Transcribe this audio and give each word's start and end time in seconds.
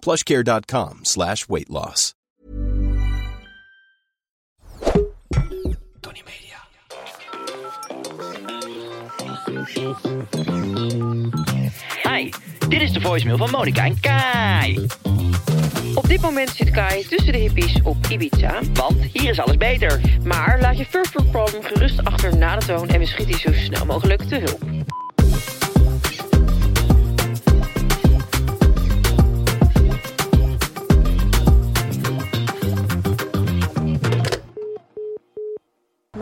plushcare.com 0.00 1.04
slash 1.04 1.48
weight 1.48 1.70
loss. 1.70 2.14
Tony 6.00 6.22
Media. 6.24 6.58
Hi, 12.02 12.30
dit 12.68 12.80
is 12.80 12.92
de 12.92 13.00
voicemail 13.00 13.36
van 13.36 13.50
Monica 13.50 13.84
en 13.84 14.00
Kai. 14.00 14.86
Op 15.94 16.08
dit 16.08 16.20
moment 16.20 16.50
zit 16.50 16.70
Kai 16.70 17.04
tussen 17.04 17.32
de 17.32 17.38
hippies 17.38 17.82
op 17.82 17.96
Ibiza. 18.08 18.60
Want 18.72 19.02
hier 19.12 19.30
is 19.30 19.40
alles 19.40 19.56
beter. 19.56 20.00
Maar 20.24 20.60
laat 20.60 20.78
je 20.78 20.84
first 20.84 21.12
world 21.12 21.30
problem 21.30 21.62
gerust 21.62 22.04
achter 22.04 22.36
na 22.36 22.56
de 22.56 22.66
toon 22.66 22.88
en 22.88 22.98
we 22.98 23.06
schieten 23.06 23.38
zo 23.38 23.52
snel 23.52 23.86
mogelijk 23.86 24.22
te 24.22 24.36
hulp. 24.36 24.77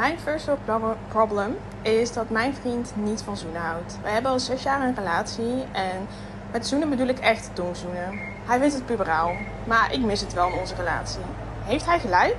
Mijn 0.06 0.20
first 0.20 0.46
world 0.46 0.64
prob- 0.64 1.08
problem 1.08 1.56
is 1.82 2.12
dat 2.12 2.30
mijn 2.30 2.54
vriend 2.54 2.96
niet 2.96 3.22
van 3.22 3.36
zoenen 3.36 3.60
houdt. 3.60 3.98
We 4.02 4.08
hebben 4.08 4.30
al 4.30 4.40
zes 4.40 4.62
jaar 4.62 4.82
een 4.88 4.94
relatie 4.94 5.62
en 5.72 6.06
met 6.52 6.66
zoenen 6.66 6.90
bedoel 6.90 7.06
ik 7.06 7.18
echt 7.18 7.54
tongzoenen. 7.54 8.18
Hij 8.44 8.58
vindt 8.58 8.74
het 8.74 8.86
puberaal, 8.86 9.36
maar 9.66 9.92
ik 9.92 10.00
mis 10.00 10.20
het 10.20 10.32
wel 10.32 10.48
in 10.48 10.58
onze 10.58 10.74
relatie. 10.74 11.20
Heeft 11.64 11.84
hij 11.84 12.00
gelijk? 12.00 12.36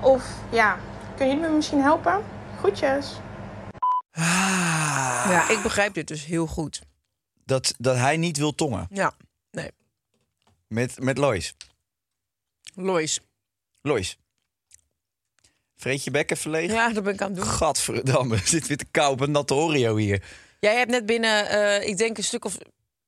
Of 0.00 0.34
ja, 0.50 0.78
kun 1.16 1.26
jullie 1.26 1.42
me 1.42 1.48
misschien 1.48 1.80
helpen? 1.80 2.24
Groetjes. 2.58 3.20
Ja, 5.28 5.48
ik 5.50 5.62
begrijp 5.62 5.94
dit 5.94 6.08
dus 6.08 6.24
heel 6.24 6.46
goed. 6.46 6.82
Dat, 7.44 7.74
dat 7.78 7.96
hij 7.96 8.16
niet 8.16 8.36
wil 8.36 8.54
tongen. 8.54 8.86
Ja, 8.90 9.12
nee. 9.50 9.70
Met, 10.66 11.00
met 11.00 11.18
Lois. 11.18 11.54
Lois. 12.74 13.20
Lois. 13.80 14.18
Vreet 15.78 16.04
je 16.04 16.10
bek 16.10 16.30
even 16.30 16.50
leeg? 16.50 16.70
Ja, 16.70 16.92
dat 16.92 17.04
ben 17.04 17.14
ik 17.14 17.22
aan 17.22 17.28
het 17.30 17.36
doen. 17.36 17.46
Gadverdamme, 17.46 18.34
er 18.40 18.46
zit 18.46 18.66
weer 18.66 18.76
te 18.76 18.84
kou 18.90 19.12
op 19.12 19.20
een 19.20 19.30
natte 19.30 19.54
Oreo 19.54 19.96
hier. 19.96 20.22
Jij 20.60 20.76
hebt 20.76 20.90
net 20.90 21.06
binnen, 21.06 21.48
eh, 21.48 21.88
ik 21.88 21.96
denk 21.96 22.16
een 22.18 22.24
stuk 22.24 22.44
of 22.44 22.56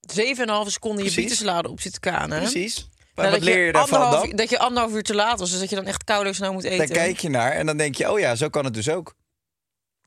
7,5 0.00 0.70
seconden 0.70 1.04
je 1.04 1.10
Precies. 1.10 1.14
bietensalade 1.14 1.69
op 1.69 1.81
zitten 1.81 2.00
kanen. 2.00 2.38
Precies. 2.38 2.76
Nou, 2.76 2.88
Maar 3.14 3.31
wat 3.31 3.41
leer 3.41 3.66
je 3.66 3.72
daarvan 3.72 3.98
anderhalf- 4.00 4.26
dan? 4.28 4.36
Dat 4.36 4.50
je 4.50 4.58
anderhalf 4.58 4.94
uur 4.94 5.03
te 5.03 5.14
laat 5.14 5.38
was, 5.38 5.50
dus 5.50 5.60
dat 5.60 5.70
je 5.70 5.76
dan 5.76 5.86
echt 5.86 6.04
koud 6.04 6.34
snel 6.34 6.53
moet 6.53 6.64
eten. 6.64 6.86
Dan 6.86 6.97
kijk 6.97 7.19
je 7.19 7.28
naar 7.28 7.53
en 7.53 7.66
dan 7.66 7.76
denk 7.76 7.94
je, 7.94 8.10
oh 8.12 8.19
ja, 8.19 8.34
zo 8.34 8.48
kan 8.48 8.64
het 8.64 8.75
dus 8.75 8.88
ook. 8.88 9.14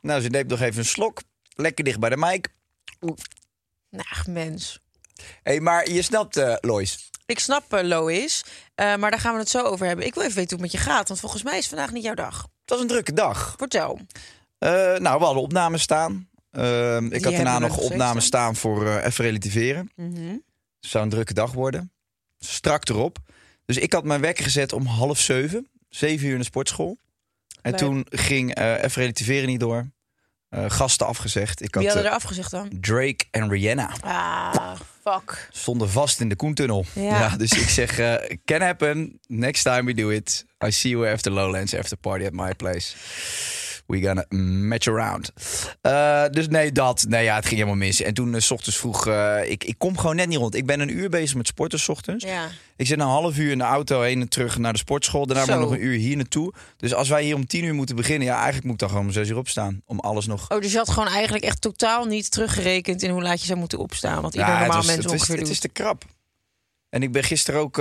Nou, 0.01 0.21
ze 0.21 0.27
neemt 0.27 0.49
nog 0.49 0.61
even 0.61 0.79
een 0.79 0.85
slok. 0.85 1.21
Lekker 1.55 1.83
dicht 1.83 1.99
bij 1.99 2.09
de 2.09 2.17
mic. 2.17 2.47
Nou, 3.89 4.05
mens. 4.29 4.79
hey, 5.43 5.59
maar 5.59 5.89
je 5.89 6.01
snapt, 6.01 6.37
eh, 6.37 6.55
Lois. 6.61 7.09
Ik 7.33 7.39
snap 7.39 7.73
eh, 7.73 7.83
Lois, 7.83 8.43
eh, 8.75 8.95
maar 8.95 9.11
daar 9.11 9.19
gaan 9.19 9.33
we 9.33 9.39
het 9.39 9.49
zo 9.49 9.61
over 9.63 9.85
hebben. 9.85 10.05
Ik 10.05 10.13
wil 10.13 10.23
even 10.23 10.35
weten 10.35 10.55
hoe 10.57 10.65
het 10.65 10.73
met 10.73 10.81
je 10.83 10.89
gaat, 10.89 11.07
want 11.07 11.19
volgens 11.19 11.43
mij 11.43 11.57
is 11.57 11.67
vandaag 11.67 11.91
niet 11.91 12.03
jouw 12.03 12.13
dag. 12.13 12.41
Het 12.41 12.69
was 12.69 12.79
een 12.79 12.87
drukke 12.87 13.13
dag. 13.13 13.53
Vertel. 13.57 13.99
Eh, 14.57 14.69
nou, 14.71 15.19
we 15.19 15.25
hadden 15.25 15.43
opnames 15.43 15.81
staan. 15.81 16.29
Eh, 16.51 16.97
ik 16.97 17.09
Die 17.11 17.23
had 17.23 17.33
daarna 17.33 17.59
nog 17.59 17.77
opnames 17.77 18.25
staan. 18.25 18.55
voor 18.55 18.97
even 18.97 19.25
relativeren. 19.25 19.91
Mhm. 19.95 20.27
Het 20.79 20.89
zou 20.89 21.03
een 21.03 21.09
drukke 21.09 21.33
dag 21.33 21.51
worden. 21.51 21.91
Strak 22.39 22.89
erop. 22.89 23.17
Dus 23.65 23.77
ik 23.77 23.93
had 23.93 24.03
mijn 24.03 24.21
wekker 24.21 24.43
gezet 24.43 24.73
om 24.73 24.85
half 24.85 25.19
zeven. 25.19 25.67
Zeven 25.89 26.25
uur 26.27 26.33
in 26.33 26.39
de 26.39 26.45
sportschool. 26.45 26.97
En 27.61 27.75
toen 27.75 28.05
ging 28.09 28.57
even 28.57 29.01
relativeren 29.01 29.47
niet 29.47 29.59
door. 29.59 29.91
Eh, 30.53 30.65
gasten 30.67 31.07
afgezegd. 31.07 31.61
Ik 31.61 31.73
had 31.73 31.83
Wie 31.83 31.91
hadden 31.91 32.05
eh, 32.05 32.11
er 32.11 32.17
afgezegd 32.17 32.51
dan? 32.51 32.69
Drake 32.81 33.25
en 33.31 33.49
Rihanna. 33.49 33.91
Ah, 34.01 34.75
fuck. 35.03 35.47
Stonden 35.51 35.89
vast 35.89 36.19
in 36.19 36.29
de 36.29 36.35
Koentunnel. 36.35 36.85
Ja. 36.93 37.01
Ja. 37.01 37.37
dus 37.37 37.51
ik 37.51 37.69
zeg, 37.69 37.99
eh, 37.99 38.37
can 38.45 38.61
happen. 38.61 39.19
Next 39.27 39.63
time 39.63 39.83
we 39.83 39.93
do 39.93 40.09
it. 40.09 40.45
I 40.65 40.71
see 40.71 40.91
you 40.91 41.11
after 41.11 41.31
Lowlands, 41.31 41.75
after 41.75 41.97
party 41.97 42.25
at 42.25 42.33
my 42.33 42.53
place. 42.53 42.95
We 43.85 44.01
gonna 44.01 44.25
match 44.67 44.87
around. 44.87 45.31
Eh, 45.81 46.23
dus 46.31 46.47
nee, 46.47 46.71
dat. 46.71 47.05
Nee, 47.07 47.23
ja, 47.23 47.35
het 47.35 47.45
ging 47.45 47.55
helemaal 47.55 47.77
mis. 47.79 48.01
En 48.01 48.13
toen, 48.13 48.35
eh, 48.35 48.41
s 48.41 48.51
ochtends 48.51 48.77
vroeg, 48.77 49.07
eh, 49.07 49.49
ik, 49.51 49.63
ik 49.63 49.75
kom 49.77 49.97
gewoon 49.97 50.15
net 50.15 50.27
niet 50.27 50.37
rond. 50.37 50.55
Ik 50.55 50.65
ben 50.65 50.79
een 50.79 50.97
uur 50.97 51.09
bezig 51.09 51.35
met 51.35 51.47
sporten, 51.47 51.79
s 51.79 51.89
ochtends. 51.89 52.25
Ja. 52.25 52.47
Ik 52.75 52.87
zit 52.87 52.99
een 52.99 53.05
half 53.05 53.37
uur 53.37 53.51
in 53.51 53.57
de 53.57 53.63
auto 53.63 54.01
heen 54.01 54.21
en 54.21 54.27
terug 54.29 54.57
naar 54.57 54.71
de 54.73 54.79
sportschool. 54.79 55.25
Daarna 55.27 55.45
moet 55.45 55.53
ik 55.53 55.59
nog 55.61 55.71
een 55.71 55.83
uur 55.85 55.97
hier 55.97 56.15
naartoe. 56.15 56.53
Dus 56.77 56.93
als 56.93 57.09
wij 57.09 57.23
hier 57.23 57.35
om 57.35 57.45
tien 57.47 57.63
uur 57.63 57.73
moeten 57.73 57.95
beginnen, 57.95 58.27
ja, 58.27 58.35
eigenlijk 58.35 58.63
moet 58.63 58.73
ik 58.73 58.79
dan 58.79 58.89
gewoon 58.89 59.05
om 59.05 59.11
zes 59.11 59.29
uur 59.29 59.37
opstaan. 59.37 59.81
Om 59.85 59.99
alles 59.99 60.25
nog. 60.25 60.49
Oh, 60.51 60.61
dus 60.61 60.71
je 60.71 60.77
had 60.77 60.89
gewoon 60.89 61.09
eigenlijk 61.09 61.43
echt 61.45 61.61
totaal 61.61 62.05
niet 62.05 62.31
teruggerekend 62.31 63.01
in 63.01 63.09
hoe 63.09 63.21
laat 63.21 63.39
je 63.41 63.45
zou 63.47 63.59
moeten 63.59 63.79
opstaan. 63.79 64.21
Wat 64.21 64.33
ieder 64.33 64.47
Ja, 64.49 64.59
normaal 64.59 64.77
was- 64.77 64.85
mens 64.85 65.03
het 65.03 65.13
is, 65.13 65.27
het 65.27 65.49
is 65.49 65.59
te 65.59 65.69
krap. 65.69 66.03
En 66.89 67.03
ik 67.03 67.11
ben 67.11 67.23
gisteren 67.23 67.59
ook. 67.61 67.77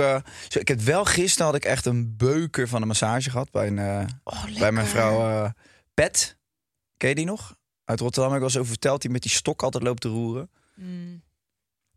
ik 0.49 0.67
heb 0.67 0.79
wel 0.81 1.05
gisteren 1.05 1.45
had 1.45 1.55
ik 1.55 1.65
echt 1.65 1.85
een 1.85 2.13
beuker 2.17 2.67
van 2.67 2.81
een 2.81 2.87
massage 2.87 3.29
gehad 3.29 3.51
bij, 3.51 3.67
een, 3.67 4.09
Oh, 4.23 4.43
bij 4.59 4.71
mijn 4.71 4.87
vrouw 4.87 5.29
eh, 5.43 5.49
Pet. 5.93 6.37
Ken 6.97 7.09
je 7.09 7.15
die 7.15 7.25
nog? 7.25 7.55
Uit 7.85 7.99
Rotterdam 7.99 8.31
heb 8.31 8.41
ik 8.41 8.45
wel 8.45 8.49
eens 8.49 8.57
over 8.57 8.71
verteld. 8.71 9.01
Die 9.01 9.11
met 9.11 9.21
die 9.21 9.31
stok 9.31 9.63
altijd 9.63 9.83
loopt 9.83 10.01
te 10.01 10.07
roeren. 10.07 10.49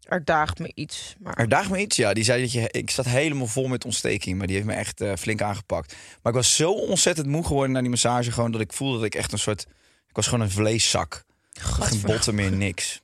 Er 0.03 0.25
daagt 0.25 0.59
me 0.59 0.73
iets. 0.75 1.15
Maar... 1.19 1.35
Er 1.35 1.49
daagt 1.49 1.71
me 1.71 1.79
iets. 1.79 1.97
Ja, 1.97 2.13
die 2.13 2.25
zei 2.25 2.43
dat 2.43 2.53
je. 2.53 2.69
Ik 2.71 2.91
zat 2.91 3.05
helemaal 3.05 3.47
vol 3.47 3.69
met 3.69 3.85
ontsteking. 3.85 4.39
Maar 4.39 4.47
die 4.47 4.57
heeft 4.57 4.69
me 4.69 4.75
echt 4.75 5.01
eh, 5.01 5.13
flink 5.19 5.43
aangepakt. 5.43 5.93
Maar 6.23 6.33
ik 6.33 6.39
was 6.39 6.57
zo 6.57 6.73
ontzettend 6.73 7.27
moe 7.27 7.47
geworden 7.47 7.73
na 7.73 7.81
die 7.81 7.91
massage. 7.91 8.33
Gewoon 8.33 8.51
dat 8.51 8.61
ik 8.61 8.73
voelde 8.73 8.97
dat 8.97 9.07
ik 9.07 9.15
echt 9.15 9.33
een 9.33 9.39
soort. 9.39 9.67
Ik 10.09 10.17
was 10.17 10.27
gewoon 10.27 10.41
een 10.41 10.51
vleeszak. 10.51 11.25
Geen 11.53 12.01
botten 12.01 12.35
meer, 12.35 12.53
niks. 12.53 13.03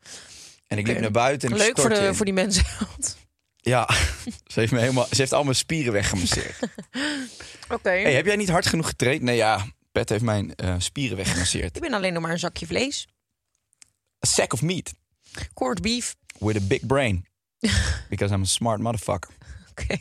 En 0.66 0.78
ik 0.78 0.86
liep 0.86 1.00
naar 1.00 1.10
buiten 1.10 1.48
en 1.48 1.54
ik 1.54 1.60
Leuk 1.62 1.70
voor, 1.70 1.78
stortte 1.78 2.00
de, 2.00 2.06
in. 2.06 2.14
voor 2.14 2.24
die 2.24 2.34
mensen. 2.34 2.64
Ja, 3.56 3.88
ze 4.52 4.60
heeft, 4.60 4.72
me 4.72 4.78
helemaal, 4.80 5.06
ze 5.10 5.16
heeft 5.16 5.32
al 5.32 5.44
mijn 5.44 5.56
spieren 5.56 5.92
weggemasseerd. 5.92 6.58
Oké. 7.68 7.88
hey, 7.88 8.14
heb 8.14 8.26
jij 8.26 8.36
niet 8.36 8.48
hard 8.48 8.66
genoeg 8.66 8.86
getraind? 8.86 9.22
Nee, 9.22 9.36
ja, 9.36 9.66
Pet 9.92 10.08
heeft 10.08 10.24
mijn 10.24 10.54
eh, 10.54 10.74
spieren 10.78 11.16
weggemasseerd. 11.16 11.74
Ik 11.76 11.82
ben 11.82 11.92
alleen 11.92 12.12
nog 12.12 12.22
maar 12.22 12.30
een 12.30 12.38
zakje 12.38 12.66
vlees. 12.66 13.08
A 14.26 14.28
sack 14.28 14.52
of 14.52 14.62
meat 14.62 14.92
Corned 15.54 15.82
beef. 15.82 16.14
with 16.38 16.56
a 16.56 16.66
big 16.66 16.86
brain. 16.86 17.26
Because 18.08 18.34
I'm 18.34 18.42
a 18.42 18.44
smart 18.44 18.80
motherfucker. 18.80 19.30
Oké. 19.70 19.96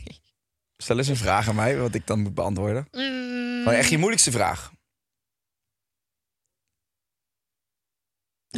Stel 0.76 0.98
eens 0.98 1.08
een 1.08 1.16
vraag 1.16 1.48
aan 1.48 1.54
mij, 1.54 1.78
wat 1.78 1.94
ik 1.94 2.06
dan 2.06 2.20
moet 2.20 2.34
beantwoorden. 2.34 2.88
Mm, 2.90 3.58
Gewoon 3.62 3.78
echt 3.78 3.90
je 3.90 3.98
moeilijkste 3.98 4.30
vraag. 4.30 4.72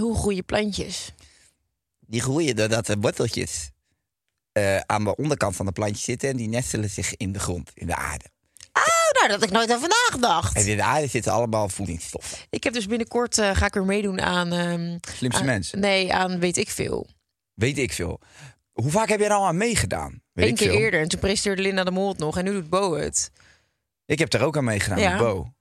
hoe 0.01 0.17
groeien 0.17 0.45
plantjes? 0.45 1.13
Die 2.01 2.21
groeien 2.21 2.57
doordat 2.57 2.87
de 2.87 2.97
worteltjes 2.97 3.71
eh, 4.53 4.79
aan 4.81 5.05
de 5.05 5.17
onderkant 5.17 5.57
van 5.57 5.67
de 5.67 5.73
plantje 5.73 6.03
zitten 6.03 6.29
en 6.29 6.37
die 6.37 6.49
nestelen 6.49 6.91
zich 6.91 7.17
in 7.17 7.33
de 7.33 7.39
grond, 7.39 7.71
in 7.75 7.87
de 7.87 7.97
aarde. 7.97 8.25
Nou, 9.15 9.29
dat 9.29 9.31
had 9.41 9.43
ik 9.43 9.51
nooit 9.51 9.73
over 9.73 9.89
nagedacht. 9.89 10.57
En 10.57 10.67
in 10.67 10.77
de 10.77 10.83
aarde 10.83 11.07
zitten 11.07 11.33
allemaal 11.33 11.69
voedingsstoffen. 11.69 12.39
Ik 12.51 12.65
heb 12.65 12.73
dus 12.73 12.87
binnenkort 12.87 13.39
eh, 13.39 13.51
ga 13.57 13.67
ik 13.67 13.75
weer 13.75 13.85
meedoen 13.85 14.21
aan. 14.21 14.53
ehm, 14.53 14.99
Slimste 15.17 15.41
aan- 15.41 15.47
mens. 15.47 15.71
Nee, 15.73 16.13
aan 16.15 16.39
weet 16.41 16.57
ik 16.57 16.69
veel. 16.71 17.07
Weet 17.55 17.79
ik 17.79 17.93
veel. 17.93 18.21
Hoe 18.73 18.91
vaak 18.91 19.09
heb 19.09 19.19
jij 19.19 19.29
er 19.29 19.35
al 19.35 19.47
aan 19.47 19.57
meegedaan? 19.57 20.23
Weet 20.33 20.49
Eén 20.49 20.55
keer 20.55 20.71
veel. 20.71 20.79
eerder. 20.79 21.01
En 21.01 21.09
toen 21.09 21.21
presenteerde 21.21 21.63
Linda 21.63 21.85
de 21.85 21.91
Mol 21.91 22.09
het 22.09 22.19
nog. 22.19 22.39
En 22.39 22.45
nu 22.45 22.53
doet 22.53 22.71
Bo 22.71 22.95
het. 22.95 23.31
Ik 24.07 24.19
heb 24.19 24.33
er 24.33 24.43
ook 24.43 24.57
aan 24.57 24.65
meegedaan 24.65 24.99
Ja. 25.01 25.11
met 25.11 25.19
Bo. 25.19 25.53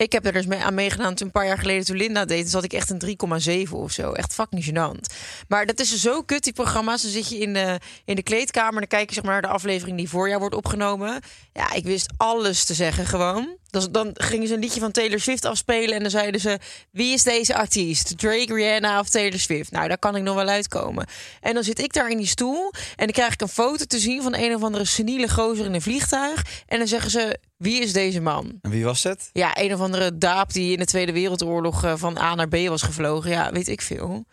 Ik 0.00 0.12
heb 0.12 0.26
er 0.26 0.32
dus 0.32 0.46
mee 0.46 0.58
aan 0.58 0.74
meegedaan 0.74 1.14
toen 1.14 1.26
een 1.26 1.32
paar 1.32 1.46
jaar 1.46 1.58
geleden 1.58 1.84
toen 1.84 1.96
Linda 1.96 2.24
deed. 2.24 2.52
Had 2.52 2.64
ik 2.64 2.72
echt 2.72 2.90
een 2.90 3.66
3,7 3.66 3.72
of 3.72 3.92
zo. 3.92 4.12
Echt 4.12 4.34
fucking 4.34 4.64
gênant. 4.64 5.14
Maar 5.48 5.66
dat 5.66 5.80
is 5.80 6.00
zo 6.00 6.22
kut, 6.22 6.44
die 6.44 6.52
programma's. 6.52 7.02
Dan 7.02 7.10
zit 7.10 7.28
je 7.28 7.38
in 7.38 7.52
de, 7.52 7.80
in 8.04 8.16
de 8.16 8.22
kleedkamer 8.22 8.78
dan 8.78 8.88
kijk 8.88 9.08
je 9.08 9.14
zeg 9.14 9.24
maar, 9.24 9.32
naar 9.32 9.42
de 9.42 9.48
aflevering 9.48 9.96
die 9.96 10.08
voor 10.08 10.28
jou 10.28 10.40
wordt 10.40 10.54
opgenomen. 10.54 11.20
Ja, 11.52 11.72
ik 11.72 11.84
wist 11.84 12.12
alles 12.16 12.64
te 12.64 12.74
zeggen 12.74 13.06
gewoon. 13.06 13.56
Dus 13.70 13.88
dan 13.90 14.10
gingen 14.14 14.48
ze 14.48 14.54
een 14.54 14.60
liedje 14.60 14.80
van 14.80 14.90
Taylor 14.90 15.20
Swift 15.20 15.44
afspelen 15.44 15.94
en 15.94 16.00
dan 16.00 16.10
zeiden 16.10 16.40
ze... 16.40 16.58
wie 16.90 17.12
is 17.12 17.22
deze 17.22 17.54
artiest? 17.54 18.18
Drake, 18.18 18.54
Rihanna 18.54 19.00
of 19.00 19.08
Taylor 19.08 19.38
Swift? 19.38 19.70
Nou, 19.70 19.88
daar 19.88 19.98
kan 19.98 20.16
ik 20.16 20.22
nog 20.22 20.34
wel 20.34 20.48
uitkomen. 20.48 21.06
En 21.40 21.54
dan 21.54 21.64
zit 21.64 21.78
ik 21.78 21.92
daar 21.92 22.10
in 22.10 22.16
die 22.16 22.26
stoel 22.26 22.72
en 22.96 23.04
dan 23.06 23.12
krijg 23.12 23.32
ik 23.32 23.40
een 23.40 23.48
foto 23.48 23.84
te 23.84 23.98
zien... 23.98 24.22
van 24.22 24.34
een 24.34 24.54
of 24.54 24.62
andere 24.62 24.84
seniele 24.84 25.28
gozer 25.28 25.64
in 25.64 25.74
een 25.74 25.82
vliegtuig. 25.82 26.44
En 26.66 26.78
dan 26.78 26.88
zeggen 26.88 27.10
ze, 27.10 27.38
wie 27.56 27.80
is 27.80 27.92
deze 27.92 28.20
man? 28.20 28.58
En 28.62 28.70
wie 28.70 28.84
was 28.84 29.02
het? 29.02 29.30
Ja, 29.32 29.50
een 29.58 29.74
of 29.74 29.80
andere 29.80 30.18
daap 30.18 30.52
die 30.52 30.72
in 30.72 30.78
de 30.78 30.84
Tweede 30.86 31.12
Wereldoorlog 31.12 31.84
eh, 31.84 31.92
van 31.96 32.18
A 32.18 32.34
naar 32.34 32.48
B 32.48 32.56
was 32.56 32.82
gevlogen. 32.82 33.30
Ja, 33.30 33.52
weet 33.52 33.68
ik 33.68 33.80
veel. 33.80 34.24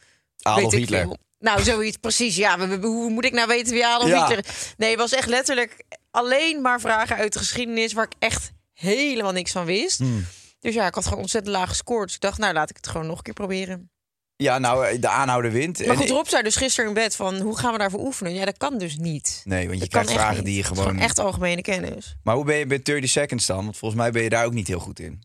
Adolf 0.41 0.63
weet 0.63 0.73
ik 0.73 0.79
Hitler. 0.79 1.01
veel. 1.01 1.17
Nou, 1.39 1.63
zoiets 1.63 1.97
precies. 1.97 2.35
Ja, 2.35 2.79
hoe 2.79 3.09
moet 3.09 3.25
ik 3.25 3.33
nou 3.33 3.47
weten 3.47 3.73
wie 3.73 3.85
Adolf 3.85 4.09
Ja. 4.09 4.19
Hitler? 4.19 4.45
Nee, 4.77 4.89
het 4.89 4.99
was 4.99 5.11
echt 5.11 5.27
letterlijk 5.27 5.83
alleen 6.11 6.61
maar 6.61 6.79
vragen 6.79 7.15
uit 7.15 7.33
de 7.33 7.39
geschiedenis... 7.39 7.93
waar 7.93 8.05
ik 8.05 8.15
echt 8.19 8.51
helemaal 8.79 9.31
niks 9.31 9.51
van 9.51 9.65
wist. 9.65 9.97
Hmm. 9.97 10.25
Dus 10.59 10.73
ja, 10.73 10.87
ik 10.87 10.93
had 10.93 11.03
gewoon 11.03 11.19
ontzettend 11.19 11.55
laag 11.55 11.69
gescoord. 11.69 12.05
Dus 12.05 12.15
ik 12.15 12.21
dacht, 12.21 12.37
nou, 12.37 12.53
laat 12.53 12.69
ik 12.69 12.75
het 12.75 12.87
gewoon 12.87 13.07
nog 13.07 13.17
een 13.17 13.23
keer 13.23 13.33
proberen. 13.33 13.89
Ja, 14.35 14.57
nou, 14.57 14.87
eh, 14.87 15.01
de 15.01 15.07
aanhouder 15.07 15.51
wint. 15.51 15.85
Maar 15.85 15.95
goed, 15.95 16.09
Rob 16.09 16.27
zei 16.27 16.43
dus 16.43 16.55
gisteren 16.55 16.89
in 16.89 16.93
bed 16.95 17.15
van... 17.15 17.39
hoe 17.39 17.57
gaan 17.57 17.71
we 17.71 17.77
daarvoor 17.77 17.99
oefenen? 17.99 18.33
Ja, 18.33 18.45
dat 18.45 18.57
kan 18.57 18.77
dus 18.77 18.97
niet. 18.97 19.41
Nee, 19.43 19.67
want 19.67 19.73
je 19.73 19.79
Dat 19.79 19.89
krijgt 19.89 20.09
kan 20.09 20.17
vragen 20.17 20.43
die 20.43 20.55
je 20.55 20.63
gewoon... 20.63 20.99
echt 20.99 21.19
algemene 21.19 21.61
kennis. 21.61 22.15
Maar 22.23 22.35
hoe 22.35 22.45
ben 22.45 22.57
je 22.57 22.65
bij 22.65 22.81
30 22.81 23.09
Seconds 23.09 23.45
dan? 23.45 23.63
Want 23.63 23.77
volgens 23.77 24.01
mij 24.01 24.11
ben 24.11 24.23
je 24.23 24.29
daar 24.29 24.45
ook 24.45 24.53
niet 24.53 24.67
heel 24.67 24.79
goed 24.79 24.99
in. 24.99 25.23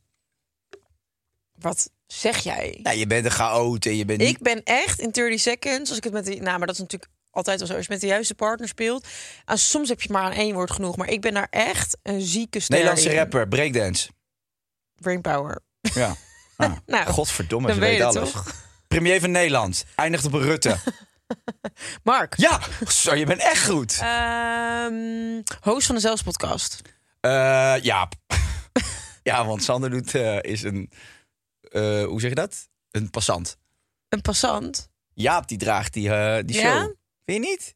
Wat 1.58 1.90
zeg 2.06 2.38
jij? 2.38 2.78
Nou, 2.82 2.96
je 2.96 3.06
bent 3.06 3.24
een 3.24 3.30
chaot 3.30 3.86
en 3.86 3.96
je 3.96 4.04
bent 4.04 4.18
niet... 4.18 4.28
Ik 4.28 4.38
ben 4.38 4.62
echt 4.64 5.00
in 5.00 5.10
30 5.10 5.40
seconds, 5.40 5.88
als 5.88 5.98
ik 5.98 6.04
het 6.04 6.12
met 6.12 6.24
die, 6.24 6.42
nou, 6.42 6.58
maar 6.58 6.66
dat 6.66 6.74
is 6.74 6.80
natuurlijk 6.80 7.10
altijd 7.32 7.60
zo. 7.60 7.74
Als 7.74 7.86
je 7.86 7.92
met 7.92 8.00
de 8.00 8.06
juiste 8.06 8.34
partner 8.34 8.68
speelt, 8.68 9.06
en 9.44 9.58
soms 9.58 9.88
heb 9.88 10.02
je 10.02 10.12
maar 10.12 10.22
aan 10.22 10.32
één 10.32 10.54
woord 10.54 10.70
genoeg, 10.70 10.96
maar 10.96 11.08
ik 11.08 11.20
ben 11.20 11.34
daar 11.34 11.46
echt 11.50 11.96
een 12.02 12.20
zieke 12.20 12.60
ster 12.60 12.74
Nederlandse 12.74 13.10
in. 13.10 13.16
rapper, 13.16 13.48
breakdance. 13.48 14.10
Brainpower. 14.94 15.60
Ja. 15.80 16.14
Ah, 16.56 16.72
Nou, 16.86 17.06
Godverdomme, 17.06 17.66
dan 17.66 17.74
ze 17.76 17.80
weet 17.82 18.00
alles. 18.00 18.32
toch? 18.32 18.54
Premier 18.88 19.20
van 19.20 19.30
Nederland. 19.30 19.84
Eindigt 19.94 20.24
op 20.24 20.32
een 20.32 20.40
Rutte. 20.40 20.76
Mark. 22.04 22.34
ja, 22.36 22.60
zo, 22.88 23.14
je 23.14 23.26
bent 23.26 23.40
echt 23.40 23.64
goed. 23.68 23.98
Ehm, 24.00 25.40
host 25.60 25.86
van 25.86 25.94
de 25.94 26.00
Zelfs-podcast. 26.00 26.80
Eh 27.20 27.74
Jaap. 27.80 28.14
ja, 29.22 29.46
want 29.46 29.62
Sander 29.64 29.90
doet, 29.90 30.14
eh, 30.14 30.38
is 30.42 30.62
een... 30.62 30.90
eh, 31.60 32.04
hoe 32.04 32.20
zeg 32.20 32.28
je 32.30 32.36
dat? 32.36 32.68
Een 32.90 33.10
passant. 33.10 33.56
Een 34.08 34.20
passant. 34.20 34.88
Jaap, 35.14 35.48
die 35.48 35.58
draagt 35.58 35.92
die, 35.92 36.08
die 36.44 36.56
show. 36.56 36.64
Ja? 36.64 36.92
Vind 37.24 37.44
je 37.44 37.50
niet? 37.50 37.74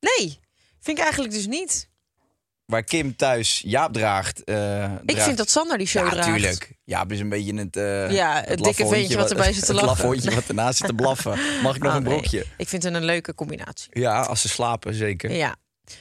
Nee, 0.00 0.38
vind 0.80 0.98
ik 0.98 1.02
eigenlijk 1.04 1.32
dus 1.34 1.46
niet. 1.46 1.90
Waar 2.64 2.82
Kim 2.84 3.16
thuis 3.16 3.62
Jaap 3.64 3.92
draagt. 3.92 4.44
eh, 4.44 4.82
Ik 4.92 4.98
draagt- 5.06 5.22
vind 5.24 5.36
dat 5.36 5.50
Sander 5.50 5.78
die 5.78 5.86
show 5.86 6.04
ja, 6.04 6.10
draagt. 6.10 6.28
tuurlijk. 6.28 6.72
Jaap 6.84 7.12
is 7.12 7.20
een 7.20 7.28
beetje 7.28 7.54
het... 7.54 7.76
eh, 7.76 8.10
Ja, 8.10 8.42
het 8.46 8.58
dikke 8.62 8.86
ventje 8.86 9.16
wat 9.16 9.30
erbij 9.30 9.52
zit 9.52 9.66
te 9.66 9.74
lachen. 9.84 9.90
Het 9.90 10.00
hondje 10.00 10.34
wat 10.34 10.48
ernaast 10.48 10.78
zit 10.78 10.86
te 10.86 10.94
blaffen. 10.94 11.38
Mag 11.62 11.76
ik 11.76 11.82
nog 11.82 11.90
Ah, 11.92 11.96
een 11.98 12.02
nee. 12.02 12.12
brokje? 12.12 12.46
Ik 12.56 12.68
vind 12.68 12.82
het 12.82 12.94
een 12.94 13.04
leuke 13.04 13.34
combinatie. 13.34 13.98
Ja, 14.00 14.20
als 14.22 14.40
ze 14.40 14.48
slapen, 14.48 14.94
zeker. 14.94 15.30
Ja, 15.30 15.56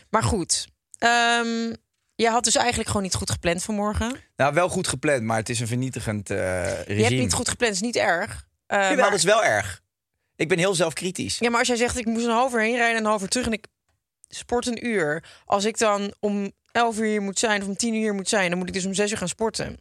maar 0.09 0.23
goed. 0.23 0.67
Ehm 0.97 1.73
je 2.15 2.29
had 2.29 2.43
dus 2.43 2.55
eigenlijk 2.55 2.87
gewoon 2.87 3.03
niet 3.03 3.13
goed 3.15 3.31
gepland 3.31 3.63
vanmorgen. 3.63 4.15
Nou, 4.35 4.53
wel 4.53 4.69
goed 4.69 4.87
gepland, 4.87 5.23
maar 5.23 5.37
het 5.37 5.49
is 5.49 5.59
een 5.59 5.67
vernietigend 5.67 6.29
eh 6.29 6.37
regime. 6.73 6.95
Je 6.97 7.03
hebt 7.03 7.15
niet 7.15 7.33
goed 7.33 7.49
gepland, 7.49 7.73
is 7.73 7.81
niet 7.81 7.95
erg. 7.95 8.47
Jawel, 8.67 8.95
maar, 8.95 9.03
dat 9.09 9.13
is 9.13 9.23
wel 9.23 9.43
erg. 9.43 9.81
Ik 10.41 10.47
ben 10.47 10.57
heel 10.57 10.75
zelfkritisch. 10.75 11.37
Ja, 11.39 11.49
maar 11.49 11.59
als 11.59 11.67
jij 11.67 11.77
zegt 11.77 11.97
ik 11.97 12.05
moest 12.05 12.25
een 12.25 12.31
half 12.31 12.53
uur 12.53 12.61
heen 12.61 12.75
rijden 12.75 12.97
en 12.97 13.03
een 13.03 13.09
half 13.09 13.21
uur 13.21 13.27
terug 13.27 13.45
en 13.45 13.53
ik 13.53 13.65
sport 14.27 14.65
een 14.67 14.85
uur. 14.85 15.23
Als 15.45 15.65
ik 15.65 15.77
dan 15.77 16.13
om 16.19 16.51
11 16.71 16.97
uur 16.97 17.05
hier 17.05 17.21
moet 17.21 17.39
zijn 17.39 17.61
of 17.61 17.67
om 17.67 17.75
10 17.75 17.93
uur 17.93 17.99
hier 17.99 18.13
moet 18.13 18.29
zijn, 18.29 18.49
dan 18.49 18.57
moet 18.59 18.67
ik 18.67 18.73
dus 18.73 18.85
om 18.85 18.93
6 18.93 19.11
uur 19.11 19.17
gaan 19.17 19.27
sporten. 19.27 19.79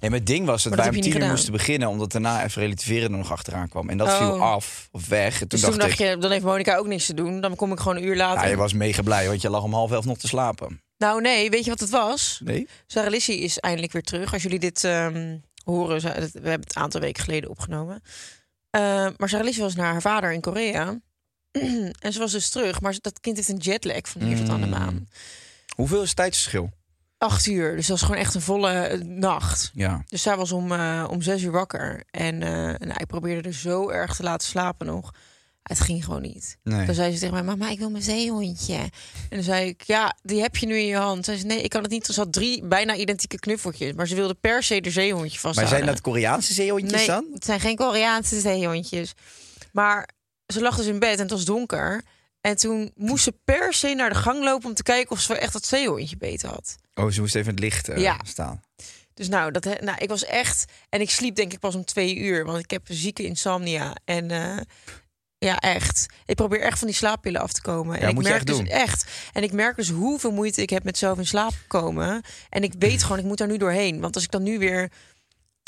En 0.00 0.10
mijn 0.10 0.24
ding 0.24 0.46
was 0.46 0.62
dat 0.62 0.74
wij 0.74 0.88
om 0.88 1.00
tien 1.00 1.20
uur 1.22 1.28
moesten 1.28 1.52
beginnen, 1.52 1.88
omdat 1.88 2.12
daarna 2.12 2.44
even 2.44 2.62
relativeren 2.62 3.12
er 3.12 3.18
nog 3.18 3.32
achteraan 3.32 3.68
kwam. 3.68 3.88
En 3.88 3.98
dat 3.98 4.08
Oh. 4.08 4.16
viel 4.16 4.42
af 4.42 4.88
of 4.92 5.08
weg. 5.08 5.32
En 5.32 5.38
toen 5.38 5.48
Dus 5.48 5.60
dacht, 5.60 5.72
toen 5.72 5.82
dacht 5.82 6.00
ik, 6.00 6.06
je, 6.06 6.18
dan 6.18 6.30
heeft 6.30 6.44
Monica 6.44 6.76
ook 6.76 6.86
niks 6.86 7.06
te 7.06 7.14
doen. 7.14 7.40
Dan 7.40 7.56
kom 7.56 7.72
ik 7.72 7.78
gewoon 7.78 7.96
een 7.96 8.04
uur 8.04 8.16
later. 8.16 8.42
ja, 8.44 8.48
je 8.50 8.56
was 8.56 8.72
mega 8.72 9.02
blij, 9.02 9.26
want 9.28 9.40
je 9.42 9.50
lag 9.50 9.62
om 9.62 9.72
half 9.72 9.92
elf 9.92 10.04
nog 10.04 10.18
te 10.18 10.26
slapen. 10.26 10.82
Nou 10.98 11.20
nee, 11.20 11.50
weet 11.50 11.64
je 11.64 11.70
wat 11.70 11.80
het 11.80 11.90
was? 11.90 12.40
Nee? 12.44 12.68
Sarah 12.86 13.12
is 13.28 13.58
eindelijk 13.58 13.92
weer 13.92 14.02
terug. 14.02 14.32
Als 14.32 14.42
jullie 14.42 14.58
dit 14.58 14.84
ehm, 14.84 15.36
horen, 15.64 16.00
we 16.02 16.08
hebben 16.32 16.50
het 16.52 16.76
een 16.76 16.82
aantal 16.82 17.00
weken 17.00 17.22
geleden 17.24 17.50
opgenomen. 17.50 18.02
Eh, 18.70 19.08
maar 19.16 19.44
Lissy 19.44 19.60
was 19.60 19.74
naar 19.74 19.92
haar 19.92 20.00
vader 20.00 20.32
in 20.32 20.40
Korea. 20.40 21.00
en 22.00 22.12
ze 22.12 22.18
was 22.18 22.32
dus 22.32 22.48
terug. 22.50 22.80
Maar 22.80 22.96
dat 23.00 23.20
kind 23.20 23.36
heeft 23.36 23.48
een 23.48 23.56
jetlag 23.56 24.08
van 24.08 24.20
hier 24.22 24.36
tot 24.36 24.48
aan 24.48 24.60
de 24.60 24.66
Mm. 24.66 24.72
maan. 24.72 25.08
Hoeveel 25.74 26.02
is 26.02 26.08
het 26.08 26.16
tijdsverschil? 26.16 26.70
Acht 27.18 27.46
uur, 27.46 27.76
dus 27.76 27.86
dat 27.86 27.96
is 27.96 28.02
gewoon 28.02 28.20
echt 28.20 28.34
een 28.34 28.40
volle 28.40 28.70
eh, 28.72 29.00
nacht. 29.00 29.70
Ja. 29.74 30.02
Dus 30.06 30.22
zij 30.22 30.36
was 30.36 30.52
om, 30.52 30.72
eh, 30.72 31.06
om 31.10 31.22
zes 31.22 31.42
uur 31.42 31.50
wakker. 31.50 32.02
En 32.10 32.42
eh, 32.42 32.50
nou, 32.78 32.94
ik 32.96 33.06
probeerde 33.06 33.48
er 33.48 33.54
zo 33.54 33.88
erg 33.88 34.16
te 34.16 34.22
laten 34.22 34.48
slapen 34.48 34.86
nog. 34.86 35.14
Het 35.68 35.80
ging 35.80 36.04
gewoon 36.04 36.22
niet. 36.22 36.56
Nee. 36.62 36.86
Dan 36.86 36.94
zei 36.94 37.12
ze 37.12 37.18
tegen 37.18 37.34
mij, 37.34 37.42
mama, 37.42 37.68
ik 37.70 37.78
wil 37.78 37.90
mijn 37.90 38.02
zeehondje. 38.02 38.74
En 38.74 38.90
dan 39.28 39.42
zei 39.42 39.68
ik, 39.68 39.82
ja, 39.82 40.16
die 40.22 40.40
heb 40.40 40.56
je 40.56 40.66
nu 40.66 40.76
in 40.78 40.86
je 40.86 40.96
hand. 40.96 41.24
Zei 41.24 41.38
ze, 41.38 41.46
nee, 41.46 41.62
ik 41.62 41.70
kan 41.70 41.82
het 41.82 41.90
niet. 41.90 42.06
Ze 42.06 42.20
had 42.20 42.32
drie 42.32 42.64
bijna 42.64 42.94
identieke 42.96 43.38
knuffeltjes. 43.38 43.92
Maar 43.92 44.06
ze 44.06 44.14
wilde 44.14 44.34
per 44.34 44.62
se 44.62 44.80
de 44.80 44.90
zeehondje 44.90 45.30
Maar 45.30 45.40
vasthouden. 45.40 45.76
zijn 45.76 45.86
dat 45.90 46.00
Koreaanse 46.00 46.52
zeehondjes 46.54 46.92
Nee, 46.92 47.06
dan? 47.06 47.26
het 47.32 47.44
zijn 47.44 47.60
geen 47.60 47.76
Koreaanse 47.76 48.40
zeehondjes. 48.40 49.12
Maar 49.72 50.08
ze 50.46 50.60
lag 50.60 50.76
dus 50.76 50.86
in 50.86 50.98
bed 50.98 51.14
en 51.14 51.18
het 51.22 51.30
was 51.30 51.44
donker. 51.44 52.02
En 52.40 52.56
toen 52.56 52.90
moest 52.94 53.24
ze 53.24 53.32
per 53.44 53.74
se 53.74 53.94
naar 53.94 54.08
de 54.10 54.16
gang 54.18 54.44
lopen 54.44 54.68
om 54.68 54.74
te 54.74 54.82
kijken 54.82 55.10
of 55.10 55.20
ze 55.20 55.34
echt 55.38 55.52
dat 55.52 55.66
zeehondje 55.66 56.16
beet 56.16 56.42
had. 56.42 56.76
Oh, 56.94 57.10
ze 57.10 57.20
moest 57.20 57.34
even 57.34 57.50
het 57.50 57.60
licht 57.60 57.88
eh, 57.88 58.02
Ja. 58.02 58.20
staan. 58.24 58.60
Dus 59.14 59.28
nou, 59.28 59.50
dat, 59.50 59.64
nou, 59.80 59.98
ik 59.98 60.08
was 60.08 60.24
echt... 60.24 60.64
En 60.88 61.00
ik 61.00 61.10
sliep 61.10 61.34
denk 61.34 61.52
ik 61.52 61.58
pas 61.58 61.74
om 61.74 61.84
twee 61.84 62.16
uur, 62.16 62.44
want 62.44 62.58
ik 62.58 62.70
heb 62.70 62.82
zieke 62.90 63.22
insomnia. 63.24 63.96
En 64.04 64.30
eh, 64.30 64.56
ja, 65.38 65.58
echt. 65.58 66.06
Ik 66.26 66.36
probeer 66.36 66.60
echt 66.60 66.78
van 66.78 66.88
die 66.88 66.96
slaappillen 66.96 67.40
af 67.40 67.52
te 67.52 67.62
komen. 67.62 68.00
En 68.00 68.08
ik 68.08 68.14
moet 68.14 68.24
je 68.24 68.30
merk 68.30 68.48
echt 68.48 68.56
dus 68.56 68.56
doen. 68.56 68.66
echt. 68.66 69.04
En 69.32 69.42
ik 69.42 69.52
merk 69.52 69.76
dus 69.76 69.90
hoeveel 69.90 70.30
moeite 70.30 70.62
ik 70.62 70.70
heb 70.70 70.84
met 70.84 70.98
zelf 70.98 71.18
in 71.18 71.26
slaap 71.26 71.52
komen. 71.66 72.22
En 72.50 72.62
ik 72.62 72.74
weet 72.78 73.02
gewoon, 73.02 73.18
ik 73.18 73.24
moet 73.24 73.38
daar 73.38 73.48
nu 73.48 73.56
doorheen. 73.56 74.00
Want 74.00 74.14
als 74.14 74.24
ik 74.24 74.30
dan 74.30 74.42
nu 74.42 74.58
weer 74.58 74.90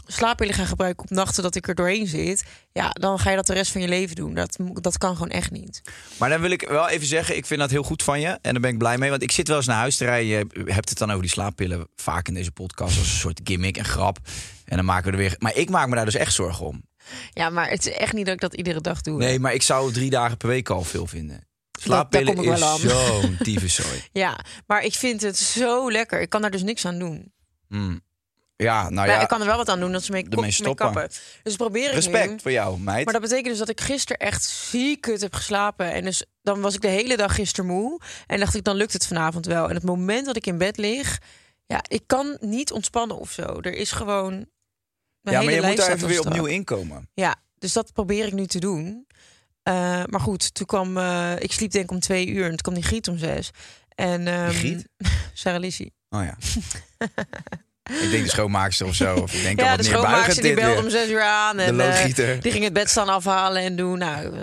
slaappillen 0.07 0.55
ga 0.55 0.65
gebruiken 0.65 1.05
op 1.05 1.11
nachten 1.11 1.43
dat 1.43 1.55
ik 1.55 1.69
er 1.69 1.75
doorheen 1.75 2.07
zit... 2.07 2.45
ja, 2.73 2.91
dan 2.91 3.19
ga 3.19 3.31
je 3.31 3.37
dat 3.37 3.47
de 3.47 3.53
rest 3.53 3.73
van 3.73 3.81
je 3.81 3.89
leven 3.89 4.17
doen. 4.17 4.35
Dat, 4.35 4.57
dat 4.73 4.99
kan 4.99 5.13
gewoon 5.13 5.31
echt 5.31 5.51
niet. 5.51 5.83
Maar 6.19 6.29
dan 6.29 6.41
wil 6.41 6.51
ik 6.51 6.69
wel 6.69 6.89
even 6.89 7.07
zeggen, 7.07 7.37
ik 7.37 7.47
vind 7.47 7.61
dat 7.61 7.71
heel 7.71 7.83
goed 7.83 8.03
van 8.03 8.21
je. 8.21 8.29
En 8.29 8.53
daar 8.53 8.61
ben 8.61 8.71
ik 8.71 8.79
blij 8.79 8.99
mee. 8.99 9.11
Want 9.11 9.23
ik 9.23 9.31
zit 9.31 9.49
wel 9.49 9.57
eens 9.57 9.67
naar 9.67 9.77
huis 9.77 9.97
te 9.97 10.05
rijden. 10.05 10.27
Je 10.27 10.73
hebt 10.73 10.89
het 10.89 10.99
dan 10.99 11.11
over 11.11 11.23
die 11.23 11.31
slaappillen 11.31 11.89
vaak 11.97 12.29
in 12.29 12.35
deze 12.35 12.53
podcast 12.53 12.99
als 12.99 13.09
een 13.09 13.19
soort 13.19 13.41
gimmick 13.45 13.77
en 13.77 13.85
grap. 13.85 14.19
En 14.65 14.77
dan 14.77 14.85
maken 14.85 15.05
we 15.05 15.11
er 15.11 15.19
weer. 15.19 15.35
Maar 15.39 15.57
ik 15.57 15.71
maak 15.71 15.89
me 15.89 15.95
daar 15.95 16.05
dus 16.05 16.15
echt 16.15 16.33
zorgen 16.33 16.67
om. 16.67 16.89
Ja, 17.33 17.51
maar 17.51 17.71
het 17.71 17.87
is 17.87 17.93
echt 17.93 18.13
niet 18.13 18.25
dat 18.27 18.35
ik 18.35 18.41
dat 18.41 18.55
iedere 18.55 18.81
dag 18.81 19.01
doe. 19.01 19.19
Nee, 19.19 19.39
maar 19.39 19.55
ik 19.55 19.63
zou 19.63 19.93
drie 19.93 20.11
dagen 20.11 20.37
per 20.37 20.49
week 20.49 20.69
al 20.69 20.83
veel 20.83 21.07
vinden. 21.07 21.49
Slaappillen 21.81 22.37
ik 22.37 22.53
is 22.53 22.81
zo'n 22.81 23.37
tyfuszooi. 23.43 24.03
Ja, 24.13 24.39
maar 24.67 24.85
ik 24.85 24.95
vind 24.95 25.21
het 25.21 25.39
zo 25.39 25.91
lekker. 25.91 26.21
Ik 26.21 26.29
kan 26.29 26.41
daar 26.41 26.51
dus 26.51 26.63
niks 26.63 26.85
aan 26.87 26.99
doen. 26.99 27.33
Mm. 27.69 28.01
Ja, 28.57 28.83
nou 28.83 28.95
Maar 28.95 29.09
ja, 29.09 29.21
ik 29.21 29.29
kan 29.29 29.41
er 29.41 29.47
wel 29.47 29.57
wat 29.57 29.69
aan 29.69 29.81
doen 29.81 29.93
dat 29.93 30.03
ze 30.03 30.13
mee, 30.13 30.51
stoppen. 30.51 30.75
kappen. 30.75 31.11
Dus 31.43 31.57
probeer 31.57 31.83
ik 31.83 31.89
nu. 31.89 31.95
respect 31.95 32.43
voor 32.43 32.51
jou, 32.51 32.79
meid. 32.81 33.05
Maar 33.05 33.13
dat 33.13 33.23
betekent 33.23 33.49
dus 33.49 33.59
dat 33.59 33.69
ik 33.69 33.81
gisteren 33.81 34.19
echt 34.19 34.45
ziek 34.45 35.01
kut 35.01 35.21
heb 35.21 35.35
geslapen. 35.35 35.93
En 35.93 36.05
dus 36.05 36.25
dan 36.43 36.61
was 36.61 36.75
ik 36.75 36.81
de 36.81 36.89
hele 36.89 37.17
dag 37.17 37.35
gisteren 37.35 37.71
moe. 37.71 38.01
En 38.27 38.39
dacht 38.39 38.55
ik, 38.55 38.65
dan 38.65 38.77
lukt 38.77 38.93
het 38.93 39.07
vanavond 39.07 39.47
wel. 39.47 39.69
En 39.69 39.75
het 39.75 39.85
moment 39.85 40.27
dat 40.27 40.37
ik 40.37 40.47
in 40.47 40.59
bed 40.59 40.77
lig, 40.77 41.19
ja, 41.67 41.81
ik 41.89 42.03
kan 42.07 42.37
niet 42.41 42.73
ontspannen 42.73 43.19
of 43.19 43.31
zo. 43.31 43.43
Er 43.43 43.75
is 43.75 43.93
gewoon. 43.93 44.47
Ja, 45.23 45.43
maar 45.43 45.53
je 45.53 45.63
moet 45.63 45.77
daar 45.77 45.93
even 45.93 46.09
weer 46.09 46.21
opnieuw 46.21 46.47
inkomen. 46.47 47.09
Ja, 47.15 47.35
dus 47.59 47.73
dat 47.73 47.93
probeer 47.93 48.27
ik 48.27 48.33
nu 48.33 48.47
te 48.47 48.59
doen. 48.59 49.07
Eh, 49.63 50.03
maar 50.07 50.21
goed, 50.21 50.55
toen 50.55 50.67
kwam. 50.67 50.97
eh, 50.97 51.33
ik 51.39 51.53
sliep 51.53 51.71
denk 51.71 51.85
ik 51.85 51.91
om 51.91 52.01
twee 52.01 52.27
uur 52.29 52.43
en 52.43 52.49
toen 52.49 52.57
kwam 52.57 52.75
die 52.75 52.83
Griet 52.83 53.09
om 53.09 53.19
zes. 53.19 53.51
En, 53.95 54.51
Griet? 54.55 54.89
Sarah 55.33 55.61
Lizzie. 55.61 55.93
Oh 56.09 56.23
ja. 56.23 56.37
ik 58.05 58.11
denk 58.11 58.25
de 58.25 58.31
schoonmaakster 58.31 58.87
of 58.87 58.95
zo. 58.95 59.17
Of 59.17 59.35
ik 59.35 59.43
denk 59.43 59.61
Ja, 59.61 59.77
de 59.77 59.83
schoonmaakster 59.83 60.43
die 60.43 60.55
belde 60.55 60.83
om 60.83 60.91
zes 60.91 61.09
uur 61.09 61.23
aan. 61.23 61.59
En, 61.59 61.77
De 61.77 61.83
eh, 61.83 62.41
die 62.41 62.53
ging 62.53 62.65
het 62.65 62.73
bed 62.73 62.91
staan 62.91 63.09
afhalen 63.09 63.63
en 63.63 63.77
doen. 63.77 63.99
Nou, 63.99 64.35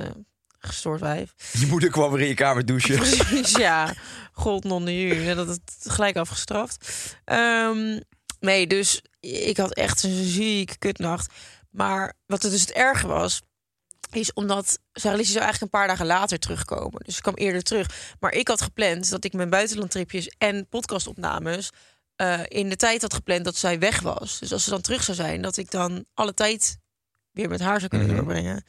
gestoord 0.60 1.00
wijf. 1.00 1.34
Je 1.60 1.66
moeder 1.68 1.90
kwam 1.90 2.12
weer 2.12 2.22
in 2.22 2.28
je 2.28 2.34
kamer 2.34 2.66
douchen. 2.66 2.98
Precies, 3.00 3.52
ja. 3.52 3.94
God 4.32 4.64
non 4.64 4.86
de. 4.86 5.24
En 5.28 5.36
dat 5.36 5.48
het 5.48 5.62
gelijk 5.80 6.16
afgestraft. 6.16 7.16
Ehm, 7.26 8.00
nee, 8.40 8.68
dus 8.68 9.02
ik 9.34 9.58
had 9.58 9.74
echt 9.74 10.04
een 10.04 10.24
ziek 10.24 10.76
kutnacht. 10.80 11.34
Maar 11.70 12.14
wat 12.26 12.42
het 12.44 12.52
dus 12.52 12.62
het 12.62 12.72
erge 12.72 13.08
was... 13.08 13.42
is 14.12 14.34
omdat 14.34 14.80
Sarah 14.94 15.18
Lizzie 15.18 15.34
zou 15.34 15.46
eigenlijk 15.46 15.74
een 15.74 15.80
paar 15.80 15.88
dagen 15.88 16.06
later 16.06 16.40
terugkomen. 16.40 17.02
Dus 17.06 17.16
ik 17.16 17.22
kwam 17.22 17.34
eerder 17.36 17.64
terug. 17.64 18.16
Maar 18.20 18.34
ik 18.34 18.48
had 18.48 18.62
gepland 18.62 19.10
dat 19.10 19.24
ik 19.24 19.34
mijn 19.34 19.50
buitenlandtripjes 19.50 20.32
en 20.38 20.68
podcastopnames... 20.70 21.70
eh, 22.16 22.40
in 22.48 22.70
de 22.70 22.76
tijd 22.76 23.02
had 23.02 23.14
gepland 23.14 23.46
dat 23.46 23.56
zij 23.56 23.80
weg 23.80 24.00
was. 24.02 24.40
Dus 24.40 24.52
als 24.54 24.64
ze 24.64 24.70
dan 24.70 24.82
terug 24.82 25.04
zou 25.04 25.18
zijn, 25.18 25.42
dat 25.42 25.58
ik 25.58 25.72
dan 25.72 26.06
alle 26.14 26.34
tijd 26.34 26.78
weer 27.32 27.50
met 27.50 27.60
haar 27.60 27.78
zou 27.78 27.90
kunnen 27.90 28.08
Mhm. 28.08 28.16
doorbrengen. 28.16 28.64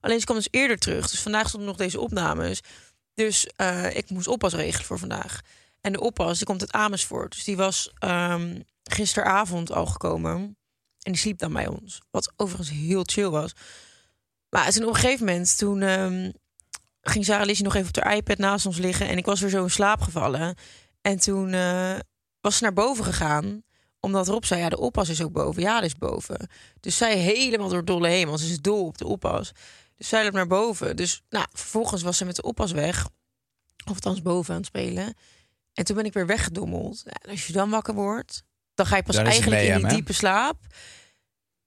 Alleen 0.00 0.18
ze 0.18 0.24
kwam 0.24 0.36
dus 0.36 0.48
eerder 0.50 0.78
terug. 0.78 1.10
Dus 1.10 1.20
vandaag 1.20 1.48
stonden 1.48 1.68
nog 1.68 1.78
deze 1.78 2.00
opnames. 2.00 2.60
Dus 3.14 3.46
eh, 3.56 3.96
ik 3.96 4.10
moest 4.10 4.26
oppas 4.28 4.54
regelen 4.54 4.86
voor 4.86 4.98
vandaag. 4.98 5.40
En 5.80 5.92
de 5.92 6.00
oppas, 6.00 6.36
die 6.36 6.46
komt 6.46 6.60
uit 6.60 6.72
Amersfoort. 6.72 7.32
Dus 7.32 7.44
die 7.44 7.56
was 7.56 7.90
ehm, 7.98 8.60
gisteravond 8.90 9.72
al 9.72 9.86
gekomen. 9.86 10.32
En 11.00 11.12
die 11.12 11.16
sliep 11.16 11.38
dan 11.38 11.52
bij 11.52 11.66
ons. 11.66 12.00
Wat 12.10 12.32
overigens 12.36 12.70
heel 12.70 13.02
chill 13.04 13.28
was. 13.28 13.52
Maar 14.48 14.70
toen 14.70 14.82
op 14.82 14.88
een 14.88 15.00
gegeven 15.00 15.26
moment, 15.26 15.58
toen 15.58 15.82
ehm, 15.82 16.30
ging 17.00 17.24
Sarah 17.24 17.46
Lizzie 17.46 17.64
nog 17.64 17.74
even 17.74 17.88
op 17.88 18.02
haar 18.02 18.16
iPad 18.16 18.38
naast 18.38 18.66
ons 18.66 18.78
liggen. 18.78 19.08
En 19.08 19.16
ik 19.16 19.26
was 19.26 19.40
weer 19.40 19.50
zo 19.50 19.62
in 19.62 19.70
slaap 19.70 20.00
gevallen. 20.00 20.54
En 21.00 21.18
toen 21.18 21.52
eh, 21.52 21.98
was 22.40 22.56
ze 22.56 22.62
naar 22.62 22.72
boven 22.72 23.04
gegaan. 23.04 23.62
Omdat 24.00 24.28
Rob 24.28 24.44
zei, 24.44 24.60
ja, 24.60 24.68
de 24.68 24.78
oppas 24.78 25.08
is 25.08 25.22
ook 25.22 25.32
boven. 25.32 25.62
Ja, 25.62 25.74
dat 25.74 25.84
is 25.84 25.96
boven. 25.96 26.48
Dus 26.80 26.96
zij 26.96 27.18
helemaal 27.18 27.68
door 27.68 27.84
dolle 27.84 28.08
heen. 28.08 28.26
Want 28.26 28.40
ze 28.40 28.46
is 28.46 28.60
dol 28.60 28.86
op 28.86 28.98
de 28.98 29.06
oppas. 29.06 29.52
Dus 29.96 30.08
zij 30.08 30.24
liep 30.24 30.32
naar 30.32 30.46
boven. 30.46 30.96
Dus 30.96 31.22
nou, 31.28 31.46
vervolgens 31.52 32.02
was 32.02 32.16
ze 32.16 32.24
met 32.24 32.36
de 32.36 32.42
oppas 32.42 32.72
weg. 32.72 33.06
Of 33.86 33.94
althans 33.94 34.22
boven 34.22 34.54
aan 34.54 34.60
het 34.60 34.68
spelen. 34.68 35.14
En 35.74 35.84
toen 35.84 35.96
ben 35.96 36.04
ik 36.04 36.12
weer 36.12 36.26
weggedommeld. 36.26 37.02
En 37.04 37.30
als 37.30 37.46
je 37.46 37.52
dan 37.52 37.70
wakker 37.70 37.94
wordt, 37.94 38.42
dan 38.80 38.88
ga 38.88 38.96
je 38.96 39.02
pas 39.02 39.16
eigenlijk 39.16 39.62
in 39.62 39.78
die 39.78 39.86
diepe 39.86 40.12
slaap. 40.12 40.56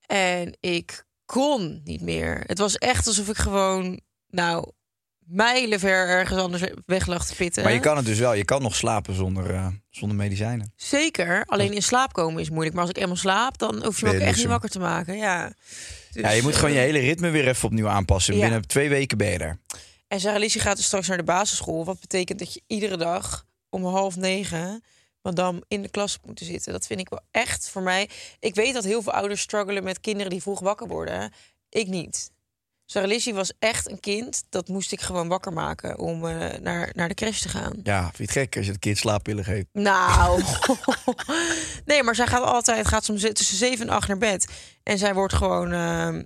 En 0.05 0.57
ik 0.59 1.05
kon 1.25 1.81
niet 1.83 2.01
meer. 2.01 2.43
Het 2.45 2.57
was 2.57 2.77
echt 2.77 3.07
alsof 3.07 3.29
ik 3.29 3.37
gewoon, 3.37 3.99
nou, 4.27 4.71
mijlenver 5.19 5.89
ergens 5.89 6.39
anders 6.39 6.63
weg 6.85 7.05
lag 7.07 7.25
te 7.25 7.35
pitten. 7.35 7.63
Maar 7.63 7.73
je 7.73 7.79
kan 7.79 7.97
het 7.97 8.05
dus 8.05 8.19
wel. 8.19 8.33
Je 8.33 8.45
kan 8.45 8.61
nog 8.61 8.75
slapen 8.75 9.15
zonder, 9.15 9.53
eh, 9.53 9.67
zonder 9.89 10.17
medicijnen. 10.17 10.73
Zeker. 10.75 11.43
Alleen 11.45 11.73
in 11.73 11.83
slaap 11.83 12.13
komen 12.13 12.41
is 12.41 12.49
moeilijk. 12.49 12.75
Maar 12.75 12.83
als 12.83 12.91
ik 12.91 12.97
eenmaal 12.97 13.15
slaap, 13.15 13.57
dan 13.57 13.83
hoef 13.83 13.99
je 13.99 14.05
me 14.05 14.13
ook 14.13 14.19
echt 14.19 14.37
niet 14.37 14.47
wakker 14.47 14.69
te 14.69 14.79
maken. 14.79 15.17
Ja. 15.17 15.53
Dus, 16.11 16.21
ja, 16.21 16.29
je 16.29 16.41
moet 16.41 16.55
gewoon 16.55 16.71
je 16.71 16.77
eh, 16.77 16.83
hele 16.83 16.99
ritme 16.99 17.29
weer 17.29 17.47
even 17.47 17.65
opnieuw 17.65 17.87
aanpassen. 17.87 18.35
Ja. 18.35 18.41
Binnen 18.41 18.67
twee 18.67 18.89
weken 18.89 19.17
ben 19.17 19.31
je 19.31 19.37
er. 19.37 19.59
En 20.07 20.19
Sarah 20.19 20.39
Lizzie 20.39 20.61
gaat 20.61 20.75
dus 20.75 20.85
straks 20.85 21.07
naar 21.07 21.17
de 21.17 21.23
basisschool. 21.23 21.85
Wat 21.85 21.99
betekent 21.99 22.39
dat 22.39 22.53
je 22.53 22.61
iedere 22.67 22.97
dag 22.97 23.45
om 23.69 23.85
half 23.85 24.15
negen 24.15 24.83
madame 25.23 25.63
in 25.67 25.81
de 25.81 25.89
klas 25.89 26.17
moet 26.17 26.25
moeten 26.25 26.45
zitten. 26.45 26.71
Dat 26.71 26.85
vind 26.85 26.99
ik 26.99 27.09
wel 27.09 27.21
echt 27.31 27.69
voor 27.69 27.81
mij. 27.81 28.09
Ik 28.39 28.55
weet 28.55 28.73
dat 28.73 28.83
heel 28.83 29.01
veel 29.01 29.13
ouders 29.13 29.41
struggelen 29.41 29.83
met 29.83 29.99
kinderen 29.99 30.31
die 30.31 30.41
vroeg 30.41 30.59
wakker 30.59 30.87
worden. 30.87 31.33
Ik 31.69 31.87
niet. 31.87 32.31
Sarah 32.85 33.09
Lizzie 33.09 33.33
was 33.33 33.53
echt 33.59 33.89
een 33.89 33.99
kind. 33.99 34.43
Dat 34.49 34.67
moest 34.67 34.91
ik 34.91 35.01
gewoon 35.01 35.27
wakker 35.27 35.53
maken 35.53 35.99
om 35.99 36.27
eh, 36.27 36.59
naar, 36.59 36.91
naar 36.93 37.07
de 37.07 37.13
crash 37.13 37.41
te 37.41 37.49
gaan. 37.49 37.79
Ja, 37.83 38.01
vind 38.01 38.17
je 38.17 38.23
het 38.23 38.31
gek 38.31 38.55
als 38.55 38.65
je 38.65 38.71
het 38.71 38.79
kind 38.79 38.97
slaappillen 38.97 39.43
geeft? 39.43 39.65
Nou, 39.73 40.43
nee, 41.85 42.03
maar 42.03 42.15
zij 42.15 42.27
gaat 42.27 42.43
altijd 42.43 42.87
gaat 42.87 43.03
soms 43.03 43.21
tussen 43.21 43.57
zeven 43.57 43.87
en 43.87 43.93
acht 43.93 44.07
naar 44.07 44.17
bed. 44.17 44.51
En 44.83 44.97
zij 44.97 45.13
wordt 45.13 45.33
gewoon 45.33 45.71
ehm, 45.71 46.23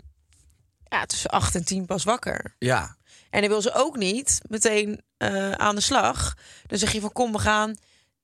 ja, 0.84 1.06
tussen 1.06 1.30
acht 1.30 1.56
en 1.56 1.66
tien 1.66 1.86
pas 1.86 2.04
wakker. 2.04 2.56
Ja. 2.60 2.96
En 3.30 3.42
dan 3.42 3.50
wil 3.50 3.62
ze 3.62 3.74
ook 3.74 3.98
niet 3.98 4.42
meteen 4.48 5.01
eh, 5.18 5.51
aan 5.51 5.75
de 5.75 5.82
slag. 5.82 6.38
Dan 6.66 6.77
zeg 6.77 6.92
je 6.92 7.01
van 7.01 7.12
kom, 7.12 7.32
we 7.32 7.39
gaan. 7.39 7.75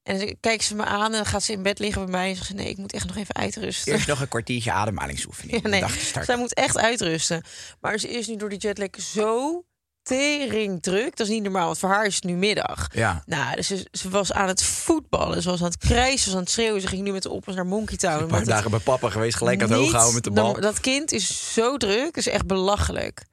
En 0.03 0.19
dan 0.19 0.35
kijkt 0.39 0.63
ze 0.63 0.75
me 0.75 0.83
aan 0.83 1.05
en 1.05 1.11
dan 1.11 1.25
gaat 1.25 1.43
ze 1.43 1.51
in 1.51 1.63
bed 1.63 1.79
liggen 1.79 2.01
bij 2.01 2.11
mij. 2.11 2.29
En 2.29 2.35
zegt 2.35 2.47
ze 2.47 2.53
nee, 2.53 2.69
ik 2.69 2.77
moet 2.77 2.93
echt 2.93 3.07
nog 3.07 3.15
even 3.15 3.35
uitrusten. 3.35 3.93
Eerst 3.93 4.07
nog 4.07 4.21
een 4.21 4.27
kwartiertje 4.27 4.71
ademhalingsoefening. 4.71 5.61
Ja, 5.63 5.69
nee, 5.69 5.83
zij 6.23 6.37
moet 6.37 6.53
echt 6.53 6.77
uitrusten. 6.77 7.43
Maar 7.79 7.97
ze 7.97 8.09
is 8.09 8.27
nu 8.27 8.35
door 8.35 8.49
die 8.49 8.57
jetlag 8.57 8.89
zo 8.97 9.63
tering 10.01 10.81
druk. 10.81 11.17
Dat 11.17 11.27
is 11.27 11.33
niet 11.33 11.43
normaal, 11.43 11.65
want 11.65 11.77
voor 11.77 11.89
haar 11.89 12.05
is 12.05 12.15
het 12.15 12.23
nu 12.23 12.33
middag. 12.33 12.87
Ja. 12.93 13.23
Nou, 13.25 13.55
dus 13.55 13.67
ze, 13.67 13.87
ze 13.91 14.09
was 14.09 14.33
aan 14.33 14.47
het 14.47 14.63
voetballen. 14.63 15.41
Ze 15.41 15.49
was 15.49 15.59
aan 15.59 15.65
het 15.65 15.77
krijsen, 15.77 16.19
ze 16.19 16.25
was 16.25 16.35
aan 16.35 16.43
het 16.43 16.51
schreeuwen. 16.51 16.81
Ze 16.81 16.87
ging 16.87 17.03
nu 17.03 17.11
met 17.11 17.23
de 17.23 17.29
oppas 17.29 17.55
naar 17.55 17.65
Monkey 17.65 17.97
Town. 17.97 18.21
Een 18.21 18.27
paar 18.27 18.45
dagen 18.45 18.71
bij 18.71 18.79
papa 18.79 19.09
geweest, 19.09 19.37
gelijk 19.37 19.61
aan 19.61 19.69
het 19.69 19.79
hoog 19.79 19.91
houden 19.91 20.13
met 20.13 20.23
de 20.23 20.31
bal. 20.31 20.59
Dat 20.59 20.79
kind 20.79 21.11
is 21.11 21.53
zo 21.53 21.77
druk, 21.77 22.17
is 22.17 22.27
echt 22.27 22.45
belachelijk. 22.45 23.25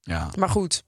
Ja. 0.00 0.30
Maar 0.38 0.48
goed, 0.48 0.82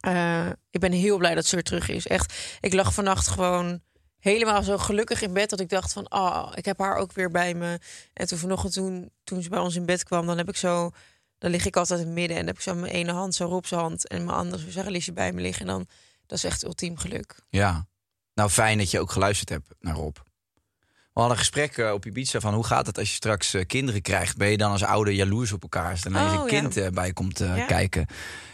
eh, 0.00 0.46
ik 0.70 0.80
ben 0.80 0.92
heel 0.92 1.18
blij 1.18 1.34
dat 1.34 1.46
ze 1.46 1.54
weer 1.54 1.64
terug 1.64 1.88
is. 1.88 2.06
Echt, 2.06 2.34
ik 2.60 2.72
lag 2.72 2.94
vannacht 2.94 3.28
gewoon 3.28 3.80
helemaal 4.20 4.62
zo 4.62 4.78
gelukkig 4.78 5.22
in 5.22 5.32
bed 5.32 5.50
dat 5.50 5.60
ik 5.60 5.68
dacht 5.68 5.92
van, 5.92 6.08
ah, 6.08 6.52
ik 6.54 6.64
heb 6.64 6.78
haar 6.78 6.96
ook 6.96 7.12
weer 7.12 7.30
bij 7.30 7.54
me. 7.54 7.78
En 8.12 8.26
toen 8.26 8.38
vanochtend, 8.38 8.72
toen, 8.72 9.10
toen 9.24 9.42
ze 9.42 9.48
bij 9.48 9.58
ons 9.58 9.76
in 9.76 9.86
bed 9.86 10.04
kwam, 10.04 10.26
dan 10.26 10.36
heb 10.38 10.48
ik 10.48 10.56
zo, 10.56 10.90
dan 11.38 11.50
lig 11.50 11.66
ik 11.66 11.76
altijd 11.76 12.00
in 12.00 12.06
het 12.06 12.14
midden 12.14 12.36
en 12.36 12.44
dan 12.44 12.46
heb 12.54 12.56
ik 12.56 12.62
zo 12.62 12.74
mijn 12.74 12.92
ene 12.92 13.12
hand 13.12 13.34
zo 13.34 13.60
zijn 13.64 13.80
hand 13.80 14.08
en 14.08 14.24
mijn 14.24 14.36
andere 14.36 14.70
zo 14.70 14.90
Liesje 14.90 15.12
bij 15.12 15.32
me 15.32 15.40
liggen. 15.40 15.66
En 15.66 15.72
dan, 15.72 15.86
dat 16.26 16.38
is 16.38 16.44
echt 16.44 16.64
ultiem 16.64 16.96
geluk. 16.96 17.34
Ja. 17.48 17.86
Nou, 18.34 18.50
fijn 18.50 18.78
dat 18.78 18.90
je 18.90 19.00
ook 19.00 19.12
geluisterd 19.12 19.48
hebt 19.48 19.74
naar 19.80 19.94
Rob. 19.94 20.16
We 21.12 21.20
hadden 21.20 21.32
een 21.32 21.44
gesprek 21.44 21.78
eh, 21.78 21.92
op 21.92 22.06
Ibiza 22.06 22.40
van 22.40 22.54
hoe 22.54 22.64
gaat 22.64 22.86
het 22.86 22.98
als 22.98 23.08
je 23.08 23.14
straks 23.14 23.54
eh, 23.54 23.66
kinderen 23.66 24.02
krijgt? 24.02 24.36
Ben 24.36 24.50
je 24.50 24.56
dan 24.56 24.70
als 24.70 24.82
ouder 24.82 25.12
jaloers 25.12 25.52
op 25.52 25.62
elkaar 25.62 25.90
als 25.90 26.04
er 26.04 26.10
ineens 26.10 26.32
Oh, 26.32 26.40
een 26.40 26.46
kind 26.46 26.76
eh, 26.76 26.88
bij 26.88 27.12
komt 27.12 27.38
Ja. 27.38 27.64
kijken? 27.66 28.06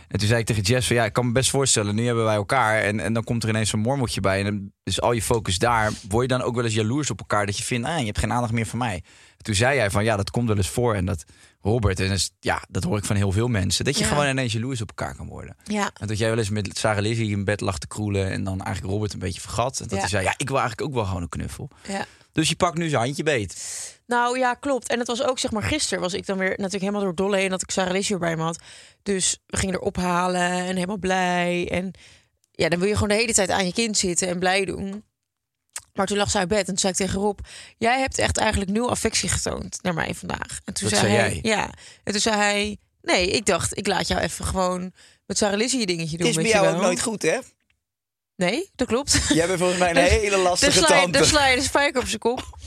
En 0.08 0.18
toen 0.18 0.28
zei 0.28 0.40
ik 0.40 0.46
tegen 0.46 0.62
Jess 0.62 0.86
van 0.86 0.96
ja, 0.96 1.04
ik 1.04 1.12
kan 1.12 1.26
me 1.26 1.32
best 1.32 1.50
voorstellen, 1.50 1.94
nu 1.94 2.06
hebben 2.06 2.24
wij 2.24 2.34
elkaar 2.34 2.80
en, 2.82 3.00
en 3.00 3.12
dan 3.12 3.24
komt 3.24 3.42
er 3.42 3.48
ineens 3.48 3.70
zo'n 3.70 3.80
mormeltje 3.80 4.20
bij 4.20 4.38
en 4.38 4.44
dan 4.44 4.70
is 4.82 5.00
al 5.00 5.12
je 5.12 5.22
focus 5.22 5.58
daar. 5.58 5.92
Word 6.08 6.22
je 6.30 6.36
dan 6.36 6.46
ook 6.46 6.54
wel 6.54 6.64
eens 6.64 6.74
jaloers 6.74 7.10
op 7.10 7.18
elkaar 7.18 7.46
dat 7.46 7.58
je 7.58 7.64
vindt, 7.64 7.86
ah, 7.88 7.98
je 7.98 8.04
hebt 8.04 8.18
geen 8.18 8.32
aandacht 8.32 8.52
meer 8.52 8.66
van 8.66 8.78
mij? 8.78 8.94
En 9.36 9.44
toen 9.44 9.54
zei 9.54 9.76
jij 9.76 9.90
van 9.90 10.04
ja, 10.04 10.16
dat 10.16 10.30
komt 10.30 10.48
wel 10.48 10.56
eens 10.56 10.68
voor 10.68 10.94
en 10.94 11.04
dat 11.04 11.24
Robert, 11.60 12.00
en 12.00 12.08
dat 12.08 12.16
is, 12.16 12.30
ja, 12.40 12.62
dat 12.68 12.84
hoor 12.84 12.98
ik 12.98 13.04
van 13.04 13.16
heel 13.16 13.32
veel 13.32 13.48
mensen, 13.48 13.84
dat 13.84 13.96
je 13.98 14.02
Ja. 14.04 14.08
gewoon 14.08 14.26
ineens 14.28 14.52
jaloers 14.52 14.80
op 14.80 14.88
elkaar 14.88 15.14
kan 15.16 15.26
worden. 15.26 15.56
Ja. 15.64 15.90
En 16.00 16.06
dat 16.06 16.18
jij 16.18 16.28
wel 16.28 16.38
eens 16.38 16.50
met 16.50 16.78
Sarah 16.78 17.02
Lizzie 17.02 17.30
in 17.30 17.44
bed 17.44 17.60
lag 17.60 17.78
te 17.78 17.86
kroelen 17.86 18.30
en 18.30 18.44
dan 18.44 18.60
eigenlijk 18.62 18.92
Robert 18.94 19.12
een 19.12 19.18
beetje 19.18 19.40
vergat. 19.40 19.78
En 19.80 19.84
dat 19.86 19.92
Ja. 19.94 19.98
hij 20.00 20.08
zei, 20.08 20.24
ja, 20.24 20.34
ik 20.36 20.48
wil 20.48 20.58
eigenlijk 20.58 20.88
ook 20.88 20.94
wel 20.94 21.04
gewoon 21.04 21.22
een 21.22 21.28
knuffel. 21.28 21.70
Ja. 21.88 22.04
Dus 22.32 22.48
je 22.48 22.56
pakt 22.56 22.78
nu 22.78 22.88
zijn 22.88 23.02
handje 23.02 23.22
beet. 23.22 23.56
Nou 24.06 24.38
ja, 24.38 24.54
klopt. 24.54 24.88
En 24.88 24.98
het 24.98 25.06
was 25.08 25.22
ook, 25.22 25.38
zeg 25.38 25.50
maar, 25.50 25.62
gisteren 25.62 26.00
was 26.02 26.12
ik 26.14 26.26
dan 26.26 26.38
weer 26.38 26.48
natuurlijk 26.48 26.80
helemaal 26.82 27.00
door 27.02 27.14
dolle 27.14 27.36
heen 27.36 27.50
dat 27.50 27.62
ik 27.62 27.70
Sarah 27.70 27.92
Lizzie 27.92 28.18
bij 28.18 28.36
me 28.36 28.42
had. 28.42 28.58
Dus 29.02 29.38
we 29.46 29.56
gingen 29.56 29.74
er 29.74 29.80
ophalen 29.80 30.40
en 30.40 30.74
helemaal 30.74 30.98
blij. 30.98 31.68
En 31.70 31.90
ja, 32.50 32.68
dan 32.68 32.78
wil 32.78 32.88
je 32.88 32.94
gewoon 32.94 33.08
de 33.08 33.14
hele 33.14 33.32
tijd 33.34 33.50
aan 33.50 33.66
je 33.66 33.72
kind 33.72 33.98
zitten 33.98 34.28
en 34.28 34.38
blij 34.38 34.64
doen. 34.64 35.04
Maar 35.92 36.06
toen 36.06 36.16
lag 36.16 36.30
zij 36.30 36.40
uit 36.40 36.48
bed 36.48 36.58
en 36.58 36.64
toen 36.66 36.78
zei 36.78 36.92
ik 36.92 36.98
tegen 36.98 37.20
Rob... 37.20 37.38
jij 37.78 38.00
hebt 38.00 38.18
echt 38.18 38.36
eigenlijk 38.36 38.70
nul 38.70 38.90
affectie 38.90 39.28
getoond 39.28 39.78
naar 39.82 39.94
mij 39.94 40.14
vandaag. 40.14 40.60
En 40.64 40.74
toen 40.74 40.88
Dat 40.88 40.98
zei 40.98 41.00
zei 41.10 41.12
hij, 41.22 41.40
jij? 41.42 41.52
Ja. 41.56 41.70
En 42.04 42.12
toen 42.12 42.20
zei 42.20 42.36
hij... 42.36 42.76
Nee, 43.02 43.30
ik 43.30 43.46
dacht, 43.46 43.78
ik 43.78 43.86
laat 43.86 44.08
jou 44.08 44.20
even 44.20 44.44
gewoon 44.44 44.92
met 45.26 45.38
Sarah 45.38 45.56
Lizzie 45.58 45.80
je 45.80 45.86
dingetje 45.86 46.16
doen. 46.16 46.26
Het 46.26 46.36
is 46.36 46.42
bij 46.42 46.44
weet 46.44 46.52
je 46.52 46.58
jou 46.60 46.74
ook 46.76 46.82
nooit 46.82 47.00
goed, 47.02 47.22
hè? 47.22 47.38
Nee, 48.36 48.70
dat 48.74 48.86
klopt. 48.88 49.20
Jij 49.28 49.46
bent 49.46 49.58
volgens 49.58 49.78
mij 49.78 49.88
een 49.88 49.94
Dus- 50.04 50.08
hele 50.10 50.36
lastige 50.36 50.72
sla, 50.72 50.88
je, 50.88 50.94
tante. 51.02 51.18
dan 51.18 51.26
sla 51.26 51.46
je 51.46 51.56
de 51.56 51.62
spijker 51.62 52.00
op 52.00 52.06
zijn 52.06 52.18
kop. 52.20 52.58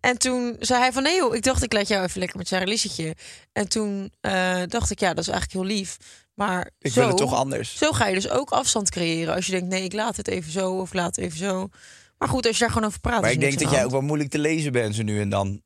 En 0.00 0.18
toen 0.18 0.56
zei 0.58 0.80
hij 0.80 0.92
van 0.92 1.02
nee 1.02 1.16
joh, 1.16 1.34
ik 1.34 1.42
dacht 1.42 1.62
ik 1.62 1.72
laat 1.72 1.88
jou 1.88 2.04
even 2.04 2.18
lekker 2.18 2.38
met 2.38 2.48
Sarah 2.48 2.66
Liesetje. 2.66 3.14
En 3.52 3.68
toen 3.68 4.12
eh, 4.20 4.62
dacht 4.66 4.90
ik 4.90 5.00
ja, 5.00 5.14
dat 5.14 5.26
is 5.26 5.28
eigenlijk 5.30 5.66
heel 5.66 5.76
lief. 5.76 5.96
Maar 6.34 6.70
Ik 6.78 6.92
zo, 6.92 7.00
wil 7.00 7.08
het 7.08 7.16
toch 7.16 7.34
anders. 7.34 7.76
Zo 7.76 7.92
ga 7.92 8.06
je 8.06 8.14
dus 8.14 8.30
ook 8.30 8.50
afstand 8.50 8.90
creëren. 8.90 9.34
Als 9.34 9.46
je 9.46 9.52
denkt 9.52 9.68
nee, 9.68 9.84
ik 9.84 9.92
laat 9.92 10.16
het 10.16 10.28
even 10.28 10.52
zo 10.52 10.72
of 10.72 10.92
laat 10.92 11.16
het 11.16 11.24
even 11.24 11.38
zo. 11.38 11.68
Maar 12.18 12.28
goed, 12.28 12.46
als 12.46 12.56
je 12.56 12.64
daar 12.64 12.72
gewoon 12.72 12.88
over 12.88 13.00
praat. 13.00 13.20
Maar 13.20 13.30
ik 13.32 13.40
denk 13.40 13.58
dat 13.58 13.70
jij 13.70 13.84
ook 13.84 13.90
wel 13.90 14.00
moeilijk 14.00 14.30
te 14.30 14.38
lezen 14.38 14.72
bent 14.72 14.94
zo 14.94 15.02
nu 15.02 15.20
en 15.20 15.28
dan. 15.28 15.62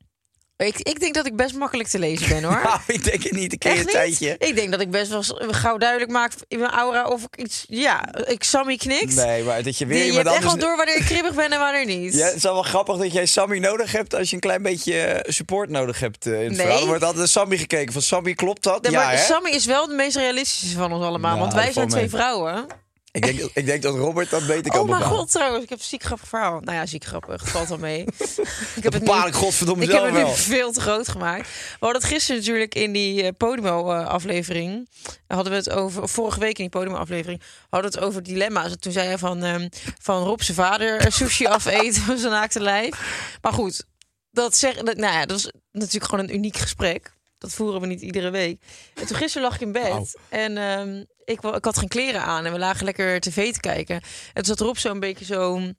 Ik, 0.57 0.79
ik 0.79 1.01
denk 1.01 1.15
dat 1.15 1.27
ik 1.27 1.37
best 1.37 1.55
makkelijk 1.55 1.89
te 1.89 1.99
lezen 1.99 2.29
ben 2.29 2.43
hoor. 2.45 2.61
Nou, 2.65 2.79
ik 2.87 3.05
denk 3.05 3.23
het 3.23 3.33
niet. 3.33 3.53
Een 3.53 3.59
keer 3.59 3.79
een 3.79 3.87
tijdje. 3.87 4.37
Ik 4.39 4.55
denk 4.57 4.71
dat 4.71 4.81
ik 4.81 4.91
best 4.91 5.11
wel 5.11 5.23
gauw 5.51 5.77
duidelijk 5.79 6.11
maak 6.11 6.33
in 6.49 6.59
mijn 6.59 6.71
aura 6.71 7.05
of 7.07 7.23
ik 7.23 7.37
iets. 7.37 7.65
Ja, 7.69 8.15
ik 8.27 8.45
Sammy 8.45 8.77
knikt. 8.77 9.15
Nee, 9.15 9.43
maar 9.43 9.63
dat 9.63 9.79
je 9.79 9.87
weer 9.87 10.03
Die- 10.03 10.13
je 10.13 10.19
hebt 10.19 10.29
echt 10.29 10.43
wel 10.45 10.59
door 10.59 10.77
wanneer 10.77 10.97
ik 10.97 11.05
kribbig 11.05 11.35
ben 11.35 11.51
en 11.53 11.59
wanneer 11.59 11.87
niet. 11.87 12.15
Ja, 12.15 12.27
het 12.27 12.35
is 12.35 12.43
wel 12.43 12.63
grappig 12.63 12.97
dat 12.97 13.13
jij 13.13 13.27
Sammy 13.27 13.59
nodig 13.59 13.93
hebt 13.93 14.15
als 14.15 14.29
je 14.29 14.35
een 14.35 14.41
klein 14.41 14.63
beetje 14.63 15.01
eh, 15.01 15.33
support 15.33 15.71
nodig 15.71 16.01
hebt 16.01 16.27
eh, 16.27 16.33
in 16.33 16.39
het 16.39 16.49
Nee. 16.49 16.57
verhaal. 16.61 16.81
Er 16.81 16.87
wordt 16.87 17.05
altijd 17.05 17.29
Sammy 17.29 17.57
gekeken. 17.57 17.93
Van 17.93 18.03
Sammy, 18.03 18.35
klopt 18.35 18.63
dat? 18.63 18.83
Nee, 18.83 18.93
ja, 18.93 18.99
maar 19.05 19.11
hè? 19.13 19.19
Sammy 19.19 19.51
is 19.51 19.65
wel 19.67 19.87
de 19.89 19.95
meest 19.95 20.17
realistische 20.17 20.77
van 20.77 20.93
ons 20.93 21.05
allemaal. 21.05 21.31
Nou, 21.37 21.41
want 21.41 21.55
wij 21.55 21.73
zijn 21.73 21.89
twee 21.89 22.09
vrouwen. 22.09 22.67
Ik, 23.15 23.23
denk, 23.25 23.51
ik 23.55 23.67
denk 23.67 23.83
dat 23.83 23.95
Robert 23.95 24.31
dat 24.31 24.47
beter 24.47 24.71
kan 24.71 24.81
Oh 24.81 24.87
mijn 24.89 24.99
bepalen. 24.99 25.19
god, 25.19 25.31
trouwens. 25.31 25.63
Ik 25.63 25.69
heb 25.69 25.79
een 25.79 25.85
ziek 25.85 26.03
grappig 26.03 26.29
verhaal. 26.29 26.61
Nou 26.61 26.77
ja, 26.77 26.87
ziek 26.87 27.05
grappig. 27.05 27.49
Valt 27.49 27.69
wel 27.69 27.79
mee. 27.79 28.01
ik 28.77 28.83
heb 28.83 28.93
het 28.93 29.03
nu- 29.03 29.33
godverdomme 29.33 29.85
Ik 29.85 29.91
heb 29.93 30.03
het 30.05 30.13
nu 30.13 30.33
veel 30.35 30.73
te 30.73 30.81
groot 30.81 31.09
gemaakt. 31.09 31.49
We 31.49 31.77
hadden 31.81 32.01
het 32.03 32.11
gisteren 32.11 32.41
natuurlijk 32.41 32.75
in 32.75 32.93
die 32.93 33.23
eh, 33.23 33.29
Podimo-aflevering. 33.37 34.89
hadden 35.27 35.53
we 35.53 35.59
het 35.59 35.71
over, 35.71 36.09
vorige 36.09 36.39
week 36.41 36.59
in 36.59 36.69
die 36.71 36.81
Podimo-aflevering. 36.81 37.43
hadden 37.71 37.91
we 37.91 37.97
het 37.99 38.07
over 38.07 38.23
dilemma's. 38.23 38.71
En 38.71 38.81
Toen 38.81 38.93
zei 38.93 39.07
hij 39.07 39.19
van, 39.19 39.43
ehm, 39.43 39.69
van 40.01 40.23
Rob 40.25 40.41
zijn 40.41 40.57
vader 40.57 40.97
eh, 41.01 41.11
sushi 41.11 41.47
afeten 41.47 42.03
van 42.03 42.19
zijn 42.19 42.33
naakte 42.33 42.61
lijf. 42.61 43.01
Maar 43.43 43.53
goed, 43.53 43.85
dat, 44.31 44.57
zeg, 44.57 44.75
dat, 44.77 44.97
nou 44.97 45.13
ja, 45.15 45.27
dat 45.27 45.37
is 45.39 45.51
natuurlijk 45.73 46.05
gewoon 46.11 46.25
een 46.29 46.35
uniek 46.35 46.57
gesprek. 46.57 47.13
Dat 47.45 47.53
voeren 47.53 47.81
we 47.81 47.87
niet 47.87 48.01
iedere 48.01 48.31
week. 48.31 48.63
En 48.95 49.07
toen 49.07 49.17
gisteren 49.17 49.47
lag 49.47 49.55
ik 49.55 49.61
in 49.61 49.73
bed. 49.73 50.19
En 50.29 50.59
ehm, 50.59 51.05
ik, 51.25 51.43
ik 51.43 51.65
had 51.65 51.79
geen 51.79 51.89
kleren 51.89 52.23
aan. 52.23 52.45
En 52.45 52.53
we 52.53 52.59
lagen 52.59 52.85
lekker 52.85 53.21
tv 53.21 53.53
te 53.53 53.61
kijken. 53.61 53.95
En 53.97 54.03
toen 54.33 54.45
zat 54.45 54.61
Rob 54.61 54.77
zo 54.77 54.91
een 54.91 55.01
beetje 55.01 55.25
zo... 55.25 55.57
Een 55.57 55.77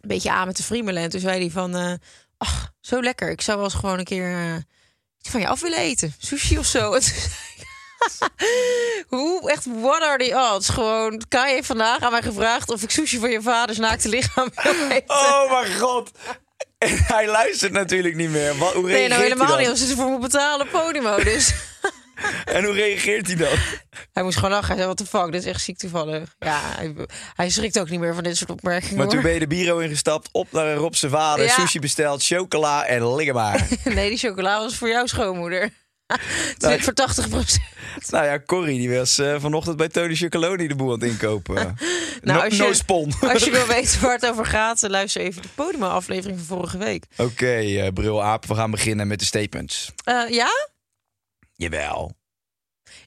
beetje 0.00 0.30
aan 0.30 0.46
met 0.46 0.56
de 0.56 0.62
friemelen. 0.62 1.02
En 1.02 1.10
toen 1.10 1.20
zei 1.20 1.40
hij 1.40 1.50
van... 1.50 1.76
eh, 1.76 1.92
ach, 2.38 2.72
zo 2.80 3.02
lekker. 3.02 3.30
Ik 3.30 3.40
zou 3.40 3.56
wel 3.56 3.66
eens 3.66 3.74
gewoon 3.74 3.98
een 3.98 4.04
keer 4.04 4.32
eh, 4.32 4.56
iets 5.18 5.30
van 5.30 5.40
je 5.40 5.48
af 5.48 5.60
willen 5.60 5.78
eten. 5.78 6.14
Sushi 6.18 6.58
of 6.58 6.66
zo. 6.66 6.94
Hoe, 9.08 9.50
echt, 9.50 9.66
what 9.80 10.02
are 10.02 10.18
the 10.24 10.50
odds? 10.52 10.68
Gewoon, 10.68 11.22
Kai 11.28 11.52
heeft 11.52 11.66
vandaag 11.66 12.00
aan 12.00 12.10
mij 12.10 12.22
gevraagd... 12.22 12.70
of 12.70 12.82
ik 12.82 12.90
sushi 12.90 13.18
van 13.18 13.30
je 13.30 13.42
vaders 13.42 13.78
naakte 13.78 14.08
lichaam 14.08 14.48
wil 14.62 14.90
eten. 14.90 15.16
Oh 15.16 15.50
mijn 15.50 15.78
god. 15.78 16.10
En 16.82 16.96
hij 17.16 17.26
luistert 17.26 17.72
natuurlijk 17.72 18.14
niet 18.16 18.30
meer. 18.30 18.56
Wat, 18.58 18.72
hoe 18.72 18.82
Nee, 18.82 18.92
reageert 18.92 19.08
nou 19.10 19.22
helemaal 19.22 19.48
hij 19.48 19.58
niet. 19.60 19.68
Als 19.68 19.88
ze 19.88 19.96
voor 19.96 20.10
me 20.10 20.18
betalen, 20.18 20.68
Podimo. 20.68 21.16
Dus 21.22 21.52
En 22.44 22.64
hoe 22.64 22.74
reageert 22.74 23.26
hij 23.26 23.36
dan? 23.36 23.48
hij 24.12 24.22
moest 24.22 24.36
gewoon 24.36 24.50
lachen. 24.50 24.66
Hij 24.66 24.76
zei, 24.76 24.88
wat 24.88 24.98
de 24.98 25.06
fuck, 25.06 25.32
dit 25.32 25.40
is 25.42 25.46
echt 25.46 25.60
ziek 25.60 25.78
toevallig. 25.78 26.34
Ja, 26.38 26.60
hij, 26.62 26.94
hij 27.34 27.50
schrikt 27.50 27.78
ook 27.78 27.88
niet 27.90 28.00
meer 28.00 28.14
van 28.14 28.22
dit 28.22 28.36
soort 28.36 28.50
opmerkingen. 28.50 28.96
Maar 28.96 29.08
toen 29.08 29.22
ben 29.22 29.32
je 29.32 29.38
de 29.38 29.46
bureau 29.46 29.84
ingestapt, 29.84 30.28
op 30.32 30.52
naar 30.52 30.74
Rob 30.74 30.94
zijn 30.94 31.12
vader, 31.12 31.44
Ja. 31.44 31.52
sushi 31.54 31.78
besteld, 31.78 32.24
chocola 32.24 32.84
en 32.84 33.14
liggen 33.14 33.34
maar. 33.34 33.66
Nee, 33.84 34.08
die 34.08 34.18
chocola 34.18 34.58
was 34.58 34.76
voor 34.76 34.88
jouw 34.88 35.06
schoonmoeder. 35.06 35.70
Het 36.58 36.62
is 36.80 36.84
voor 36.86 37.24
80% 37.48 38.10
nou 38.10 38.24
ja, 38.24 38.40
Corrie 38.46 38.78
die 38.78 38.96
was 38.98 39.18
eh, 39.18 39.40
vanochtend 39.40 39.76
bij 39.76 39.88
Tony 39.88 40.14
Chocoloni 40.14 40.68
de 40.68 40.74
boel 40.74 40.92
aan 40.92 41.00
het 41.00 41.08
inkopen. 41.10 41.54
Nou, 41.54 41.74
no, 42.38 42.44
als 42.44 42.56
je- 42.56 42.62
no 42.62 42.72
spon. 42.72 43.12
Als 43.20 43.44
je 43.44 43.50
wil 43.50 43.66
weten 43.66 44.00
waar 44.00 44.14
het 44.14 44.26
over 44.26 44.46
gaat, 44.46 44.82
luister 44.88 45.22
even 45.22 45.42
de 45.42 45.48
Podimo-aflevering 45.54 46.38
van 46.38 46.46
vorige 46.56 46.78
week. 46.78 47.04
Oké, 47.16 47.54
eh, 47.56 47.88
Bril 47.92 48.22
Aap, 48.22 48.46
we 48.46 48.54
gaan 48.54 48.70
beginnen 48.70 49.06
met 49.06 49.18
de 49.18 49.24
statements. 49.24 49.92
Eh, 50.04 50.28
ja? 50.28 50.48
Jawel. 51.56 52.12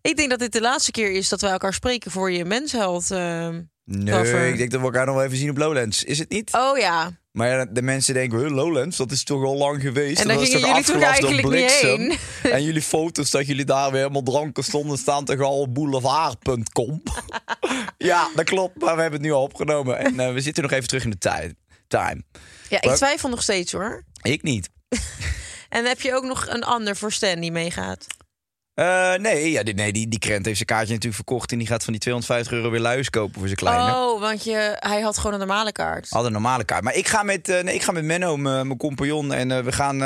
Ik 0.01 0.15
denk 0.17 0.29
dat 0.29 0.39
dit 0.39 0.51
de 0.53 0.61
laatste 0.61 0.91
keer 0.91 1.11
is 1.11 1.29
dat 1.29 1.41
wij 1.41 1.51
elkaar 1.51 1.73
spreken 1.73 2.11
voor 2.11 2.31
je 2.31 2.45
mensheld. 2.45 3.11
eh. 3.11 3.49
Nee, 3.83 4.15
Cover. 4.15 4.45
ik 4.47 4.57
denk 4.57 4.71
dat 4.71 4.79
we 4.79 4.85
elkaar 4.85 5.05
nog 5.05 5.15
wel 5.15 5.23
even 5.23 5.37
zien 5.37 5.49
op 5.49 5.57
Lowlands. 5.57 6.03
Is 6.03 6.19
het 6.19 6.29
niet? 6.29 6.53
Oh 6.53 6.77
ja. 6.77 7.11
Maar 7.35 7.49
ja, 7.49 7.65
de 7.65 7.81
mensen 7.81 8.13
denken, 8.13 8.39
"Huh, 8.39 8.51
Lowlands, 8.51 8.97
dat 8.97 9.11
is 9.11 9.23
toch 9.23 9.43
al 9.43 9.55
lang 9.57 9.81
geweest. 9.81 10.21
En 10.21 10.27
Dat 10.27 10.37
daar 10.37 10.37
was 10.37 10.45
gingen 10.45 10.61
toch 10.61 10.77
afgelast 10.77 10.99
door 10.99 11.09
eigenlijk 11.09 11.43
niet 11.43 11.51
bliksem?" 11.51 11.99
heen. 11.99 12.17
En 12.55 12.63
jullie 12.63 12.81
foto's 12.81 13.31
dat 13.31 13.47
jullie 13.47 13.65
daar 13.65 13.91
weer 13.91 13.99
helemaal 14.01 14.23
dranken 14.23 14.63
stonden 14.63 14.97
staan 14.97 15.25
tegen 15.25 15.45
al 15.45 15.71
boulevard.com. 15.71 17.03
ja, 17.97 18.29
dat 18.35 18.45
klopt, 18.45 18.81
maar 18.81 18.95
we 18.95 19.01
hebben 19.01 19.19
het 19.19 19.29
nu 19.29 19.33
al 19.33 19.41
opgenomen. 19.41 19.97
En 19.97 20.19
eh, 20.19 20.33
we 20.33 20.41
zitten 20.41 20.63
nog 20.63 20.71
even 20.71 20.87
terug 20.87 21.03
in 21.03 21.09
de 21.09 21.17
tijd. 21.17 21.55
Time. 21.87 22.23
Ja, 22.69 22.81
ik 22.81 22.91
twijfel 22.91 23.29
nog 23.29 23.41
steeds 23.41 23.71
hoor. 23.71 24.03
Ik 24.21 24.43
niet. 24.43 24.69
En 25.69 25.85
heb 25.85 26.01
je 26.01 26.13
ook 26.13 26.23
nog 26.23 26.47
een 26.47 26.63
ander 26.63 26.95
voor 26.95 27.11
Stan 27.11 27.39
die 27.39 27.51
meegaat? 27.51 28.07
Eh, 28.75 29.13
nee, 29.13 29.51
ja, 29.51 29.63
die, 29.63 29.73
nee 29.73 29.93
die, 29.93 30.07
die 30.07 30.19
krent 30.19 30.45
heeft 30.45 30.57
zijn 30.57 30.67
kaartje 30.67 30.93
natuurlijk 30.93 31.15
verkocht... 31.15 31.51
en 31.51 31.57
die 31.57 31.67
gaat 31.67 31.83
van 31.83 31.93
die 31.93 32.01
250 32.01 32.53
euro 32.53 32.69
weer 32.69 32.79
luis 32.79 33.09
kopen 33.09 33.33
voor 33.33 33.47
zijn 33.47 33.59
kleine. 33.59 33.95
Oh, 33.95 34.19
want 34.19 34.43
je, 34.43 34.75
hij 34.79 35.01
had 35.01 35.17
gewoon 35.17 35.33
een 35.33 35.39
normale 35.47 35.71
kaart. 35.71 36.09
Had 36.09 36.25
een 36.25 36.31
normale 36.31 36.63
kaart. 36.63 36.83
Maar 36.83 36.95
ik 36.95 37.07
ga 37.07 37.23
met, 37.23 37.49
eh, 37.49 37.63
nee, 37.63 37.75
ik 37.75 37.81
ga 37.81 37.91
met 37.91 38.03
Menno, 38.03 38.37
mijn 38.37 38.77
compagnon. 38.77 39.33
En 39.33 39.51
eh, 39.51 39.63
we, 39.63 39.71
gaan, 39.71 39.97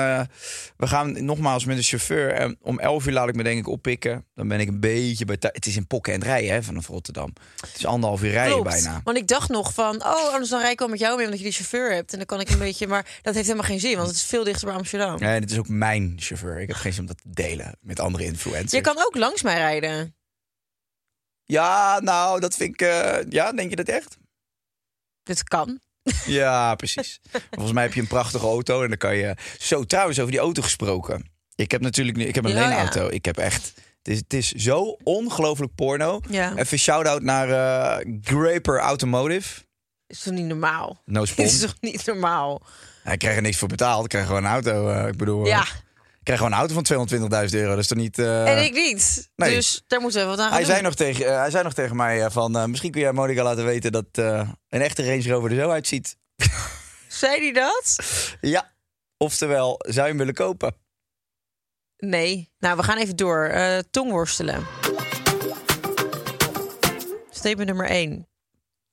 we 0.78 0.88
gaan 0.88 1.26
nogmaals 1.26 1.66
met 1.66 1.78
de 1.78 1.84
chauffeur. 1.84 2.34
En 2.34 2.58
om 2.62 2.80
11 2.80 3.06
uur 3.06 3.14
laat 3.14 3.30
ik 3.30 3.36
me 3.36 3.44
denk 3.44 3.60
ik 3.60 3.68
oppikken. 3.68 4.26
Dan 4.36 4.48
ben 4.48 4.60
ik 4.60 4.68
een 4.68 4.80
beetje 4.80 5.26
bij. 5.26 5.38
Het 5.40 5.66
is 5.66 5.76
in 5.76 5.88
pokken 5.88 6.14
en 6.14 6.24
rijden 6.24 6.52
hè, 6.52 6.64
vanaf 6.64 6.88
Rotterdam. 6.88 7.34
Het 7.62 7.76
is 7.78 7.86
anderhalf 7.86 8.24
uur 8.24 8.32
rijden 8.32 8.54
Klopt. 8.54 8.70
bijna. 8.70 9.02
Want 9.04 9.18
ik 9.18 9.28
dacht 9.28 9.50
nog 9.50 9.74
van, 9.74 10.04
oh, 10.04 10.32
anders 10.32 10.50
dan 10.50 10.62
rij 10.62 10.72
ik 10.72 10.80
wel 10.80 10.88
met 10.88 11.00
jou 11.00 11.16
mee, 11.16 11.24
omdat 11.26 11.40
je 11.40 11.46
die 11.46 11.54
chauffeur 11.56 11.94
hebt. 11.94 12.12
En 12.12 12.18
dan 12.18 12.28
kan 12.28 12.40
ik 12.40 12.50
een 12.50 12.60
beetje, 12.68 12.88
maar 12.88 13.20
dat 13.22 13.34
heeft 13.34 13.48
helemaal 13.48 13.70
geen 13.70 13.80
zin, 13.80 13.96
want 13.96 14.08
het 14.08 14.16
is 14.16 14.24
veel 14.24 14.44
dichter 14.44 14.68
bij 14.68 14.76
Amsterdam. 14.76 15.18
En 15.18 15.42
het 15.42 15.52
is 15.52 15.58
ook 15.58 15.68
mijn 15.68 16.14
chauffeur. 16.20 16.60
Ik 16.60 16.68
heb 16.68 16.78
geen 16.78 16.94
zin 16.94 17.02
om 17.02 17.08
dat 17.08 17.18
te 17.18 17.30
delen 17.44 17.78
met 17.82 18.00
andere 18.00 18.24
influencers. 18.24 18.59
Je 18.66 18.82
kan 18.82 18.98
ook 18.98 19.16
langs 19.16 19.42
mij 19.42 19.56
rijden. 19.58 20.16
Ja, 21.46 22.00
nou, 22.00 22.40
dat 22.40 22.56
vind 22.56 22.74
ik... 22.74 22.82
eh, 22.88 23.18
ja, 23.30 23.52
denk 23.52 23.70
je 23.70 23.76
dat 23.76 23.88
echt? 23.88 24.18
Dit 25.24 25.44
kan. 25.44 25.80
Ja, 26.26 26.76
precies. 26.76 27.20
Volgens 27.52 27.72
mij 27.74 27.84
heb 27.84 27.94
je 27.94 28.02
een 28.02 28.08
prachtige 28.08 28.46
auto 28.46 28.82
en 28.84 28.88
dan 28.90 28.98
kan 28.98 29.16
je... 29.16 29.36
Zo, 29.60 29.84
trouwens, 29.84 30.20
over 30.20 30.32
die 30.32 30.40
auto 30.40 30.62
gesproken. 30.62 31.32
Ik 31.56 31.72
heb 31.72 31.82
natuurlijk 31.82 32.18
nu... 32.18 32.24
Ik 32.26 32.36
heb 32.36 32.44
een 32.46 32.52
Ja, 32.52 32.60
ja. 32.62 32.68
leenauto. 32.68 33.08
Ik 33.10 33.26
heb 33.26 33.38
echt... 33.38 33.74
Het 34.04 34.08
is, 34.08 34.18
het 34.18 34.34
is 34.34 34.52
zo 34.52 34.98
ongelooflijk 35.04 35.76
porno. 35.76 36.22
Ja. 36.30 36.56
Even 36.56 36.78
shout-out 36.80 37.22
naar 37.22 37.50
eh 37.50 38.06
Graper 38.22 38.80
Automotive. 38.80 39.62
Is 40.08 40.20
toch 40.22 40.34
niet 40.34 40.46
normaal? 40.46 41.02
No 41.06 41.26
spon. 41.26 41.46
is 41.46 41.60
toch 41.60 41.76
niet 41.80 42.06
normaal? 42.06 42.62
Hij 43.04 43.18
krijgt 43.18 43.38
er 43.38 43.44
niks 43.44 43.58
voor 43.58 43.68
betaald. 43.68 44.04
Ik 44.04 44.10
krijg 44.10 44.26
gewoon 44.26 44.44
een 44.44 44.52
auto. 44.52 44.90
eh, 44.90 45.08
ik 45.08 45.18
bedoel... 45.18 45.46
Ja, 45.46 45.66
Ik 46.30 46.36
krijg 46.36 46.50
gewoon 46.52 46.68
een 46.68 46.84
auto 46.86 47.08
van 47.10 47.50
220.000 47.50 47.56
euro. 47.56 47.70
Dat 47.70 47.78
is 47.80 47.88
toch 47.88 47.98
niet... 47.98 48.20
eh, 48.20 48.58
en 48.58 48.64
ik 48.64 48.74
niet. 48.74 49.30
nee. 49.36 49.56
Dus 49.56 49.84
daar 49.88 50.02
moeten 50.02 50.22
we 50.22 50.28
wat 50.28 50.40
aan 50.40 50.52
Hij 50.52 50.64
zei, 50.64 50.76
doen. 50.76 50.84
nog 50.84 50.96
tegen, 50.96 51.26
eh, 51.26 51.40
hij 51.40 51.50
zei 51.50 51.64
nog 51.64 51.74
tegen 51.74 51.96
mij 51.96 52.24
eh, 52.24 52.32
van... 52.32 52.70
misschien 52.70 52.92
kun 52.92 53.02
jij 53.02 53.12
Monica 53.12 53.44
laten 53.44 53.66
weten 53.66 53.92
dat 53.92 54.06
een 54.14 54.82
echte 54.82 55.06
Range 55.06 55.30
Rover 55.30 55.52
er 55.52 55.58
zo 55.58 55.70
uitziet. 55.70 56.18
Zei 57.08 57.40
hij 57.40 57.52
dat? 57.52 58.00
Ja. 58.42 58.74
Oftewel, 59.18 59.76
zou 59.80 60.02
je 60.02 60.02
hem 60.02 60.18
willen 60.18 60.34
kopen? 60.34 60.76
Nee. 61.98 62.52
Nou, 62.60 62.78
we 62.78 62.84
gaan 62.84 62.98
even 62.98 63.16
door. 63.16 63.54
Tongworstelen. 63.92 64.68
Statement 67.30 67.68
nummer 67.68 67.86
1. 67.90 68.28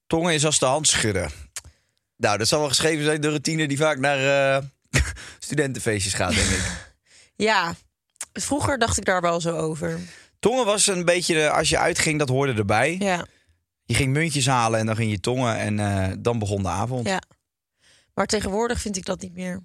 Tongen 0.07 0.35
is 0.35 0.45
als 0.45 0.59
de 0.59 0.67
hand 0.67 0.89
schudden. 0.89 1.31
Nou, 2.17 2.39
dat 2.39 2.49
zal 2.49 2.59
wel 2.59 2.69
geschreven 2.69 3.05
zijn 3.05 3.21
door 3.21 3.33
een 3.33 3.43
tiener 3.43 3.69
die 3.69 3.79
vaak 3.79 3.99
naar 3.99 4.63
studentenfeestjes 5.39 6.15
gaat, 6.15 6.35
denk 6.35 6.49
ik. 6.49 6.63
Ja, 7.37 7.75
vroeger 8.33 8.79
dacht 8.79 8.97
ik 8.99 9.05
daar 9.05 9.21
wel 9.21 9.41
zo 9.41 9.57
over. 9.57 10.01
Tongen 10.39 10.65
was 10.65 10.87
een 10.87 11.05
beetje, 11.05 11.51
als 11.51 11.69
je 11.69 11.79
uitging, 11.79 12.19
dat 12.19 12.29
hoorde 12.29 12.53
erbij. 12.55 12.97
Ja, 12.99 13.27
Je 13.85 13.95
ging 13.95 14.13
muntjes 14.13 14.47
halen 14.47 14.81
en 14.81 14.87
dan 14.87 14.97
ging 14.97 15.11
je 15.11 15.21
tongen 15.21 15.59
en 15.59 15.79
eh, 15.81 16.13
dan 16.19 16.39
begon 16.39 16.63
de 16.63 16.69
avond. 16.69 17.07
ja. 17.09 17.21
Maar 18.15 18.27
tegenwoordig 18.27 18.81
vind 18.81 18.97
ik 18.97 19.05
dat 19.05 19.21
niet 19.21 19.33
meer. 19.35 19.61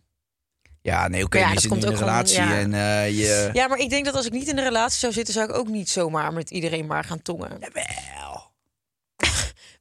Ja, 0.82 1.08
nee, 1.08 1.24
oké, 1.24 1.38
ja, 1.38 1.52
je 1.52 1.60
zit 1.60 1.72
in 1.72 1.78
een 1.78 1.82
gewoon- 1.84 1.98
relatie 2.00 2.42
ja. 2.42 2.56
en 2.58 2.74
eh, 2.74 3.10
je... 3.20 3.50
Ja, 3.54 3.68
maar 3.68 3.78
ik 3.78 3.90
denk 3.90 4.06
dat 4.06 4.16
als 4.16 4.26
ik 4.26 4.32
niet 4.32 4.48
in 4.48 4.58
een 4.58 4.64
relatie 4.64 5.00
zou 5.00 5.14
zitten, 5.14 5.34
zou 5.34 5.50
ik 5.50 5.56
ook 5.56 5.68
niet 5.68 5.90
zomaar 5.90 6.34
met 6.34 6.50
iedereen 6.50 6.86
maar 6.86 7.04
gaan 7.04 7.22
tongen. 7.22 7.58
Jawel. 7.60 8.41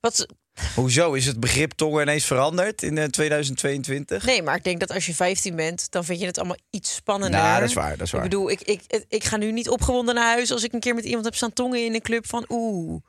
Wat, 0.00 0.26
Hoezo 0.74 1.12
is 1.12 1.26
het 1.26 1.40
begrip 1.40 1.72
tongen 1.72 2.02
ineens 2.02 2.24
veranderd 2.24 2.82
in 2.82 2.98
eh, 2.98 3.04
2022? 3.04 4.24
nee, 4.24 4.42
maar 4.42 4.56
ik 4.56 4.64
denk 4.64 4.80
dat 4.80 4.92
als 4.92 5.06
je 5.06 5.14
15 5.14 5.56
bent, 5.56 5.90
dan 5.90 6.04
vind 6.04 6.20
je 6.20 6.26
het 6.26 6.38
allemaal 6.38 6.56
iets 6.70 6.94
spannender. 6.94 7.40
Nou, 7.40 7.60
dat 7.60 7.68
is 7.68 7.74
waar, 7.74 7.96
dat 7.96 8.06
is 8.06 8.12
waar. 8.12 8.24
Ik 8.24 8.30
bedoel, 8.30 8.50
ik, 8.50 8.60
ik, 8.60 9.04
ik 9.08 9.24
ga 9.24 9.36
nu 9.36 9.52
niet 9.52 9.68
opgewonden 9.68 10.14
naar 10.14 10.32
huis 10.32 10.52
als 10.52 10.64
ik 10.64 10.72
een 10.72 10.80
keer 10.80 10.94
met 10.94 11.04
iemand 11.04 11.24
heb 11.24 11.34
staan 11.34 11.52
tongen 11.52 11.84
in 11.84 11.94
een 11.94 12.00
club 12.00 12.26
van 12.26 12.44
oeh. 12.48 13.02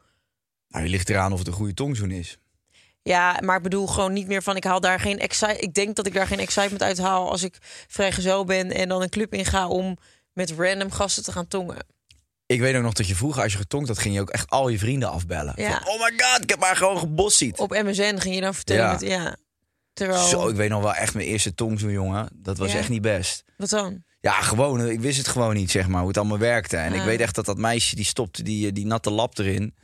Nou, 0.67 0.83
je 0.83 0.89
ligt 0.89 1.09
eraan 1.09 1.31
of 1.31 1.39
het 1.39 1.47
een 1.47 1.53
goede 1.53 1.73
tongzoen 1.73 2.11
is. 2.11 2.37
Ja, 3.03 3.39
maar 3.43 3.57
ik 3.57 3.63
bedoel 3.63 3.87
gewoon 3.87 4.13
niet 4.13 4.27
meer 4.27 4.43
van 4.43 4.55
ik 4.55 4.63
haal 4.63 4.79
daar 4.79 4.99
geen 4.99 5.19
excitement. 5.19 5.63
Ik 5.63 5.73
denk 5.73 5.95
dat 5.95 6.05
ik 6.05 6.13
daar 6.13 6.27
geen 6.27 6.39
excitement 6.39 6.83
uit 6.83 6.97
haal 6.97 7.29
als 7.29 7.43
ik 7.43 7.57
vrijgezel 7.87 8.45
ben 8.45 8.71
en 8.71 8.89
dan 8.89 9.01
een 9.01 9.09
club 9.09 9.33
inga 9.33 9.67
om 9.67 9.97
met 10.33 10.53
random 10.57 10.91
gasten 10.91 11.23
te 11.23 11.31
gaan 11.31 11.47
tongen. 11.47 11.85
Ik 12.51 12.59
weet 12.59 12.75
ook 12.75 12.81
nog 12.81 12.93
dat 12.93 13.07
je 13.07 13.15
vroeger, 13.15 13.43
als 13.43 13.51
je 13.51 13.57
getonkt 13.57 13.87
had, 13.87 13.99
ging 13.99 14.13
je 14.15 14.21
ook 14.21 14.29
echt 14.29 14.49
al 14.49 14.67
je 14.69 14.77
vrienden 14.79 15.09
afbellen. 15.11 15.53
Ja. 15.55 15.69
Van, 15.69 15.87
oh 15.93 15.99
my 15.99 16.13
god, 16.17 16.43
ik 16.43 16.49
heb 16.49 16.59
maar 16.59 16.75
gewoon 16.75 16.97
gebossiet. 16.97 17.59
Op 17.59 17.69
MSN 17.71 18.17
ging 18.17 18.35
je 18.35 18.41
dan 18.41 18.53
vertellen 18.53 18.83
Ja. 18.85 18.91
met 18.91 19.01
ja. 19.01 19.35
Terwijl 19.93 20.27
Zo, 20.27 20.47
ik 20.47 20.55
weet 20.55 20.69
nog 20.69 20.81
wel 20.81 20.93
echt 20.93 21.13
mijn 21.13 21.27
eerste 21.27 21.53
tongzoen, 21.53 21.91
jongen. 21.91 22.29
Dat 22.33 22.57
was 22.57 22.71
Ja. 22.71 22.77
echt 22.77 22.89
niet 22.89 23.01
best. 23.01 23.43
wat 23.57 23.69
dan? 23.69 24.03
Ja, 24.21 24.31
gewoon. 24.41 24.89
Ik 24.89 24.99
wist 24.99 25.17
het 25.17 25.27
gewoon 25.27 25.53
niet, 25.55 25.71
zeg 25.71 25.87
maar, 25.87 25.99
hoe 25.99 26.07
het 26.07 26.17
allemaal 26.17 26.37
werkte. 26.37 26.77
En 26.77 26.93
ik 26.93 26.99
Ah. 26.99 27.05
weet 27.05 27.19
echt 27.19 27.35
dat 27.35 27.45
dat 27.45 27.57
meisje, 27.57 27.95
die 27.95 28.05
stopte 28.05 28.43
die, 28.43 28.67
eh, 28.67 28.73
die 28.73 28.85
natte 28.85 29.09
lap 29.11 29.37
erin. 29.37 29.75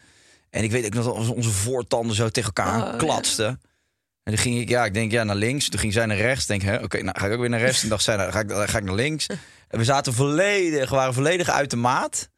En 0.50 0.64
ik 0.64 0.72
weet 0.72 0.86
ook 0.86 0.94
nog 0.94 1.06
dat 1.06 1.30
onze 1.36 1.50
voortanden 1.50 2.16
zo 2.16 2.30
tegen 2.30 2.54
elkaar 2.56 2.82
Oh, 2.86 2.92
ja. 2.92 2.98
klatsten. 2.98 3.48
En 3.48 4.34
toen 4.34 4.38
ging 4.38 4.60
ik, 4.60 4.70
ja, 4.70 4.86
ik 4.86 4.94
denk, 4.94 5.12
ja, 5.12 5.24
naar 5.24 5.36
links. 5.36 5.70
Toen 5.70 5.80
ging 5.80 5.94
zij 5.94 6.06
naar 6.06 6.18
rechts. 6.18 6.46
Denk, 6.46 6.62
hè, 6.62 6.76
oké, 6.84 7.02
nou 7.04 7.20
ga 7.20 7.26
ik 7.26 7.34
ook 7.34 7.40
weer 7.40 7.50
naar 7.50 7.60
rechts. 7.60 7.84
En 7.84 7.90
dacht 7.90 8.04
zij, 8.04 8.16
nou, 8.16 8.32
ga 8.32 8.40
ik, 8.40 8.48
dan 8.48 8.68
ga 8.70 8.78
ik 8.78 8.84
naar 8.84 8.96
links. 8.96 9.26
En 9.68 9.78
we 9.80 9.84
zaten 9.86 10.14
volledig, 10.14 10.90
we 10.90 10.96
waren 10.96 11.14
volledig 11.14 11.50
uit 11.50 11.70
de 11.70 11.76
maat. 11.76 12.30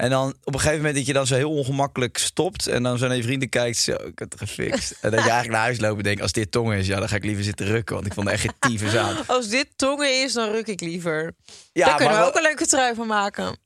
En 0.00 0.10
dan 0.10 0.28
op 0.44 0.54
een 0.54 0.60
gegeven 0.60 0.76
moment 0.78 0.94
dat 0.96 1.06
je 1.06 1.12
dan 1.12 1.26
zo 1.26 1.34
heel 1.34 1.50
ongemakkelijk 1.50 2.18
stopt. 2.18 2.66
En 2.66 2.82
dan 2.82 2.98
zo 2.98 3.06
naar 3.06 3.16
je 3.16 3.22
vrienden 3.22 3.48
kijkt, 3.48 3.76
zo, 3.76 3.92
ik 3.92 4.18
heb 4.18 4.30
het 4.30 4.38
gefixt. 4.38 4.90
En 5.00 5.10
dat 5.10 5.20
je 5.24 5.30
eigenlijk 5.30 5.50
naar 5.50 5.60
huis 5.60 5.80
loopt 5.80 5.96
en 5.96 6.02
denkt, 6.02 6.22
als 6.22 6.32
dit 6.32 6.50
tong 6.50 6.72
is, 6.74 6.86
ja, 6.86 6.98
dan 6.98 7.08
ga 7.08 7.16
ik 7.16 7.24
liever 7.24 7.44
zitten 7.44 7.66
rukken. 7.66 7.94
Want 7.94 8.06
ik 8.06 8.14
vond 8.14 8.30
het 8.30 8.40
echt 8.44 8.54
tyfus 8.58 8.96
aan. 8.96 9.16
Als 9.26 9.48
dit 9.48 9.66
tongen 9.76 10.22
is, 10.22 10.32
dan 10.32 10.50
ruk 10.50 10.66
ik 10.66 10.80
liever. 10.80 11.32
Ja, 11.72 11.86
Daar 11.86 11.96
kunnen 11.96 12.14
we 12.14 12.20
wel- 12.20 12.28
ook 12.28 12.36
een 12.36 12.42
leuke 12.42 12.66
trui 12.66 12.94
van 12.94 13.06
maken. 13.06 13.58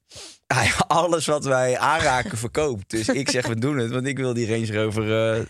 hij 0.46 0.72
alles 0.86 1.26
wat 1.26 1.44
wij 1.44 1.78
aanraken 1.78 2.38
verkoopt. 2.38 2.90
Dus 2.90 3.08
ik 3.08 3.30
zeg, 3.30 3.46
we 3.46 3.58
doen 3.58 3.76
het, 3.78 3.90
want 3.90 4.06
ik 4.06 4.16
wil 4.18 4.34
die 4.34 4.48
Range 4.48 4.82
Rover 4.82 5.34
eh, 5.38 5.44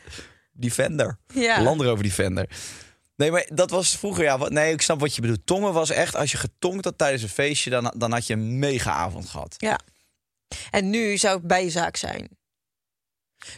Defender. 0.53 1.19
Ja. 1.35 1.63
Land 1.63 1.81
Rover 1.81 2.03
Defender. 2.05 2.49
Nee, 3.17 3.31
maar 3.31 3.47
dat 3.53 3.71
was 3.71 3.97
vroeger, 3.97 4.25
ja. 4.25 4.39
Wat, 4.39 4.51
nee, 4.51 4.73
ik 4.73 4.83
snap 4.83 5.01
wat 5.01 5.15
je 5.15 5.21
bedoelt. 5.21 5.47
Tongen 5.47 5.73
was 5.73 5.91
echt, 5.91 6.17
als 6.17 6.31
je 6.31 6.37
getonkt 6.37 6.85
had 6.85 6.99
tijdens 6.99 7.23
een 7.23 7.29
feestje, 7.29 7.71
dan, 7.71 7.95
dan 7.97 8.13
had 8.13 8.27
je 8.27 8.33
een 8.33 8.59
mega 8.59 8.93
avond 8.93 9.29
gehad. 9.29 9.55
Ja. 9.59 9.79
En 10.71 10.91
nu 10.91 11.17
zou 11.17 11.37
het 11.39 11.47
bijzaak 11.47 11.97
zijn. 11.97 12.29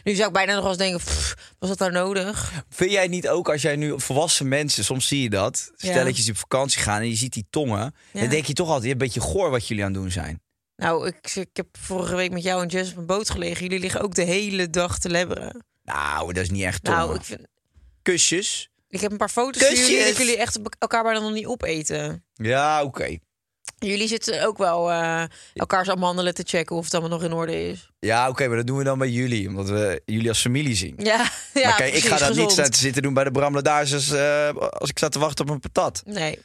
Nu 0.03 0.13
zou 0.15 0.27
ik 0.27 0.33
bijna 0.33 0.55
nog 0.55 0.67
eens 0.67 0.77
denken, 0.77 0.99
pff, 0.99 1.35
was 1.59 1.69
dat 1.69 1.79
nou 1.79 1.91
nodig? 1.91 2.51
Vind 2.69 2.91
jij 2.91 3.07
niet 3.07 3.27
ook 3.27 3.49
als 3.49 3.61
jij 3.61 3.75
nu 3.75 3.93
volwassen 3.99 4.47
mensen, 4.47 4.83
soms 4.83 5.07
zie 5.07 5.21
je 5.21 5.29
dat, 5.29 5.71
stelletjes 5.75 6.23
die 6.25 6.33
op 6.33 6.39
vakantie 6.39 6.81
gaan 6.81 7.01
en 7.01 7.09
je 7.09 7.15
ziet 7.15 7.33
die 7.33 7.47
tongen, 7.49 7.95
Ja. 8.11 8.19
dan 8.19 8.29
denk 8.29 8.45
je 8.45 8.53
toch 8.53 8.69
altijd, 8.69 8.91
een 8.91 8.97
beetje 8.97 9.19
goor 9.19 9.49
wat 9.49 9.67
jullie 9.67 9.83
aan 9.83 9.91
het 9.93 10.01
doen 10.01 10.11
zijn. 10.11 10.41
Nou, 10.75 11.07
ik, 11.07 11.35
ik 11.35 11.49
heb 11.53 11.67
vorige 11.79 12.15
week 12.15 12.31
met 12.31 12.43
jou 12.43 12.61
en 12.61 12.67
Jess 12.67 12.91
op 12.91 12.97
een 12.97 13.05
boot 13.05 13.29
gelegen. 13.29 13.63
Jullie 13.63 13.79
liggen 13.79 14.01
ook 14.01 14.15
de 14.15 14.23
hele 14.23 14.69
dag 14.69 14.99
te 14.99 15.09
lebberen. 15.09 15.65
Nou, 15.83 16.33
dat 16.33 16.43
is 16.43 16.49
niet 16.49 16.63
echt 16.63 16.83
tongen. 16.83 16.99
Nou, 16.99 17.15
ik, 17.15 17.23
vind, 17.23 17.41
Kusjes. 18.01 18.69
ik 18.89 18.99
heb 19.01 19.11
een 19.11 19.17
paar 19.17 19.29
foto's 19.29 19.61
van 19.63 19.75
jullie 19.75 19.85
Kusjes. 19.89 20.07
dat 20.07 20.17
jullie 20.17 20.37
echt 20.37 20.59
elkaar 20.79 21.03
bijna 21.03 21.19
nog 21.19 21.33
niet 21.33 21.45
opeten. 21.45 22.25
Ja, 22.33 22.83
oké. 22.83 23.17
Jullie 23.79 24.07
zitten 24.07 24.45
ook 24.45 24.57
wel 24.57 24.91
eh 24.91 25.23
elkaars 25.53 25.89
amandelen 25.89 26.33
te 26.33 26.43
checken 26.45 26.75
of 26.75 26.83
het 26.83 26.93
allemaal 26.93 27.17
nog 27.19 27.23
in 27.27 27.33
orde 27.33 27.69
is. 27.69 27.89
Ja, 27.99 28.29
oké, 28.29 28.47
maar 28.47 28.57
dat 28.57 28.67
doen 28.67 28.77
we 28.77 28.83
dan 28.83 28.97
bij 28.99 29.09
jullie, 29.09 29.47
omdat 29.47 29.69
we 29.69 30.01
jullie 30.05 30.29
als 30.29 30.41
familie 30.41 30.75
zien. 30.75 30.93
Ja, 30.97 31.17
ja 31.53 31.67
maar 31.67 31.75
kijk, 31.75 31.93
ik 31.93 32.03
ga 32.03 32.17
dat 32.17 32.27
niet 32.27 32.35
gezond. 32.35 32.51
staan 32.51 32.69
te 32.69 32.79
zitten 32.79 33.01
doen 33.01 33.13
bij 33.13 33.23
de 33.23 33.31
Bramladages 33.31 33.93
als, 33.93 34.11
eh, 34.11 34.49
als 34.55 34.89
ik 34.89 34.97
sta 34.97 35.09
te 35.09 35.19
wachten 35.19 35.45
op 35.45 35.51
een 35.51 35.59
patat. 35.59 36.01
Nee. 36.05 36.39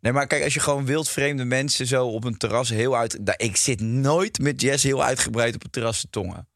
Nee, 0.00 0.12
maar 0.12 0.26
kijk, 0.26 0.44
als 0.44 0.54
je 0.54 0.60
gewoon 0.60 0.84
wildvreemde 0.86 1.44
mensen 1.44 1.86
zo 1.86 2.06
op 2.06 2.24
een 2.24 2.36
terras 2.36 2.68
heel 2.68 2.96
uit... 2.96 3.26
Da- 3.26 3.34
Ik 3.36 3.56
zit 3.56 3.80
nooit 3.80 4.38
met 4.38 4.60
Jess 4.60 4.82
heel 4.84 5.04
uitgebreid 5.04 5.54
op 5.54 5.64
een 5.64 5.70
terras 5.70 6.00
te 6.00 6.06
tongen. 6.10 6.48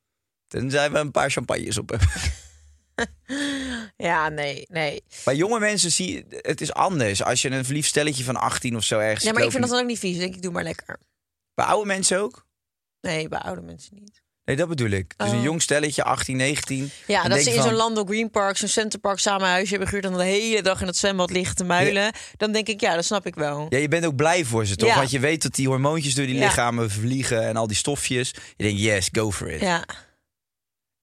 Tenzij 0.48 0.90
we 0.90 0.98
een 0.98 1.10
paar 1.10 1.30
champagnes 1.30 1.78
op 1.78 1.88
hebben. 1.90 2.08
Ja, 3.96 4.28
nee, 4.28 4.64
nee. 4.68 5.02
Bij 5.24 5.36
jonge 5.36 5.58
mensen 5.58 5.92
zie 5.92 6.12
je, 6.12 6.24
het 6.42 6.60
is 6.60 6.72
anders. 6.72 7.22
Als 7.22 7.42
je 7.42 7.50
een 7.50 7.64
verliefd 7.64 7.88
stelletje 7.88 8.24
van 8.24 8.36
18 8.36 8.76
of 8.76 8.84
zo 8.84 8.98
ergens 8.98 9.24
Ja, 9.24 9.32
maar 9.32 9.42
ik 9.42 9.50
vind 9.50 9.62
dat 9.62 9.70
dan 9.70 9.80
ook 9.80 9.86
niet 9.86 9.98
vies. 9.98 10.14
Ik 10.14 10.20
denk, 10.20 10.34
ik 10.34 10.42
doe 10.42 10.52
maar 10.52 10.62
lekker. 10.62 10.98
Bij 11.54 11.64
oude 11.64 11.86
mensen 11.86 12.20
ook? 12.20 12.46
Nee, 13.00 13.28
bij 13.28 13.38
oude 13.38 13.60
mensen 13.62 13.94
niet. 13.94 14.22
Nee, 14.44 14.56
dat 14.56 14.68
bedoel 14.68 14.90
ik. 14.90 15.14
Dus 15.16 15.30
een 15.30 15.36
Oh. 15.36 15.42
jong 15.42 15.62
stelletje, 15.62 16.02
18, 16.04 16.36
19. 16.36 16.90
Ja, 17.06 17.28
dat 17.28 17.40
ze 17.40 17.54
in 17.54 17.62
zo'n 17.62 17.72
Lando 17.74 18.04
Green 18.04 18.30
Park, 18.30 18.56
zo'n 18.56 18.68
Centerpark 18.68 19.18
samen 19.18 19.48
huisje 19.48 19.70
hebben 19.70 19.88
gehuurd... 19.88 20.04
en 20.04 20.10
dan 20.12 20.20
de 20.20 20.26
hele 20.26 20.62
dag 20.62 20.80
in 20.80 20.86
het 20.86 20.96
zwembad 20.96 21.30
liggen 21.30 21.56
te 21.56 21.64
muilen. 21.64 22.12
Dan 22.36 22.52
denk 22.52 22.68
ik, 22.68 22.80
ja, 22.80 22.94
dat 22.94 23.04
snap 23.04 23.26
ik 23.26 23.34
wel. 23.34 23.66
Ja, 23.68 23.78
je 23.78 23.88
bent 23.88 24.06
ook 24.06 24.16
blij 24.16 24.44
voor 24.44 24.66
ze, 24.66 24.76
toch? 24.76 24.88
Ja. 24.88 24.96
Want 24.96 25.10
je 25.10 25.18
weet 25.20 25.42
dat 25.42 25.54
die 25.54 25.66
hormoontjes 25.68 26.14
door 26.14 26.26
die 26.26 26.34
Ja. 26.34 26.44
lichamen 26.44 26.90
vliegen 26.90 27.42
en 27.42 27.56
al 27.56 27.66
die 27.66 27.76
stofjes. 27.76 28.30
Je 28.56 28.64
denkt, 28.64 28.80
yes, 28.80 29.08
go 29.12 29.32
for 29.32 29.50
it. 29.50 29.60
Ja, 29.60 29.84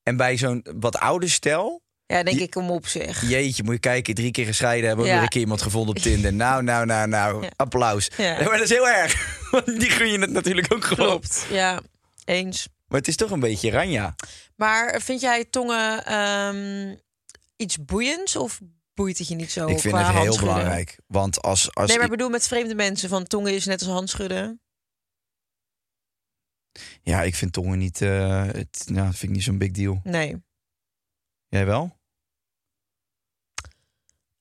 En 0.04 0.18
bij 0.18 0.38
zo'n 0.38 0.66
wat 0.80 0.98
ouder 0.98 1.30
stel, 1.30 1.82
ja 2.06 2.24
denk 2.24 2.38
Je- 2.38 2.44
ik, 2.44 2.50
kom 2.52 2.70
op 2.70 2.88
zeg. 2.88 3.30
jeetje, 3.30 3.64
moet 3.64 3.74
je 3.74 3.80
kijken, 3.80 4.14
drie 4.14 4.32
keer 4.32 4.46
gescheiden 4.46 4.88
hebben, 4.88 5.06
Ja. 5.06 5.14
weer 5.14 5.22
een 5.22 5.28
keer 5.28 5.42
iemand 5.42 5.62
gevonden 5.62 5.96
op 5.96 6.02
Tinder. 6.02 6.34
Nou, 6.34 6.64
nou, 6.64 6.86
nou, 6.86 7.08
nou, 7.08 7.44
Ja. 7.44 7.50
applaus. 7.56 8.10
Ja. 8.18 8.34
Maar 8.44 8.52
dat 8.58 8.62
is 8.62 8.70
heel 8.70 8.88
erg. 8.90 9.32
Want 9.52 9.66
die 9.66 9.90
gun 9.90 10.12
je 10.12 10.20
het 10.20 10.32
natuurlijk 10.32 10.74
ook 10.74 10.84
gewoon. 10.84 11.08
Klopt, 11.08 11.46
ja, 11.50 11.82
eens. 12.26 12.68
Maar 12.88 13.00
het 13.00 13.08
is 13.08 13.16
toch 13.16 13.32
een 13.32 13.40
beetje 13.40 13.72
ranja. 13.72 14.16
Maar 14.56 15.02
vind 15.02 15.22
jij 15.22 15.46
tongen 15.46 16.06
ehm, 16.06 16.96
iets 17.56 17.86
boeiends 17.86 18.36
of 18.36 18.60
boeit 18.94 19.18
het 19.18 19.28
je 19.28 19.36
niet 19.36 19.52
zo 19.52 19.68
ik 19.68 19.80
vind 19.80 19.98
het 19.98 20.08
heel 20.08 20.40
belangrijk. 20.40 20.98
Want 21.08 21.42
als, 21.42 21.74
als 21.76 21.88
Nee, 21.88 21.96
maar 21.98 22.06
ik 22.06 22.12
bedoel 22.12 22.30
met 22.30 22.48
vreemde 22.48 22.76
mensen, 22.76 23.10
van 23.10 23.24
tongen 23.24 23.54
is 23.54 23.66
net 23.66 23.82
als 23.82 23.90
handschudden. 23.92 24.62
Ja, 27.02 27.22
ik 27.22 27.36
vind 27.36 27.54
tongen 27.54 27.78
niet... 27.78 28.02
eh, 28.02 28.44
het, 28.44 28.84
nou, 28.86 29.06
vind 29.08 29.24
ik 29.24 29.30
niet 29.30 29.44
zo'n 29.44 29.58
big 29.58 29.72
deal. 29.72 30.00
Nee. 30.04 30.36
Jij 31.54 31.66
wel? 31.66 31.98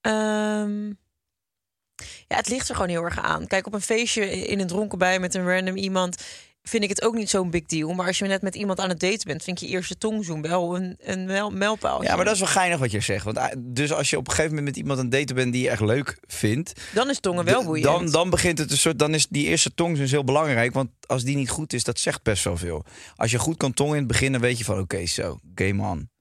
Ehm, 0.01 0.87
ja, 2.29 2.37
het 2.37 2.49
ligt 2.49 2.69
er 2.69 2.75
gewoon 2.75 2.91
heel 2.91 3.03
erg 3.03 3.19
aan. 3.19 3.47
Kijk, 3.47 3.67
op 3.67 3.75
een 3.75 3.81
feestje 3.81 4.31
in 4.31 4.61
een 4.61 4.67
dronken 4.67 4.99
bij 4.99 5.19
met 5.19 5.35
een 5.35 5.49
random 5.49 5.77
iemand 5.77 6.25
vind 6.63 6.83
ik 6.83 6.89
het 6.89 7.03
ook 7.03 7.15
niet 7.15 7.31
zo'n 7.31 7.51
big 7.51 7.65
deal. 7.65 7.93
Maar 7.93 8.07
als 8.07 8.19
je 8.19 8.25
net 8.25 8.43
met 8.43 8.55
iemand 8.55 8.81
aan 8.81 8.89
het 8.89 9.01
daten 9.01 9.27
bent, 9.27 9.43
vind 9.43 9.63
ik 9.63 9.69
je 9.69 9.75
eerste 9.75 9.99
tongzoen 9.99 10.43
wel 10.43 10.77
een, 10.77 10.97
een. 11.01 11.29
Ja, 11.29 12.17
maar 12.17 12.25
dat 12.25 12.35
is 12.35 12.41
wel 12.41 12.49
geinig 12.49 12.79
wat 12.79 12.91
je 12.91 13.01
zegt. 13.01 13.25
Want, 13.25 13.37
ah, 13.37 13.53
dus 13.59 13.93
als 13.93 14.11
je 14.11 14.17
op 14.17 14.27
een 14.27 14.35
gegeven 14.35 14.55
moment 14.57 14.75
met 14.75 14.83
iemand 14.83 14.99
aan 14.99 15.05
het 15.05 15.15
daten 15.15 15.35
bent 15.35 15.53
die 15.53 15.63
je 15.63 15.71
echt 15.71 15.81
leuk 15.81 16.19
vindt... 16.27 16.73
Dan 16.95 17.11
is 17.11 17.21
tongen 17.21 17.45
wel 17.45 17.65
boeiend. 17.65 17.85
Dan, 17.85 18.11
dan 18.11 18.31
begint 18.31 18.59
het 18.59 18.71
een 18.71 18.77
soort... 18.77 18.99
Dan 18.99 19.15
is 19.15 19.27
die 19.29 19.47
eerste 19.47 19.75
tong 19.75 19.97
dus 19.97 20.11
heel 20.11 20.25
belangrijk. 20.25 20.73
Want 20.73 20.91
als 21.07 21.25
die 21.25 21.37
niet 21.37 21.51
goed 21.51 21.73
is, 21.73 21.85
dat 21.85 21.99
zegt 21.99 22.23
best 22.23 22.45
wel 22.45 22.57
veel. 22.57 22.85
Als 23.17 23.31
je 23.31 23.39
goed 23.39 23.57
kan 23.57 23.75
tongen 23.75 23.93
in 23.93 23.99
het 23.99 24.09
begin, 24.09 24.33
dan 24.33 24.41
weet 24.41 24.59
je 24.59 24.65
van... 24.65 24.79
Oké, 24.79 25.07
zo, 25.07 25.39
game 25.55 25.83
on. 25.83 26.12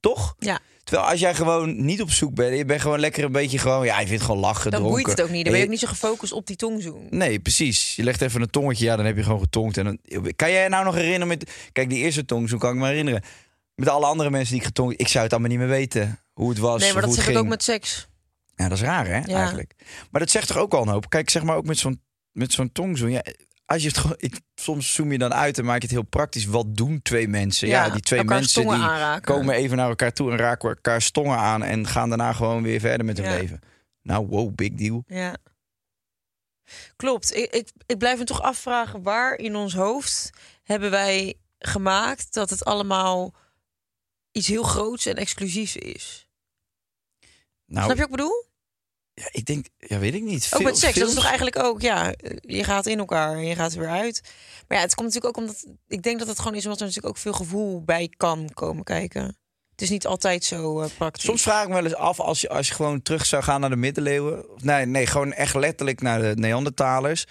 Toch? 0.00 0.34
Ja. 0.38 0.58
Terwijl 0.84 1.08
als 1.08 1.20
jij 1.20 1.34
gewoon 1.34 1.84
niet 1.84 2.02
op 2.02 2.10
zoek 2.10 2.34
bent... 2.34 2.56
Je 2.56 2.64
bent 2.64 2.80
gewoon 2.80 3.00
lekker 3.00 3.24
een 3.24 3.32
beetje 3.32 3.58
gewoon... 3.58 3.84
Ja, 3.84 4.00
je 4.00 4.06
vindt 4.06 4.22
gewoon 4.24 4.40
lachen, 4.40 4.70
dan 4.70 4.80
dronken. 4.80 5.02
boeit 5.02 5.16
het 5.18 5.26
ook 5.26 5.32
niet. 5.32 5.44
Dan 5.44 5.52
ben 5.52 5.52
En 5.52 5.58
je 5.58 5.64
ook 5.64 5.70
niet 5.70 5.80
zo 5.80 5.86
gefocust 5.86 6.32
op 6.32 6.46
die 6.46 6.56
tongzoen. 6.56 7.06
Nee, 7.10 7.40
precies. 7.40 7.96
Je 7.96 8.02
legt 8.02 8.20
even 8.20 8.40
een 8.40 8.50
tongetje, 8.50 8.84
ja, 8.84 8.96
dan 8.96 9.04
heb 9.06 9.16
je 9.16 9.22
gewoon 9.22 9.40
getongd. 9.40 9.76
En 9.76 9.84
dan, 9.84 9.98
kan 10.36 10.50
jij 10.50 10.68
nou 10.68 10.84
nog 10.84 10.94
herinneren 10.94 11.28
met... 11.28 11.50
Kijk, 11.72 11.88
die 11.88 11.98
eerste 11.98 12.24
tongzoen 12.24 12.58
kan 12.58 12.72
ik 12.72 12.76
me 12.80 12.86
herinneren. 12.86 13.22
Met 13.74 13.88
alle 13.88 14.06
andere 14.06 14.30
mensen 14.30 14.50
die 14.50 14.60
ik 14.60 14.66
getongd... 14.66 15.00
Ik 15.00 15.08
zou 15.08 15.24
het 15.24 15.32
allemaal 15.32 15.50
niet 15.50 15.58
meer 15.58 15.68
weten. 15.68 16.20
Hoe 16.32 16.48
het 16.48 16.58
was, 16.58 16.80
Nee, 16.80 16.92
maar 16.92 17.02
dat 17.02 17.14
zeg 17.14 17.28
ik 17.28 17.36
ook 17.36 17.46
met 17.46 17.62
seks. 17.62 18.08
Ja, 18.54 18.68
dat 18.68 18.78
is 18.78 18.84
raar, 18.84 19.06
hè, 19.06 19.18
Ja. 19.18 19.38
eigenlijk. 19.38 19.72
Maar 20.10 20.20
dat 20.20 20.30
zegt 20.30 20.48
toch 20.48 20.56
ook 20.56 20.74
al 20.74 20.82
een 20.82 20.88
hoop. 20.88 21.10
Kijk, 21.10 21.30
zeg 21.30 21.42
maar 21.42 21.56
ook 21.56 21.66
met 21.66 21.78
zo'n, 21.78 22.02
met 22.32 22.52
zo'n 22.52 22.72
tongzoen. 22.72 23.10
Ja, 23.10 23.22
als 23.68 23.82
je 23.82 23.88
het 23.88 23.98
gewoon, 23.98 24.16
ik, 24.18 24.40
soms 24.54 24.94
zoom 24.94 25.12
je 25.12 25.18
dan 25.18 25.34
uit 25.34 25.58
en 25.58 25.64
maak 25.64 25.76
je 25.76 25.82
het 25.82 25.90
heel 25.90 26.02
praktisch. 26.02 26.44
Wat 26.44 26.76
doen 26.76 27.02
twee 27.02 27.28
mensen? 27.28 27.68
Ja, 27.68 27.84
Ja, 27.84 27.90
die 27.92 28.00
twee 28.02 28.24
mensen 28.24 28.62
die 28.62 28.72
aanraken. 28.72 29.34
komen 29.34 29.54
even 29.54 29.76
naar 29.76 29.88
elkaar 29.88 30.12
toe 30.12 30.30
en 30.30 30.36
raken 30.36 30.68
elkaar 30.68 31.02
stongen 31.02 31.38
aan. 31.38 31.62
En 31.62 31.86
gaan 31.86 32.08
daarna 32.08 32.32
gewoon 32.32 32.62
weer 32.62 32.80
verder 32.80 33.06
met 33.06 33.16
hun 33.18 33.26
Ja. 33.30 33.36
leven. 33.38 33.60
Nou, 34.02 34.26
wow, 34.26 34.54
big 34.54 34.72
deal. 34.72 35.04
Ja. 35.06 35.36
Klopt. 36.96 37.34
Ik, 37.36 37.50
ik, 37.50 37.70
ik 37.86 37.98
blijf 37.98 38.18
me 38.18 38.24
toch 38.24 38.42
afvragen 38.42 39.02
waar 39.02 39.34
in 39.38 39.56
ons 39.56 39.74
hoofd 39.74 40.30
hebben 40.62 40.90
wij 40.90 41.34
gemaakt 41.58 42.32
dat 42.34 42.50
het 42.50 42.64
allemaal 42.64 43.34
iets 44.32 44.46
heel 44.46 44.62
groots 44.62 45.06
en 45.06 45.16
exclusiefs 45.16 45.76
is. 45.76 46.28
Nou, 47.66 47.84
Snap 47.84 47.96
je 47.96 48.02
wat 48.02 48.10
ik 48.10 48.16
bedoel? 48.16 48.44
Ja, 49.18 49.28
ik 49.30 49.44
denk, 49.44 49.66
ja, 49.78 49.98
weet 49.98 50.14
ik 50.14 50.22
niet. 50.22 50.42
Ook 50.44 50.60
Veel- 50.60 50.60
met 50.70 50.78
seks. 50.78 50.98
Dat 50.98 51.08
is 51.08 51.14
toch 51.14 51.24
eigenlijk 51.24 51.58
ook, 51.58 51.80
ja, 51.80 52.14
je 52.40 52.64
gaat 52.64 52.86
in 52.86 52.98
elkaar 52.98 53.32
en 53.34 53.46
je 53.46 53.54
gaat 53.54 53.72
er 53.72 53.78
weer 53.78 53.88
uit. 53.88 54.20
Maar 54.68 54.76
ja, 54.78 54.84
het 54.84 54.94
komt 54.94 55.06
natuurlijk 55.14 55.36
ook 55.38 55.44
omdat, 55.44 55.66
ik 55.88 56.02
denk 56.02 56.18
dat 56.18 56.28
het 56.28 56.38
gewoon 56.38 56.54
is 56.54 56.64
omdat 56.64 56.80
er 56.80 56.86
natuurlijk 56.86 57.14
ook 57.16 57.22
veel 57.22 57.32
gevoel 57.32 57.82
bij 57.84 58.12
kan 58.16 58.50
komen 58.54 58.84
kijken. 58.84 59.36
Het 59.70 59.82
is 59.82 59.90
niet 59.90 60.06
altijd 60.06 60.44
zo 60.44 60.80
eh, 60.80 60.88
praktisch. 60.96 61.24
Soms 61.24 61.42
vraag 61.42 61.62
ik 61.62 61.68
me 61.68 61.74
wel 61.74 61.84
eens 61.84 61.94
af 61.94 62.20
als 62.20 62.40
je, 62.40 62.48
als 62.48 62.68
je 62.68 62.74
gewoon 62.74 63.02
terug 63.02 63.26
zou 63.26 63.42
gaan 63.42 63.60
naar 63.60 63.70
de 63.70 63.76
middeleeuwen. 63.76 64.50
Of 64.54 64.62
Nee, 64.62 64.86
nee, 64.86 65.06
gewoon 65.06 65.32
echt 65.32 65.54
letterlijk 65.54 66.00
naar 66.00 66.20
de 66.20 66.32
Neandertalers. 66.36 67.24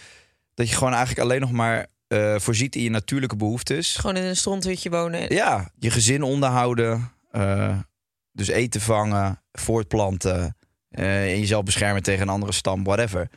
Dat 0.54 0.70
je 0.70 0.76
gewoon 0.76 0.94
eigenlijk 0.94 1.22
alleen 1.22 1.42
nog 1.42 1.52
maar 1.52 1.88
eh, 2.08 2.36
voorziet 2.40 2.76
in 2.76 2.84
je 2.84 2.90
natuurlijke 2.90 3.36
behoeftes. 3.36 3.96
Gewoon 3.96 4.16
in 4.16 4.24
een 4.24 4.36
stronthutje 4.38 4.90
wonen. 4.90 5.34
Ja, 5.34 5.72
je 5.80 5.90
gezin 5.92 6.24
onderhouden. 6.24 7.12
eh, 7.32 7.78
dus 8.32 8.48
eten 8.48 8.82
vangen, 8.82 9.44
voortplanten. 9.52 10.58
Eh, 10.90 11.32
en 11.32 11.40
jezelf 11.40 11.64
beschermen 11.64 12.04
tegen 12.04 12.22
een 12.22 12.34
andere 12.34 12.52
stam, 12.52 12.84
whatever. 12.84 13.30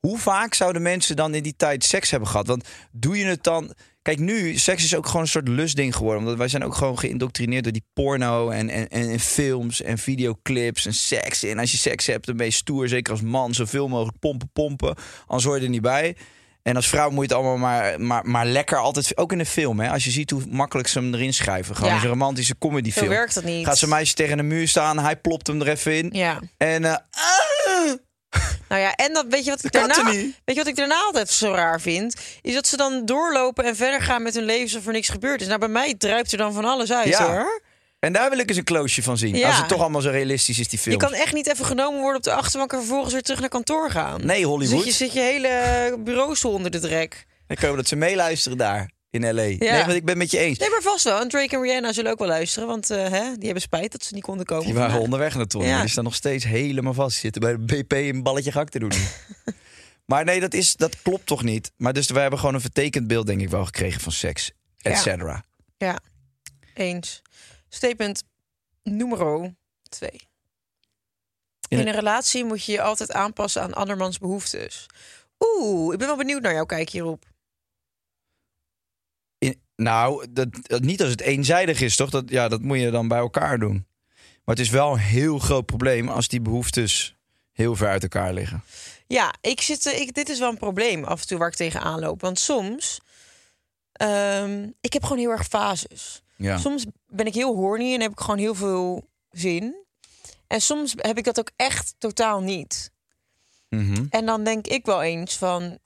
Hoe 0.00 0.18
vaak 0.18 0.54
zouden 0.54 0.82
mensen 0.82 1.16
dan 1.16 1.34
in 1.34 1.42
die 1.42 1.56
tijd 1.56 1.84
seks 1.84 2.10
hebben 2.10 2.28
gehad? 2.28 2.46
Want 2.46 2.68
doe 2.92 3.18
je 3.18 3.24
het 3.24 3.42
dan... 3.42 3.74
Kijk, 4.02 4.18
nu, 4.18 4.56
seks 4.58 4.84
is 4.84 4.96
ook 4.96 5.06
gewoon 5.06 5.22
een 5.22 5.28
soort 5.28 5.48
lustding 5.48 5.96
geworden. 5.96 6.22
Omdat 6.22 6.36
wij 6.36 6.48
zijn 6.48 6.64
ook 6.64 6.74
gewoon 6.74 6.98
geïndoctrineerd 6.98 7.64
door 7.64 7.72
die 7.72 7.86
porno 7.92 8.48
en, 8.50 8.68
en, 8.68 8.88
en, 8.88 9.20
films 9.20 9.82
en 9.82 9.98
videoclips 9.98 10.86
en 10.86 10.94
seks. 10.94 11.42
En 11.42 11.58
als 11.58 11.70
je 11.70 11.76
seks 11.76 12.06
hebt, 12.06 12.26
dan 12.26 12.36
ben 12.36 12.46
je 12.46 12.52
stoer. 12.52 12.88
Zeker 12.88 13.12
als 13.12 13.22
man, 13.22 13.54
zoveel 13.54 13.88
mogelijk 13.88 14.18
pompen, 14.18 14.50
pompen. 14.52 14.96
Anders 15.26 15.44
hoor 15.44 15.56
je 15.56 15.62
er 15.62 15.68
niet 15.68 15.82
bij. 15.82 16.16
En 16.64 16.76
als 16.76 16.88
vrouw 16.88 17.10
moet 17.10 17.28
je 17.28 17.34
het 17.34 17.44
allemaal 17.44 17.56
maar, 17.56 18.00
maar, 18.00 18.26
maar 18.26 18.46
lekker 18.46 18.78
altijd... 18.78 19.16
Ook 19.16 19.32
in 19.32 19.38
een 19.38 19.46
film, 19.46 19.80
hè. 19.80 19.90
Als 19.90 20.04
je 20.04 20.10
ziet 20.10 20.30
hoe 20.30 20.42
makkelijk 20.48 20.88
ze 20.88 20.98
hem 20.98 21.14
erin 21.14 21.34
schrijven. 21.34 21.76
Gewoon 21.76 21.90
Ja. 21.94 22.02
een 22.02 22.08
romantische 22.08 22.58
comedyfilm. 22.58 23.04
Zo 23.06 23.12
werkt 23.12 23.34
dat 23.34 23.44
niet. 23.44 23.66
Gaat 23.66 23.78
zo'n 23.78 23.88
meisje 23.88 24.14
tegen 24.14 24.38
een 24.38 24.46
muur 24.46 24.68
staan, 24.68 24.98
hij 24.98 25.16
plopt 25.16 25.46
hem 25.46 25.60
er 25.60 25.68
even 25.68 25.96
in. 25.96 26.08
Ja. 26.12 26.38
En 26.56 26.84
eh, 26.84 26.92
ah, 26.92 27.92
Nou 28.68 28.80
ja, 28.80 28.94
en 28.94 29.12
dat 29.12 29.26
weet 29.28 29.44
je 29.44 29.50
wat 29.50 29.64
ik 29.64 29.72
Dat 29.72 29.88
daarna, 29.94 30.10
weet 30.10 30.34
je 30.44 30.54
wat 30.54 30.66
ik 30.66 30.76
daarna 30.76 31.02
altijd 31.04 31.30
zo 31.30 31.52
raar 31.52 31.80
vind, 31.80 32.16
is 32.42 32.54
dat 32.54 32.66
ze 32.66 32.76
dan 32.76 33.04
doorlopen 33.06 33.64
en 33.64 33.76
verder 33.76 34.02
gaan 34.02 34.22
met 34.22 34.34
hun 34.34 34.44
leven 34.44 34.62
alsof 34.64 34.86
er 34.86 34.92
niks 34.92 35.08
gebeurd 35.08 35.40
is. 35.40 35.46
Nou, 35.46 35.58
bij 35.58 35.68
mij 35.68 35.94
druipt 35.98 36.32
er 36.32 36.38
dan 36.38 36.52
van 36.52 36.64
alles 36.64 36.92
uit, 36.92 37.08
Ja. 37.08 37.32
hoor. 37.32 37.62
En 38.04 38.12
daar 38.12 38.30
wil 38.30 38.38
ik 38.38 38.48
eens 38.48 38.58
een 38.58 38.64
kloosje 38.64 39.02
van 39.02 39.18
zien. 39.18 39.36
Ja. 39.36 39.46
Als 39.48 39.56
het 39.56 39.68
toch 39.68 39.80
allemaal 39.80 40.00
zo 40.00 40.10
realistisch 40.10 40.58
is, 40.58 40.68
die 40.68 40.78
film. 40.78 40.94
Je 41.00 41.06
kan 41.06 41.12
echt 41.14 41.32
niet 41.32 41.48
even 41.48 41.64
genomen 41.64 42.00
worden 42.00 42.16
op 42.16 42.22
de 42.22 42.32
achterbank 42.32 42.72
en 42.72 42.78
vervolgens 42.78 43.12
weer 43.12 43.22
terug 43.22 43.40
naar 43.40 43.48
kantoor 43.48 43.90
gaan. 43.90 44.26
Nee, 44.26 44.46
Hollywood. 44.46 44.82
Zit 44.82 44.90
je, 44.98 45.04
zit 45.04 45.12
je 45.12 45.20
hele 45.20 45.96
bureaustoel 45.98 46.52
onder 46.52 46.70
de 46.70 46.80
drek. 46.80 47.26
Ik 47.48 47.58
hoop 47.58 47.76
dat 47.76 47.88
ze 47.88 47.96
meeluisteren 47.96 48.58
daar 48.58 48.90
in 49.10 49.34
L.A. 49.34 49.42
Nee, 49.42 49.58
want 49.58 49.92
ik 49.92 50.04
ben 50.04 50.18
met 50.18 50.30
je 50.30 50.38
eens. 50.38 50.58
Nee, 50.58 50.70
maar 50.70 50.82
vast 50.82 51.04
wel. 51.04 51.20
En 51.20 51.28
Drake 51.28 51.56
en 51.56 51.62
Rihanna 51.62 51.92
zullen 51.92 52.10
ook 52.12 52.18
wel 52.18 52.28
luisteren, 52.28 52.68
want 52.68 52.90
eh, 52.90 52.98
hè, 52.98 53.22
die 53.34 53.44
hebben 53.44 53.62
spijt 53.62 53.92
dat 53.92 54.04
ze 54.04 54.14
niet 54.14 54.22
konden 54.22 54.46
komen. 54.46 54.64
Die 54.64 54.74
waren 54.74 54.88
vandaag. 54.90 55.04
onderweg 55.04 55.34
naartoe. 55.34 55.64
Ja. 55.64 55.80
Die 55.80 55.90
staan 55.90 56.04
nog 56.04 56.14
steeds 56.14 56.44
helemaal 56.44 56.94
vast. 56.94 57.10
Die 57.10 57.20
zitten 57.20 57.40
bij 57.40 57.52
de 57.66 57.82
BP 57.82 57.92
een 57.92 58.22
balletje 58.22 58.52
gak 58.52 58.68
te 58.68 58.78
doen. 58.78 58.92
maar 60.06 60.24
nee, 60.24 60.40
dat, 60.40 60.54
is, 60.54 60.76
dat 60.76 61.02
klopt 61.02 61.26
toch 61.26 61.42
niet. 61.42 61.72
Maar 61.76 61.92
dus 61.92 62.10
we 62.10 62.18
hebben 62.20 62.38
gewoon 62.38 62.54
een 62.54 62.60
vertekend 62.60 63.06
beeld, 63.06 63.26
denk 63.26 63.40
ik 63.40 63.48
wel, 63.48 63.64
gekregen 63.64 64.00
van 64.00 64.12
seks. 64.12 64.50
Et 64.82 64.92
Ja. 64.92 64.98
cetera. 64.98 65.44
Ja, 65.76 65.98
eens. 66.74 67.22
Statement 67.74 68.22
nummer 68.82 69.54
twee. 69.88 70.28
In 71.68 71.78
een 71.78 71.90
relatie 71.90 72.44
moet 72.44 72.64
je 72.64 72.72
je 72.72 72.82
altijd 72.82 73.12
aanpassen 73.12 73.62
aan 73.62 73.74
andermans 73.74 74.18
behoeftes. 74.18 74.86
Oeh, 75.38 75.92
ik 75.92 75.98
ben 75.98 76.06
wel 76.08 76.16
benieuwd 76.16 76.42
naar 76.42 76.52
jouw 76.54 76.64
kijk 76.64 76.90
hierop. 76.90 77.24
In, 79.38 79.62
nou, 79.76 80.26
dat, 80.32 80.48
dat- 80.62 80.82
niet 80.82 81.00
als 81.00 81.10
het 81.10 81.20
eenzijdig 81.20 81.80
is, 81.80 81.96
toch? 81.96 82.10
Dat, 82.10 82.30
ja, 82.30 82.48
dat 82.48 82.60
moet 82.60 82.78
je 82.80 82.90
dan 82.90 83.08
bij 83.08 83.18
elkaar 83.18 83.58
doen. 83.58 83.86
Maar 84.44 84.54
het 84.56 84.64
is 84.64 84.70
wel 84.70 84.92
een 84.92 84.98
heel 84.98 85.38
groot 85.38 85.66
probleem 85.66 86.08
als 86.08 86.28
die 86.28 86.40
behoeftes 86.40 87.16
heel 87.52 87.76
ver 87.76 87.88
uit 87.88 88.02
elkaar 88.02 88.32
liggen. 88.32 88.62
Ja, 89.06 89.34
ik 89.40 89.60
zit, 89.60 89.86
eh, 89.86 90.00
ik, 90.00 90.14
dit 90.14 90.28
is 90.28 90.38
wel 90.38 90.48
een 90.50 90.58
probleem 90.58 91.04
af 91.04 91.20
en 91.20 91.26
toe 91.26 91.38
waar 91.38 91.48
ik 91.48 91.54
tegenaan 91.54 92.00
loop. 92.00 92.20
Want 92.20 92.38
soms, 92.38 93.00
ehm, 93.92 94.70
ik 94.80 94.92
heb 94.92 95.02
gewoon 95.02 95.18
heel 95.18 95.30
erg 95.30 95.46
fases. 95.46 96.23
Ja. 96.36 96.58
Soms 96.58 96.86
ben 97.06 97.26
ik 97.26 97.34
heel 97.34 97.54
horny 97.54 97.94
en 97.94 98.00
heb 98.00 98.10
ik 98.10 98.20
gewoon 98.20 98.38
heel 98.38 98.54
veel 98.54 99.08
zin. 99.30 99.76
En 100.46 100.60
soms 100.60 100.94
heb 100.96 101.18
ik 101.18 101.24
dat 101.24 101.38
ook 101.38 101.50
echt 101.56 101.94
totaal 101.98 102.40
niet. 102.40 102.92
Mhm. 103.68 104.06
En 104.10 104.26
dan 104.26 104.44
denk 104.44 104.66
ik 104.66 104.86
wel 104.86 105.02
eens 105.02 105.36
van... 105.36 105.78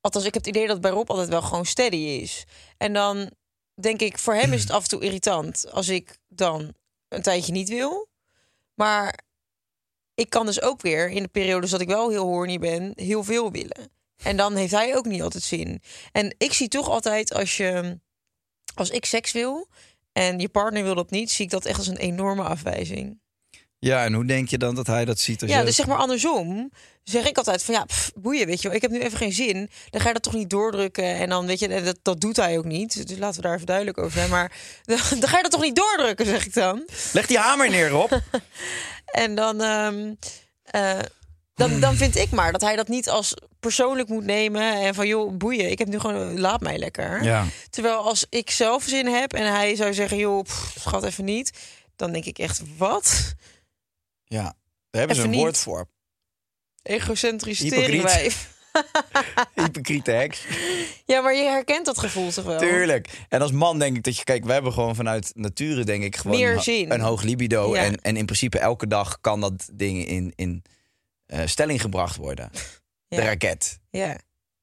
Althans, 0.00 0.24
ik 0.24 0.34
heb 0.34 0.44
het 0.44 0.56
idee 0.56 0.66
dat 0.66 0.80
bij 0.80 0.90
Rob 0.90 1.10
altijd 1.10 1.28
wel 1.28 1.42
gewoon 1.42 1.66
steady 1.66 1.96
is. 1.96 2.44
En 2.76 2.92
dan 2.92 3.30
denk 3.74 4.00
ik, 4.00 4.18
voor 4.18 4.34
hem 4.34 4.52
is 4.52 4.60
het 4.60 4.70
af 4.76 4.82
en 4.82 4.88
toe 4.88 5.02
irritant... 5.02 5.70
als 5.70 5.88
ik 5.88 6.18
dan 6.28 6.74
een 7.08 7.22
tijdje 7.22 7.52
niet 7.52 7.68
wil. 7.68 8.08
Maar 8.74 9.24
ik 10.14 10.30
kan 10.30 10.46
dus 10.46 10.62
ook 10.62 10.80
weer 10.80 11.08
in 11.08 11.22
de 11.22 11.28
periodes 11.28 11.70
dat 11.70 11.80
ik 11.80 11.88
wel 11.88 12.10
heel 12.10 12.26
horny 12.26 12.58
ben, 12.58 12.92
heel 12.94 13.24
veel 13.24 13.50
willen. 13.50 13.92
En 14.22 14.36
dan 14.36 14.54
heeft 14.54 14.72
hij 14.72 14.96
ook 14.96 15.04
niet 15.04 15.22
altijd 15.22 15.42
zin. 15.42 15.82
En 16.12 16.34
ik 16.38 16.52
zie 16.52 16.68
toch 16.68 16.88
altijd 16.88 17.34
als 17.34 17.56
je, 17.56 18.00
als 18.74 18.90
ik 18.90 19.04
seks 19.04 19.32
wil 19.32 19.68
en 20.12 20.38
je 20.38 20.48
partner 20.48 20.82
wil 20.82 20.94
dat 20.94 21.10
niet, 21.10 21.30
zie 21.30 21.44
ik 21.44 21.50
dat 21.50 21.64
echt 21.64 21.78
als 21.78 21.86
een 21.86 21.96
enorme 21.96 22.42
afwijzing. 22.42 23.22
Ja, 23.78 24.04
en 24.04 24.12
hoe 24.12 24.24
denk 24.24 24.48
je 24.48 24.58
dan 24.58 24.74
dat 24.74 24.86
hij 24.86 25.04
dat 25.04 25.18
ziet? 25.18 25.40
Als 25.40 25.50
Ja, 25.50 25.56
jij 25.56 25.64
dus 25.66 25.76
zeg 25.76 25.86
maar 25.86 25.96
andersom. 25.96 26.70
Zeg 27.02 27.26
ik 27.26 27.36
altijd 27.38 27.62
van 27.62 27.74
ja, 27.74 27.84
pff, 27.84 28.12
boeien, 28.14 28.46
weet 28.46 28.62
je 28.62 28.68
wel. 28.68 28.76
Ik 28.76 28.82
heb 28.82 28.90
nu 28.90 29.00
even 29.00 29.18
geen 29.18 29.32
zin. 29.32 29.70
Dan 29.90 30.00
ga 30.00 30.06
je 30.06 30.14
dat 30.14 30.22
toch 30.22 30.32
niet 30.34 30.50
doordrukken. 30.50 31.04
En 31.04 31.28
dan 31.28 31.46
weet 31.46 31.58
je, 31.58 31.82
dat, 31.82 31.98
dat 32.02 32.20
doet 32.20 32.36
hij 32.36 32.58
ook 32.58 32.64
niet. 32.64 33.06
Dus 33.08 33.18
laten 33.18 33.36
we 33.40 33.46
daar 33.46 33.54
even 33.54 33.66
duidelijk 33.66 33.98
over 33.98 34.12
zijn. 34.12 34.30
Maar 34.30 34.52
dan, 34.84 34.98
dan 35.20 35.28
ga 35.28 35.36
je 35.36 35.42
dat 35.42 35.50
toch 35.52 35.62
niet 35.62 35.76
doordrukken, 35.76 36.26
zeg 36.26 36.46
ik 36.46 36.54
dan. 36.54 36.88
Leg 37.12 37.26
die 37.26 37.38
hamer 37.38 37.70
neer, 37.70 37.88
Rob. 37.88 38.12
En 39.04 39.34
dan, 39.34 39.60
ehm, 39.62 40.14
eh, 40.64 40.98
dan, 41.54 41.80
dan 41.80 41.94
vind 41.94 42.16
ik 42.16 42.30
maar 42.30 42.52
dat 42.52 42.60
hij 42.60 42.76
dat 42.76 42.88
niet 42.88 43.08
als 43.08 43.34
persoonlijk 43.64 44.08
moet 44.08 44.24
nemen. 44.24 44.62
En 44.82 44.94
van 44.94 45.06
joh, 45.06 45.36
boeien, 45.36 45.70
ik 45.70 45.78
heb 45.78 45.88
nu 45.88 45.98
gewoon, 45.98 46.40
laat 46.40 46.60
mij 46.60 46.78
lekker. 46.78 47.22
Ja. 47.22 47.44
Terwijl 47.70 47.96
als 47.96 48.26
ik 48.28 48.50
zelf 48.50 48.82
zin 48.82 49.06
heb 49.06 49.32
en 49.32 49.52
hij 49.52 49.74
zou 49.74 49.94
zeggen, 49.94 50.18
joh, 50.18 50.42
pff, 50.42 50.76
schat 50.78 51.04
even 51.04 51.24
niet. 51.24 51.50
Dan 51.96 52.12
denk 52.12 52.24
ik 52.24 52.38
echt, 52.38 52.62
wat? 52.76 53.34
Ja, 54.24 54.42
daar 54.42 54.54
hebben 54.90 55.16
ze 55.16 55.22
een 55.22 55.30
niet. 55.30 55.40
woord 55.40 55.58
voor. 55.58 55.88
Egocentrisch 56.82 57.58
teringwijf. 57.68 58.52
Hypocriete 59.54 60.10
heks. 60.10 60.44
Ja, 61.06 61.20
maar 61.20 61.34
je 61.34 61.42
herkent 61.42 61.86
dat 61.86 61.98
gevoel 61.98 62.30
toch 62.30 62.44
wel? 62.44 62.58
Tuurlijk. 62.58 63.08
En 63.28 63.40
als 63.40 63.52
man 63.52 63.78
denk 63.78 63.96
ik 63.96 64.02
dat 64.02 64.16
je... 64.16 64.24
Kijk, 64.24 64.44
we 64.44 64.52
hebben 64.52 64.72
gewoon 64.72 64.94
vanuit 64.94 65.30
nature 65.34 65.84
denk 65.84 66.02
ik 66.04 66.16
gewoon... 66.16 66.36
Meer 66.36 66.48
een 66.50 66.56
ho- 66.56 66.62
zin. 66.62 66.92
Een 66.92 67.00
hoog 67.00 67.22
libido. 67.22 67.74
Ja. 67.74 67.82
En, 67.82 67.96
en 67.96 68.16
in 68.16 68.24
principe 68.24 68.58
elke 68.58 68.86
dag 68.86 69.20
kan 69.20 69.40
dat 69.40 69.68
ding 69.72 70.06
in, 70.06 70.32
in 70.36 70.62
eh, 71.26 71.40
stelling 71.44 71.80
gebracht 71.80 72.16
worden. 72.16 72.50
De 73.16 73.22
raket. 73.22 73.78
Ja. 73.90 74.16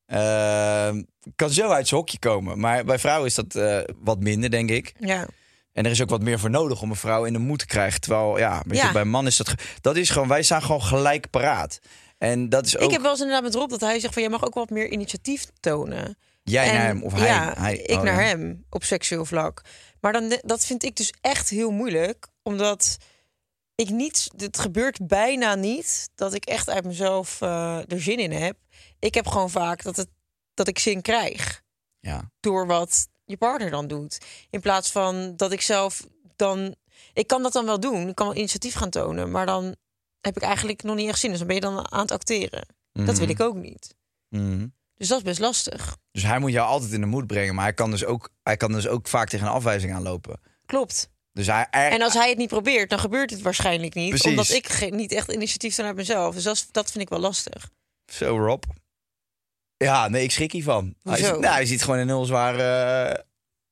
Ehm, 0.06 1.02
kan 1.36 1.50
zo 1.50 1.70
uit 1.70 1.88
zijn 1.88 2.00
hokje 2.00 2.20
komen. 2.20 2.60
Maar 2.60 2.86
bij 2.86 3.00
vrouwen 3.00 3.28
is 3.28 3.36
dat 3.36 3.56
eh, 3.56 3.80
wat 3.98 4.20
minder, 4.20 4.50
denk 4.52 4.70
ik. 4.70 4.94
Ja. 5.00 5.28
En 5.74 5.86
er 5.86 5.92
is 5.92 6.02
ook 6.02 6.10
wat 6.10 6.22
meer 6.22 6.40
voor 6.40 6.50
nodig 6.50 6.82
om 6.82 6.90
een 6.90 6.96
vrouw 6.96 7.26
in 7.26 7.34
de 7.34 7.40
moed 7.40 7.60
te 7.60 7.66
krijgen. 7.66 8.02
Terwijl, 8.02 8.38
ja, 8.38 8.64
weet 8.68 8.78
Ja. 8.78 8.88
je, 8.88 8.94
bij 8.94 9.02
een 9.02 9.10
man 9.10 9.28
is 9.28 9.38
dat... 9.38 9.54
Dat 9.82 9.96
is 9.96 10.10
gewoon... 10.10 10.28
Wij 10.28 10.44
staan 10.44 10.62
gewoon 10.62 10.82
gelijk 10.82 11.30
paraat. 11.30 11.80
En 12.18 12.50
dat 12.50 12.66
is 12.66 12.78
ook... 12.78 12.84
Ik 12.84 12.92
heb 12.92 13.02
wel 13.02 13.12
eens 13.12 13.20
inderdaad 13.20 13.44
met 13.44 13.56
Rob 13.56 13.70
dat 13.70 13.82
hij 13.82 14.00
zegt 14.00 14.14
van... 14.14 14.22
jij 14.22 14.32
mag 14.32 14.46
ook 14.46 14.54
wat 14.54 14.70
meer 14.70 14.90
initiatief 14.90 15.46
tonen. 15.60 16.18
Jij 16.44 16.68
En- 16.68 16.74
naar 16.74 16.86
hem 16.86 17.04
of 17.04 17.14
hij... 17.14 17.28
Ja, 17.28 17.54
hij 17.58 17.78
ik 17.78 17.98
oh, 17.98 18.04
naar 18.04 18.22
ja. 18.22 18.28
hem 18.28 18.66
op 18.70 18.84
seksueel 18.84 19.26
vlak. 19.26 19.62
Maar 20.02 20.14
dan, 20.14 20.40
dat 20.42 20.66
vind 20.66 20.84
ik 20.84 20.96
dus 20.96 21.14
echt 21.22 21.50
heel 21.50 21.72
moeilijk. 21.72 22.28
Omdat 22.44 22.98
ik 23.82 23.90
niet... 23.90 24.32
Het 24.38 24.60
gebeurt 24.60 25.08
bijna 25.08 25.56
niet 25.56 26.10
dat 26.16 26.34
ik 26.34 26.46
echt 26.46 26.70
uit 26.70 26.86
mezelf 26.86 27.42
eh, 27.42 27.92
er 27.92 28.02
zin 28.02 28.20
in 28.20 28.32
heb. 28.32 28.58
Ik 29.00 29.14
heb 29.14 29.28
gewoon 29.28 29.50
vaak 29.50 29.84
dat, 29.84 29.96
het, 29.96 30.10
dat 30.54 30.68
ik 30.68 30.80
zin 30.80 31.02
krijg. 31.02 31.62
Ja. 32.00 32.32
door 32.40 32.68
wat 32.68 33.08
je 33.26 33.38
partner 33.38 33.70
dan 33.70 33.88
doet. 33.88 34.18
In 34.50 34.62
plaats 34.62 34.92
van 34.92 35.36
dat 35.36 35.52
ik 35.52 35.62
zelf 35.62 36.08
dan. 36.36 36.76
Ik 37.14 37.28
kan 37.28 37.44
dat 37.44 37.54
dan 37.54 37.66
wel 37.66 37.80
doen. 37.80 38.08
Ik 38.08 38.16
kan 38.16 38.28
wel 38.28 38.36
initiatief 38.36 38.74
gaan 38.74 38.90
tonen. 38.90 39.32
Maar 39.32 39.46
dan 39.46 39.76
heb 40.22 40.36
ik 40.36 40.42
eigenlijk 40.42 40.84
nog 40.84 40.96
niet 40.96 41.08
echt 41.08 41.20
zin. 41.20 41.30
Dus 41.30 41.40
dan 41.40 41.48
ben 41.48 41.56
je 41.56 41.62
dan 41.62 41.92
aan 41.92 42.02
het 42.02 42.12
acteren. 42.12 42.66
Dat 42.92 43.18
wil 43.18 43.30
ik 43.30 43.40
ook 43.40 43.56
niet. 43.56 43.96
Mhm. 44.30 44.68
Dus 44.96 45.08
dat 45.08 45.18
is 45.18 45.24
best 45.24 45.40
lastig. 45.40 45.98
Dus 46.12 46.24
hij 46.24 46.40
moet 46.40 46.52
jou 46.52 46.68
altijd 46.68 46.92
in 46.92 47.02
de 47.02 47.08
moed 47.08 47.28
brengen. 47.28 47.56
Maar 47.56 47.64
hij 47.64 47.74
kan 47.74 47.92
dus 47.92 48.06
ook, 48.06 48.30
hij 48.44 48.58
kan 48.58 48.72
dus 48.72 48.88
ook 48.88 49.08
vaak 49.08 49.30
tegen 49.30 49.48
een 49.48 49.54
afwijzing 49.54 49.94
aanlopen. 49.94 50.40
Klopt. 50.66 51.10
Dus 51.34 51.48
hij... 51.48 51.68
er- 51.72 51.92
En 51.92 52.02
als 52.02 52.14
hij 52.14 52.30
het 52.30 52.38
niet 52.38 52.48
probeert, 52.50 52.90
dan 52.90 53.00
gebeurt 53.00 53.30
het 53.30 53.42
waarschijnlijk 53.42 53.94
niet. 53.94 54.10
Precies. 54.10 54.30
Omdat 54.30 54.50
ik 54.50 54.92
niet 54.92 55.12
echt 55.12 55.32
initiatief 55.32 55.76
toon 55.76 55.86
uit 55.86 55.96
mezelf. 55.96 56.34
Dus 56.36 56.44
dat, 56.44 56.68
dat 56.72 56.92
vind 56.92 57.04
ik 57.04 57.10
wel 57.10 57.20
lastig. 57.20 57.70
Zo, 58.14 58.38
Rob. 58.46 58.64
Ja, 59.78 60.08
nee, 60.08 60.24
ik 60.24 60.32
schrik 60.32 60.52
hiervan. 60.52 60.96
Hij, 61.04 61.18
zit- 61.18 61.40
nou, 61.40 61.54
hij 61.54 61.66
ziet 61.66 61.84
gewoon 61.84 62.00
een 62.00 62.08
heel 62.08 62.26
zwaar 62.26 62.54
eh, 63.10 63.24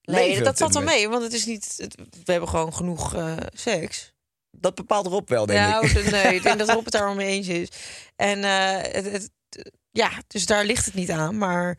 Nee, 0.01 0.27
leven 0.27 0.43
dat 0.43 0.57
valt 0.57 0.73
moment. 0.73 0.91
mee. 0.95 1.09
Want 1.09 1.23
het 1.23 1.33
is 1.33 1.45
niet. 1.45 1.73
het- 1.77 1.95
we 2.23 2.31
hebben 2.31 2.49
gewoon 2.49 2.73
genoeg 2.73 3.15
eh, 3.15 3.37
seks. 3.53 4.13
Dat 4.57 4.75
bepaalt 4.75 5.07
Rob 5.07 5.29
wel, 5.29 5.45
denk 5.45 5.75
ik. 5.83 5.97
oh, 5.97 6.11
nee, 6.11 6.35
ik 6.35 6.43
denk 6.43 6.59
dat 6.59 6.69
Rob 6.75 6.83
het 6.83 6.93
daar 6.93 7.05
wel 7.05 7.15
mee 7.15 7.27
eens 7.27 7.47
is. 7.47 7.69
En 8.15 8.43
eh, 8.43 8.93
het, 8.93 9.11
het- 9.11 9.31
ja, 9.91 10.11
dus 10.27 10.45
daar 10.45 10.65
ligt 10.65 10.85
het 10.85 10.93
niet 10.93 11.11
aan. 11.11 11.37
Maar 11.37 11.77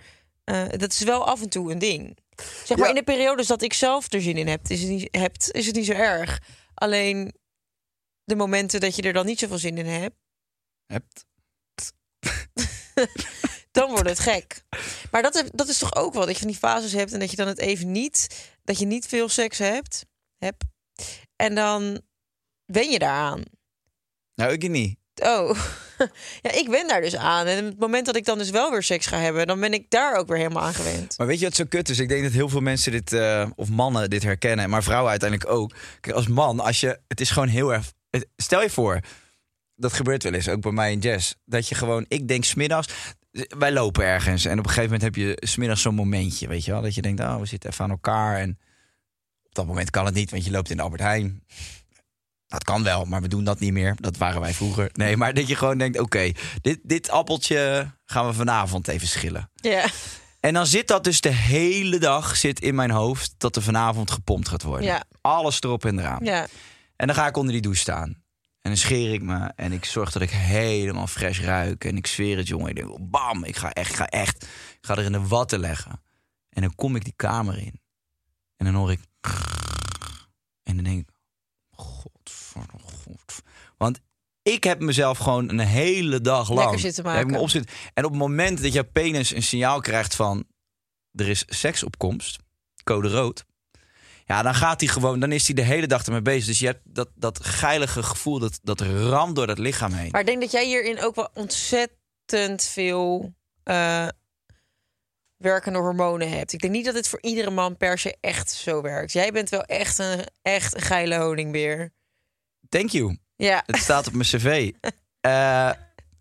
dat 0.76 0.92
is 0.92 1.00
wel 1.00 1.26
af 1.26 1.42
en 1.42 1.48
toe 1.48 1.72
een 1.72 1.78
ding. 1.78 2.16
Zeg 2.64 2.76
maar 2.78 2.78
Ja. 2.78 2.88
in 2.88 2.94
de 2.94 3.02
periodes 3.12 3.46
dat 3.46 3.62
ik 3.62 3.72
zelf 3.72 4.12
er 4.12 4.22
zin 4.22 4.36
in 4.36 4.48
heb, 4.48 4.68
is 4.68 4.80
het 4.80 4.88
niet, 4.90 5.08
hebt, 5.10 5.50
is 5.52 5.66
het 5.66 5.74
niet 5.74 5.86
zo 5.86 5.92
erg. 5.92 6.40
Alleen 6.74 7.34
de 8.24 8.36
momenten 8.36 8.80
dat 8.80 8.96
je 8.96 9.02
er 9.02 9.12
dan 9.12 9.26
niet 9.26 9.38
zoveel 9.38 9.58
zin 9.58 9.78
in 9.78 9.86
hebt, 9.86 10.16
Hebt. 10.86 11.24
dan 13.70 13.90
wordt 13.90 14.08
het 14.08 14.18
gek. 14.18 14.62
Maar 15.10 15.22
dat, 15.22 15.44
dat 15.54 15.68
is 15.68 15.78
toch 15.78 15.94
ook 15.94 16.14
wel 16.14 16.26
dat 16.26 16.32
je 16.34 16.38
van 16.40 16.48
die 16.50 16.56
fases 16.58 16.92
hebt 16.92 17.12
en 17.12 17.18
dat 17.20 17.30
je 17.30 17.36
dan 17.36 17.46
het 17.48 17.58
even 17.58 17.92
niet, 17.92 18.48
dat 18.64 18.78
je 18.78 18.86
niet 18.86 19.06
veel 19.06 19.28
seks 19.28 19.58
hebt, 19.58 20.06
hebt 20.38 20.64
en 21.36 21.54
dan 21.54 22.00
wen 22.64 22.90
je 22.90 22.98
daaraan. 22.98 23.42
Nou, 24.34 24.52
ik 24.52 24.68
niet. 24.68 24.98
Oh, 25.22 25.58
ja, 26.42 26.52
ik 26.52 26.68
ben 26.70 26.88
daar 26.88 27.00
dus 27.00 27.16
aan. 27.16 27.46
En 27.46 27.64
het 27.64 27.78
moment 27.78 28.06
dat 28.06 28.16
ik 28.16 28.24
dan 28.24 28.38
dus 28.38 28.50
wel 28.50 28.70
weer 28.70 28.82
seks 28.82 29.06
ga 29.06 29.18
hebben, 29.18 29.46
dan 29.46 29.60
ben 29.60 29.72
ik 29.72 29.84
daar 29.88 30.16
ook 30.16 30.28
weer 30.28 30.36
helemaal 30.36 30.62
aan 30.62 30.74
gewend. 30.74 31.18
Maar 31.18 31.26
weet 31.26 31.38
je 31.38 31.44
wat 31.44 31.54
zo 31.54 31.64
kut 31.68 31.88
is? 31.88 31.98
Ik 31.98 32.08
denk 32.08 32.22
dat 32.22 32.32
heel 32.32 32.48
veel 32.48 32.60
mensen 32.60 32.92
dit, 32.92 33.12
eh, 33.12 33.50
of 33.56 33.68
mannen 33.68 34.10
dit 34.10 34.22
herkennen, 34.22 34.70
maar 34.70 34.82
vrouwen 34.82 35.10
uiteindelijk 35.10 35.50
ook. 35.50 35.74
Kijk, 36.00 36.16
als 36.16 36.28
man, 36.28 36.60
als 36.60 36.80
je, 36.80 36.98
het 37.08 37.20
is 37.20 37.30
gewoon 37.30 37.48
heel 37.48 37.72
erg. 37.72 37.92
Stel 38.36 38.62
je 38.62 38.70
voor, 38.70 39.00
dat 39.76 39.92
gebeurt 39.92 40.22
wel 40.22 40.32
eens, 40.32 40.48
ook 40.48 40.60
bij 40.60 40.72
mij 40.72 40.92
in 40.92 40.98
jazz, 40.98 41.34
dat 41.44 41.68
je 41.68 41.74
gewoon, 41.74 42.04
ik 42.08 42.28
denk 42.28 42.44
smiddags, 42.44 42.88
wij 43.58 43.72
lopen 43.72 44.04
ergens 44.04 44.44
en 44.44 44.58
op 44.58 44.64
een 44.64 44.70
gegeven 44.70 44.92
moment 44.92 45.02
heb 45.02 45.14
je 45.14 45.46
smiddags 45.46 45.82
zo'n 45.82 45.94
momentje, 45.94 46.48
weet 46.48 46.64
je 46.64 46.70
wel, 46.72 46.82
dat 46.82 46.94
je 46.94 47.02
denkt, 47.02 47.20
oh, 47.20 47.38
we 47.38 47.46
zitten 47.46 47.70
even 47.70 47.84
aan 47.84 47.90
elkaar 47.90 48.36
en 48.38 48.58
op 49.44 49.54
dat 49.54 49.66
moment 49.66 49.90
kan 49.90 50.04
het 50.04 50.14
niet, 50.14 50.30
want 50.30 50.44
je 50.44 50.50
loopt 50.50 50.70
in 50.70 50.76
de 50.76 50.82
Albert 50.82 51.02
Heijn. 51.02 51.42
Dat 52.50 52.64
kan 52.64 52.82
wel, 52.82 53.04
maar 53.04 53.22
we 53.22 53.28
doen 53.28 53.44
dat 53.44 53.60
niet 53.60 53.72
meer. 53.72 53.96
Dat 54.00 54.16
waren 54.16 54.40
wij 54.40 54.54
vroeger. 54.54 54.90
Nee, 54.92 55.16
maar 55.16 55.34
dat 55.34 55.48
je 55.48 55.54
gewoon 55.56 55.78
denkt: 55.78 55.98
oké, 55.98 56.32
dit, 56.60 56.78
dit 56.82 57.10
appeltje 57.10 57.90
gaan 58.04 58.26
we 58.26 58.32
vanavond 58.32 58.88
even 58.88 59.08
schillen. 59.08 59.50
Ja, 59.54 59.86
En 60.40 60.54
dan 60.54 60.66
zit 60.66 60.88
dat 60.88 61.04
dus 61.04 61.20
de 61.20 61.32
hele 61.34 61.98
dag 61.98 62.36
zit 62.36 62.60
in 62.60 62.74
mijn 62.74 62.90
hoofd 62.90 63.34
dat 63.38 63.56
er 63.56 63.62
vanavond 63.62 64.10
gepompt 64.10 64.48
gaat 64.48 64.62
worden. 64.62 64.86
Ja. 64.86 65.04
Alles 65.20 65.60
erop 65.60 65.84
en 65.84 65.98
eraan. 65.98 66.24
ja. 66.24 66.46
En 66.96 67.06
dan 67.06 67.16
ga 67.16 67.26
ik 67.26 67.36
onder 67.36 67.52
die 67.52 67.62
douche 67.62 67.80
staan. 67.80 68.08
En 68.60 68.70
dan 68.70 68.76
scheer 68.76 69.12
ik 69.12 69.22
me 69.22 69.52
en 69.56 69.72
ik 69.72 69.84
zorg 69.84 70.12
dat 70.12 70.22
ik 70.22 70.30
helemaal 70.30 71.06
fresh 71.06 71.40
ruik. 71.40 71.84
En 71.84 71.96
ik 71.96 72.06
zweer 72.06 72.36
het, 72.36 72.48
jongen. 72.48 72.68
Ik 72.68 72.76
denk, 72.76 73.10
bam, 73.10 73.44
ik 73.44 73.56
ga 73.56 73.72
echt, 73.72 73.90
ik 73.90 73.96
ga 73.96 74.06
echt. 74.06 74.42
Ik 74.72 74.78
ga 74.80 74.96
er 74.96 75.04
in 75.04 75.12
de 75.12 75.26
watten 75.26 75.58
leggen. 75.60 76.02
En 76.50 76.62
dan 76.62 76.74
kom 76.74 76.96
ik 76.96 77.04
die 77.04 77.12
kamer 77.16 77.58
in. 77.58 77.80
En 78.56 78.64
dan 78.66 78.74
hoor 78.74 78.90
ik... 78.90 79.00
En 80.62 80.74
dan 80.74 80.84
denk 80.84 81.00
ik... 81.00 81.08
Want 83.76 84.00
ik 84.42 84.64
heb 84.64 84.80
mezelf 84.80 85.18
gewoon 85.18 85.48
een 85.48 85.58
hele 85.58 86.20
dag 86.20 86.48
lang... 86.48 86.60
Lekker 86.60 86.78
zitten 86.78 87.04
heb 87.04 87.14
ik 87.14 87.20
me 87.20 87.26
maken. 87.26 87.42
opzitten. 87.42 87.74
En 87.94 88.04
op 88.04 88.10
het 88.10 88.20
moment 88.20 88.62
dat 88.62 88.72
je 88.72 88.84
penis 88.84 89.34
een 89.34 89.42
signaal 89.42 89.80
krijgt 89.80 90.14
van... 90.14 90.44
Er 91.12 91.28
is 91.28 91.44
seksopkomst, 91.48 92.38
code 92.84 93.08
rood... 93.08 93.44
Ja, 94.30 94.42
dan 94.42 94.54
gaat 94.54 94.80
hij 94.80 94.88
gewoon, 94.88 95.20
dan 95.20 95.32
is 95.32 95.46
hij 95.46 95.54
de 95.54 95.62
hele 95.62 95.86
dag 95.86 96.04
ermee 96.04 96.22
bezig. 96.22 96.46
Dus 96.46 96.58
je 96.58 96.66
hebt 96.66 96.80
dat, 96.84 97.08
dat 97.14 97.44
geilige 97.44 98.02
gevoel, 98.02 98.38
dat, 98.38 98.60
dat 98.62 98.80
ramt 98.80 99.36
door 99.36 99.46
dat 99.46 99.58
lichaam 99.58 99.92
heen. 99.92 100.10
Maar 100.10 100.20
ik 100.20 100.26
denk 100.26 100.40
dat 100.40 100.50
jij 100.50 100.66
hierin 100.66 101.02
ook 101.02 101.14
wel 101.14 101.28
ontzettend 101.34 102.64
veel 102.64 103.34
eh, 103.62 104.08
werkende 105.36 105.78
hormonen 105.78 106.30
hebt. 106.30 106.52
Ik 106.52 106.60
denk 106.60 106.72
niet 106.72 106.84
dat 106.84 106.94
het 106.94 107.08
voor 107.08 107.20
iedere 107.22 107.50
man 107.50 107.76
per 107.76 107.98
se 107.98 108.16
echt 108.20 108.50
zo 108.50 108.82
werkt. 108.82 109.12
Jij 109.12 109.32
bent 109.32 109.48
wel 109.48 109.62
echt 109.62 109.98
een, 109.98 110.26
echt 110.42 110.74
een 110.74 110.80
geile 110.80 111.18
honingbeer. 111.18 111.92
Thank 112.70 112.88
you. 112.90 113.16
Ja, 113.36 113.62
Het 113.66 113.76
staat 113.76 114.06
op 114.06 114.12
mijn 114.12 114.28
cv. 114.28 114.70
Eh, 115.20 115.70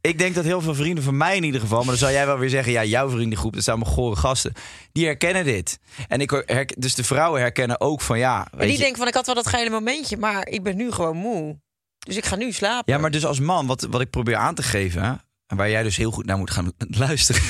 ik 0.02 0.18
denk 0.18 0.36
dat 0.36 0.44
heel 0.44 0.62
veel 0.62 0.76
vrienden 0.76 1.04
van 1.04 1.18
mij 1.18 1.36
in 1.36 1.44
ieder 1.44 1.62
geval... 1.62 1.78
maar 1.78 1.88
dan 1.88 1.98
zou 1.98 2.12
jij 2.12 2.26
wel 2.26 2.38
weer 2.38 2.50
zeggen... 2.50 2.72
ja, 2.72 2.84
jouw 2.84 3.10
vriendengroep, 3.10 3.54
dat 3.54 3.64
zijn 3.64 3.80
mijn 3.80 3.92
gore 3.92 4.16
gasten. 4.16 4.54
Die 4.92 5.06
herkennen 5.06 5.44
dit. 5.44 5.80
En 6.08 6.22
ik 6.22 6.30
herken, 6.46 6.82
dus 6.82 6.96
de 6.96 7.04
vrouwen 7.04 7.42
herkennen 7.42 7.82
ook 7.82 8.02
van 8.02 8.20
ja... 8.20 8.48
en 8.52 8.58
Weet 8.58 8.68
die 8.68 8.78
je, 8.78 8.82
denken 8.84 8.98
van 8.98 9.08
ik 9.08 9.14
had 9.14 9.26
wel 9.26 9.36
dat 9.36 9.48
geile 9.48 9.70
momentje, 9.70 10.18
maar 10.18 10.48
ik 10.48 10.64
ben 10.64 10.76
nu 10.76 10.92
gewoon 10.92 11.18
moe. 11.18 11.60
Dus 12.00 12.18
ik 12.18 12.26
ga 12.26 12.36
nu 12.36 12.52
slapen. 12.52 12.94
ja, 12.94 13.00
maar 13.00 13.12
dus 13.12 13.26
als 13.26 13.40
man, 13.40 13.68
wat, 13.68 13.88
wat 13.90 14.02
ik 14.02 14.10
probeer 14.10 14.36
aan 14.36 14.56
te 14.56 14.64
geven... 14.64 15.22
en 15.48 15.58
waar 15.58 15.70
jij 15.70 15.84
dus 15.84 15.98
heel 15.98 16.12
goed 16.12 16.26
naar 16.26 16.38
moet 16.38 16.52
gaan 16.52 16.72
luisteren... 17.06 17.42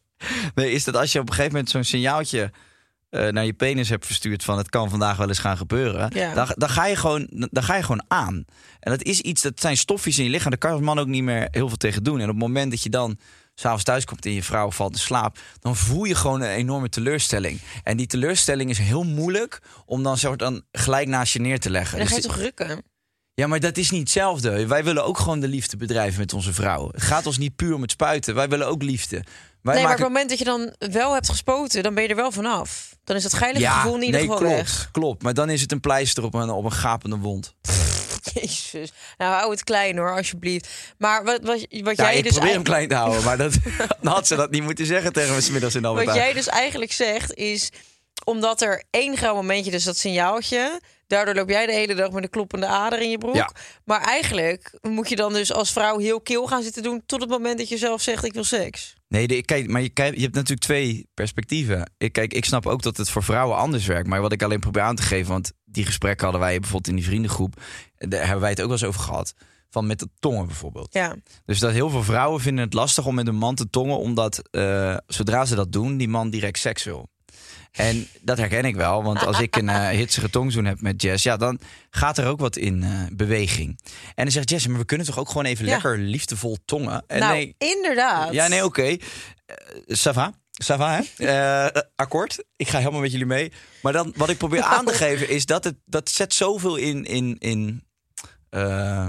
nee, 0.54 0.70
is 0.70 0.84
dat 0.84 0.96
als 0.96 1.12
je 1.12 1.18
op 1.18 1.28
een 1.28 1.34
gegeven 1.34 1.52
moment 1.52 1.70
zo'n 1.70 1.84
signaaltje... 1.84 2.50
eh, 3.12 3.28
naar 3.28 3.44
je 3.44 3.52
penis 3.52 3.88
hebt 3.88 4.06
verstuurd 4.06 4.44
van 4.44 4.58
het 4.58 4.68
kan 4.68 4.90
vandaag 4.90 5.16
wel 5.16 5.28
eens 5.28 5.38
gaan 5.38 5.56
gebeuren, 5.56 6.10
Ja. 6.14 6.34
dan, 6.34 6.48
dan, 6.56 6.68
ga 6.68 6.86
je 6.86 6.96
gewoon, 6.96 7.26
dan 7.30 7.62
ga 7.62 7.76
je 7.76 7.82
gewoon 7.82 8.04
aan. 8.08 8.44
En 8.80 8.90
dat 8.90 9.02
is 9.02 9.20
iets, 9.20 9.42
dat 9.42 9.60
zijn 9.60 9.76
stofjes 9.76 10.18
in 10.18 10.24
je 10.24 10.30
lichaam, 10.30 10.50
daar 10.50 10.58
kan 10.58 10.70
als 10.72 10.80
man 10.80 10.98
ook 10.98 11.06
niet 11.06 11.22
meer 11.22 11.48
heel 11.50 11.68
veel 11.68 11.76
tegen 11.76 12.02
doen. 12.02 12.16
En 12.16 12.22
op 12.22 12.28
het 12.34 12.38
moment 12.38 12.70
dat 12.70 12.82
je 12.82 12.88
dan 12.90 13.18
s'avonds 13.54 13.84
thuis 13.84 14.04
komt 14.04 14.24
en 14.26 14.32
je 14.32 14.42
vrouw 14.42 14.70
valt 14.70 14.92
in 14.92 14.98
slaap, 14.98 15.38
dan 15.60 15.76
voel 15.76 16.04
je 16.04 16.14
gewoon 16.14 16.40
een 16.40 16.48
enorme 16.50 16.88
teleurstelling. 16.88 17.60
En 17.82 17.96
die 17.96 18.06
teleurstelling 18.06 18.70
is 18.70 18.78
heel 18.78 19.02
moeilijk 19.04 19.60
om 19.86 20.02
dan, 20.02 20.18
soort 20.18 20.38
dan 20.38 20.62
gelijk 20.72 21.08
naast 21.08 21.32
je 21.32 21.40
neer 21.40 21.60
te 21.60 21.70
leggen. 21.70 21.92
En 21.92 21.98
dan 21.98 22.08
ga 22.08 22.14
je 22.16 22.22
Dus 22.22 22.30
toch 22.30 22.40
rukken? 22.40 22.82
Ja, 23.34 23.46
maar 23.46 23.60
dat 23.60 23.76
is 23.76 23.90
niet 23.90 24.00
hetzelfde. 24.00 24.66
Wij 24.66 24.84
willen 24.84 25.04
ook 25.04 25.18
gewoon 25.18 25.40
de 25.40 25.48
liefde 25.48 25.76
bedrijven 25.76 26.20
met 26.20 26.32
onze 26.32 26.52
vrouwen. 26.52 26.92
Het 26.94 27.02
gaat 27.02 27.26
ons 27.26 27.38
niet 27.38 27.56
puur 27.56 27.74
om 27.74 27.82
het 27.82 27.90
spuiten. 27.90 28.34
Wij 28.34 28.48
willen 28.48 28.66
ook 28.66 28.82
liefde. 28.82 29.24
Wij 29.62 29.74
nee, 29.74 29.82
maar 29.82 29.92
op 29.92 29.98
maken... 29.98 30.12
het 30.12 30.12
moment 30.12 30.28
dat 30.28 30.38
je 30.38 30.44
dan 30.44 30.92
wel 30.92 31.12
hebt 31.12 31.28
gespoten, 31.28 31.82
dan 31.82 31.94
ben 31.94 32.02
je 32.02 32.08
er 32.08 32.16
wel 32.16 32.32
vanaf. 32.32 32.96
Dan 33.04 33.16
is 33.16 33.22
dat 33.22 33.34
geilige 33.34 33.66
gevoel 33.66 33.94
in 33.94 34.02
ieder 34.02 34.20
nee, 34.20 34.28
klopt, 34.28 34.42
weg. 34.42 34.88
klopt. 34.92 35.22
Maar 35.22 35.34
dan 35.34 35.50
is 35.50 35.60
het 35.60 35.72
een 35.72 35.80
pleister 35.80 36.24
op 36.24 36.34
een, 36.34 36.50
op 36.50 36.64
een 36.64 36.72
gapende 36.72 37.16
wond. 37.16 37.54
Jezus. 38.34 38.92
Nou, 39.18 39.32
hou 39.32 39.50
het 39.50 39.64
klein 39.64 39.98
hoor, 39.98 40.16
alsjeblieft. 40.16 40.68
Maar 40.98 41.24
wat, 41.24 41.38
wat, 41.42 41.66
wat 41.70 41.96
Ja, 41.96 42.04
jij 42.04 42.16
ik 42.16 42.24
dus 42.24 42.32
probeer 42.32 42.52
hem 42.52 42.62
klein 42.62 42.88
te 42.88 42.94
houden, 42.94 43.24
maar 43.24 43.36
dat, 43.36 43.52
dan 44.00 44.12
had 44.12 44.26
ze 44.26 44.36
dat 44.36 44.50
niet 44.50 44.62
moeten 44.62 44.86
zeggen 44.86 45.12
tegen 45.12 45.34
me 45.34 45.60
in 45.72 45.82
de 45.82 45.88
Wat 45.88 46.14
jij 46.14 46.32
dus 46.32 46.48
eigenlijk 46.48 46.92
zegt 46.92 47.34
is, 47.34 47.70
omdat 48.24 48.62
er 48.62 48.82
één 48.90 49.16
grauw 49.16 49.34
momentje, 49.34 49.70
dus 49.70 49.84
dat 49.84 49.96
signaaltje, 49.96 50.80
daardoor 51.06 51.34
loop 51.34 51.48
jij 51.48 51.66
de 51.66 51.72
hele 51.72 51.94
dag 51.94 52.10
met 52.10 52.22
een 52.22 52.30
kloppende 52.30 52.66
ader 52.66 53.00
in 53.00 53.10
je 53.10 53.18
broek. 53.18 53.34
Ja. 53.34 53.50
Maar 53.84 54.00
eigenlijk 54.00 54.78
moet 54.80 55.08
je 55.08 55.16
dan 55.16 55.32
dus 55.32 55.52
als 55.52 55.72
vrouw 55.72 55.98
heel 55.98 56.20
kil 56.20 56.46
gaan 56.46 56.62
zitten 56.62 56.82
doen 56.82 57.02
tot 57.06 57.20
het 57.20 57.30
moment 57.30 57.58
dat 57.58 57.68
je 57.68 57.78
zelf 57.78 58.02
zegt 58.02 58.24
ik 58.24 58.32
wil 58.32 58.44
seks. 58.44 58.94
Nee, 59.12 59.26
de, 59.26 59.42
kijk, 59.42 59.68
maar 59.68 59.82
je, 59.82 59.88
kijk, 59.88 60.14
je 60.14 60.20
hebt 60.20 60.34
natuurlijk 60.34 60.60
twee 60.60 61.08
perspectieven. 61.14 61.90
Ik, 61.98 62.12
kijk, 62.12 62.34
ik 62.34 62.44
snap 62.44 62.66
ook 62.66 62.82
dat 62.82 62.96
het 62.96 63.10
voor 63.10 63.22
vrouwen 63.22 63.56
anders 63.56 63.86
werkt. 63.86 64.08
Maar 64.08 64.20
wat 64.20 64.32
ik 64.32 64.42
alleen 64.42 64.60
probeer 64.60 64.82
aan 64.82 64.96
te 64.96 65.02
geven, 65.02 65.32
want 65.32 65.52
die 65.64 65.84
gesprekken 65.84 66.22
hadden 66.24 66.40
wij 66.40 66.58
bijvoorbeeld 66.58 66.88
in 66.88 66.96
die 66.96 67.04
vriendengroep. 67.04 67.60
Daar 67.96 68.20
hebben 68.20 68.40
wij 68.40 68.50
het 68.50 68.60
ook 68.60 68.66
wel 68.66 68.76
eens 68.76 68.86
over 68.86 69.00
gehad. 69.00 69.34
Van 69.70 69.86
met 69.86 69.98
de 69.98 70.08
tongen 70.18 70.46
bijvoorbeeld. 70.46 70.92
Ja. 70.94 71.16
Dus 71.44 71.58
dat 71.58 71.72
heel 71.72 71.90
veel 71.90 72.02
vrouwen 72.02 72.40
vinden 72.40 72.64
het 72.64 72.74
lastig 72.74 73.06
om 73.06 73.14
met 73.14 73.26
een 73.26 73.36
man 73.36 73.54
te 73.54 73.70
tongen, 73.70 73.98
omdat 73.98 74.48
eh, 74.50 74.96
zodra 75.06 75.44
ze 75.44 75.54
dat 75.54 75.72
doen, 75.72 75.96
die 75.96 76.08
man 76.08 76.30
direct 76.30 76.58
seks 76.58 76.84
wil. 76.84 77.08
En 77.72 78.08
dat 78.20 78.38
herken 78.38 78.64
ik 78.64 78.76
wel, 78.76 79.02
want 79.02 79.26
als 79.26 79.40
ik 79.40 79.56
een 79.56 79.68
eh, 79.68 79.88
hitsige 79.88 80.30
tongzoen 80.30 80.64
heb 80.64 80.80
met 80.80 81.02
Jess, 81.02 81.22
ja, 81.24 81.36
dan 81.36 81.58
gaat 81.90 82.18
er 82.18 82.26
ook 82.26 82.40
wat 82.40 82.56
in 82.56 82.82
eh, 82.82 82.90
beweging. 83.12 83.80
En 84.14 84.24
dan 84.24 84.30
zegt 84.32 84.50
Jess, 84.50 84.66
maar 84.66 84.78
we 84.78 84.84
kunnen 84.84 85.06
toch 85.06 85.18
ook 85.18 85.28
gewoon 85.28 85.44
even 85.44 85.64
Ja. 85.64 85.70
lekker 85.70 85.98
liefdevol 85.98 86.58
tongen? 86.64 87.04
En 87.06 87.18
nou, 87.20 87.32
nee, 87.34 87.54
inderdaad. 87.58 88.32
ja, 88.32 88.48
nee, 88.48 88.64
oké. 88.64 88.82
Eh, 88.82 88.96
ça 89.88 90.12
va. 90.14 90.32
Ça 90.64 90.76
va, 90.76 91.02
hè? 91.16 91.26
Eh, 91.26 91.82
akkoord. 91.96 92.44
Ik 92.56 92.68
ga 92.68 92.78
helemaal 92.78 93.00
met 93.00 93.10
jullie 93.10 93.26
mee. 93.26 93.52
Maar 93.82 93.92
dan, 93.92 94.12
wat 94.16 94.28
ik 94.28 94.38
probeer 94.38 94.62
aan 94.62 94.84
te 94.84 94.92
geven 95.04 95.28
is 95.28 95.46
dat 95.46 95.64
het 95.64 95.74
dat 95.84 96.08
zet 96.10 96.34
zoveel 96.34 96.76
in, 96.76 97.04
in, 97.04 97.36
in, 97.38 97.84
eh, 98.50 99.08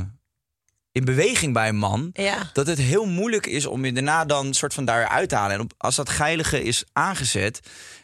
in 0.91 1.05
beweging 1.05 1.53
bij 1.53 1.67
een 1.67 1.75
man. 1.75 2.09
Ja. 2.13 2.49
Dat 2.53 2.67
het 2.67 2.77
heel 2.77 3.05
moeilijk 3.05 3.45
is 3.45 3.65
om 3.65 3.85
je 3.85 3.91
daarna 3.93 4.25
dan 4.25 4.53
soort 4.53 4.73
van 4.73 4.85
daaruit 4.85 5.29
te 5.29 5.35
halen. 5.35 5.55
En 5.55 5.61
op, 5.61 5.73
als 5.77 5.95
dat 5.95 6.09
geilige 6.09 6.63
is 6.63 6.83
aangezet. 6.93 7.59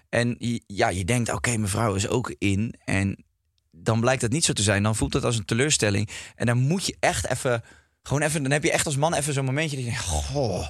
En 0.10 0.36
ja, 0.67 0.89
je 0.89 1.06
denkt, 1.06 1.32
oké, 1.32 1.58
mijn 1.58 1.69
vrouw 1.69 1.95
is 1.95 2.08
ook 2.08 2.36
in. 2.38 2.76
En 2.86 3.26
dan 3.72 4.00
blijkt 4.00 4.22
dat 4.22 4.32
niet 4.32 4.45
zo 4.45 4.54
te 4.54 4.62
zijn. 4.62 4.84
Dan 4.84 4.95
voelt 4.95 5.12
dat 5.12 5.24
als 5.24 5.38
een 5.38 5.45
teleurstelling. 5.45 6.10
En 6.36 6.45
dan 6.45 6.58
moet 6.58 6.86
je 6.86 6.95
echt 7.00 7.28
even. 7.28 7.63
Gewoon 8.04 8.22
even. 8.22 8.43
Dan 8.43 8.52
heb 8.52 8.63
je 8.63 8.72
echt 8.72 8.86
als 8.86 8.95
man 8.95 9.13
even 9.13 9.34
zo'n 9.34 9.45
momentje. 9.45 9.76
Dat 9.76 9.86
je 9.86 9.91
denkt, 9.91 10.06
goh. 10.06 10.67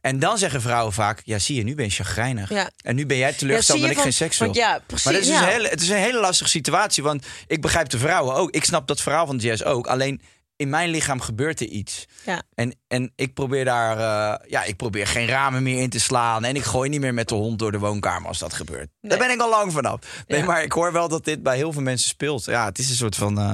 En 0.00 0.18
dan 0.18 0.38
zeggen 0.38 0.60
vrouwen 0.62 0.92
vaak: 0.92 1.22
Ja, 1.24 1.38
zie 1.38 1.56
je, 1.56 1.62
nu 1.62 1.74
ben 1.74 1.84
je 1.84 1.90
chagrijnig. 1.90 2.50
Ja. 2.50 2.70
En 2.82 2.94
nu 2.94 3.06
ben 3.06 3.16
jij 3.16 3.32
teleurgesteld 3.32 3.78
Ja, 3.78 3.86
dat 3.86 3.96
ik 3.96 4.02
geen 4.02 4.12
seks 4.12 4.38
wil. 4.38 4.54
ja, 4.54 4.82
precies, 4.86 5.04
maar 5.04 5.14
is 5.14 5.26
dus 5.26 5.36
ja. 5.36 5.42
een 5.42 5.48
hele, 5.48 5.68
het 5.68 5.80
is 5.80 5.88
een 5.88 5.96
hele 5.96 6.20
lastige 6.20 6.50
situatie. 6.50 7.02
Want 7.02 7.26
ik 7.46 7.60
begrijp 7.60 7.88
de 7.88 7.98
vrouwen 7.98 8.34
ook. 8.34 8.50
Ik 8.50 8.64
snap 8.64 8.86
dat 8.86 9.00
verhaal 9.00 9.26
van 9.26 9.36
Jazz 9.36 9.62
ook. 9.62 9.86
Alleen 9.86 10.20
in 10.60 10.68
mijn 10.68 10.88
lichaam 10.90 11.20
gebeurt 11.20 11.60
er 11.60 11.66
iets. 11.66 12.06
Ja. 12.24 12.42
En, 12.54 12.74
en 12.88 13.12
ik 13.16 13.34
probeer 13.34 13.64
daar, 13.64 13.98
eh, 13.98 14.50
ja, 14.50 14.64
ik 14.64 14.76
probeer 14.76 15.06
geen 15.06 15.26
ramen 15.26 15.62
meer 15.62 15.80
in 15.82 15.90
te 15.90 16.00
slaan. 16.00 16.44
En 16.44 16.56
ik 16.56 16.62
gooi 16.62 16.88
niet 16.88 17.00
meer 17.00 17.14
met 17.14 17.28
de 17.28 17.34
hond 17.34 17.58
door 17.58 17.72
de 17.72 17.78
woonkamer 17.78 18.28
als 18.28 18.38
dat 18.38 18.52
gebeurt. 18.52 18.88
Daar 19.00 19.18
ben 19.18 19.30
ik 19.30 19.40
al 19.40 19.48
lang 19.50 19.72
vanaf. 19.72 20.00
Nee, 20.26 20.40
Ja. 20.40 20.44
maar 20.46 20.62
ik 20.62 20.72
hoor 20.72 20.92
wel 20.92 21.08
dat 21.08 21.24
dit 21.24 21.42
bij 21.42 21.56
heel 21.56 21.72
veel 21.72 21.82
mensen 21.82 22.08
speelt. 22.08 22.44
Ja, 22.44 22.64
het 22.64 22.78
is 22.78 22.90
een 22.90 22.96
soort 22.96 23.16
van. 23.16 23.38
eh, 23.38 23.52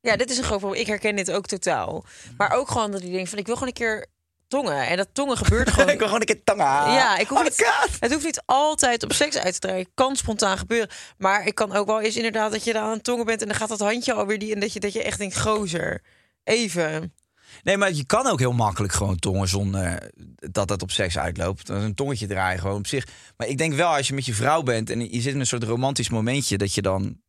Ja, 0.00 0.16
dit 0.16 0.30
is 0.30 0.38
een 0.38 0.44
groot 0.44 0.58
probleem. 0.58 0.80
Ik 0.80 0.86
herken 0.86 1.16
dit 1.16 1.30
ook 1.30 1.46
totaal. 1.46 2.04
Maar 2.36 2.50
ook 2.52 2.68
gewoon 2.70 2.90
dat 2.90 3.02
ik 3.02 3.12
denk 3.12 3.28
van 3.28 3.38
ik 3.38 3.46
wil 3.46 3.54
gewoon 3.54 3.68
een 3.68 3.74
keer 3.74 4.06
tongen. 4.48 4.86
En 4.86 4.96
dat 4.96 5.08
tongen 5.12 5.36
gebeurt 5.44 5.70
gewoon. 5.70 5.88
ik 5.88 5.98
wil 5.98 6.06
gewoon 6.06 6.20
een 6.20 6.26
keer 6.26 6.44
tangen. 6.44 6.64
Ja, 6.92 7.18
ik 7.18 7.28
hoef 7.28 7.38
Oh, 7.38 7.44
niet, 7.44 7.64
God. 7.64 8.00
het 8.00 8.12
hoeft 8.12 8.24
niet 8.24 8.42
altijd 8.46 9.02
op 9.02 9.12
seks 9.12 9.36
uit 9.36 9.52
te 9.54 9.60
draaien. 9.60 9.80
Het 9.82 9.90
kan 9.94 10.16
spontaan 10.16 10.58
gebeuren. 10.58 10.88
Maar 11.18 11.46
ik 11.46 11.54
kan 11.54 11.72
ook 11.72 11.86
wel 11.86 12.00
eens 12.00 12.16
inderdaad 12.16 12.52
dat 12.52 12.64
je 12.64 12.72
daar 12.72 12.82
aan 12.82 12.90
het 12.90 13.04
tongen 13.04 13.26
bent... 13.26 13.42
en 13.42 13.48
dan 13.48 13.56
gaat 13.56 13.68
dat 13.68 13.80
handje 13.80 14.12
alweer 14.12 14.38
die... 14.38 14.54
en 14.54 14.60
dat 14.60 14.72
je, 14.72 14.80
dat 14.80 14.92
je 14.92 15.02
echt 15.02 15.18
denkt, 15.18 15.40
gozer, 15.40 16.02
even. 16.44 17.14
Nee, 17.62 17.76
maar 17.76 17.92
je 17.92 18.04
kan 18.06 18.26
ook 18.26 18.38
heel 18.38 18.52
makkelijk 18.52 18.92
gewoon 18.92 19.18
tongen 19.18 19.48
zonder 19.48 20.10
dat 20.36 20.68
dat 20.68 20.82
op 20.82 20.90
seks 20.90 21.18
uitloopt. 21.18 21.66
Dat 21.66 21.76
is 21.76 21.84
een 21.84 21.94
tongetje 21.94 22.26
draaien 22.26 22.60
gewoon 22.60 22.78
op 22.78 22.86
zich. 22.86 23.06
Maar 23.36 23.46
ik 23.46 23.58
denk 23.58 23.74
wel, 23.74 23.94
als 23.94 24.08
je 24.08 24.14
met 24.14 24.26
je 24.26 24.34
vrouw 24.34 24.62
bent 24.62 24.90
en 24.90 25.00
je 25.12 25.20
zit 25.20 25.34
in 25.34 25.40
een 25.40 25.46
soort 25.46 25.62
romantisch 25.64 26.08
momentje, 26.08 26.58
dat 26.58 26.74
je 26.74 26.82
dan 26.82 27.20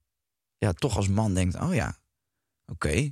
ja, 0.58 0.74
toch 0.74 0.96
als 0.96 1.08
man 1.08 1.34
denkt: 1.34 1.56
oh 1.60 1.74
ja, 1.74 1.98
oké, 2.66 3.12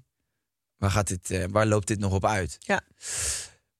waar 0.78 0.92
gaat 0.92 1.08
dit, 1.08 1.32
eh, 1.32 1.44
waar 1.50 1.66
loopt 1.66 1.88
dit 1.88 2.00
nog 2.00 2.14
op 2.14 2.26
uit? 2.26 2.58
Ja. 2.60 2.82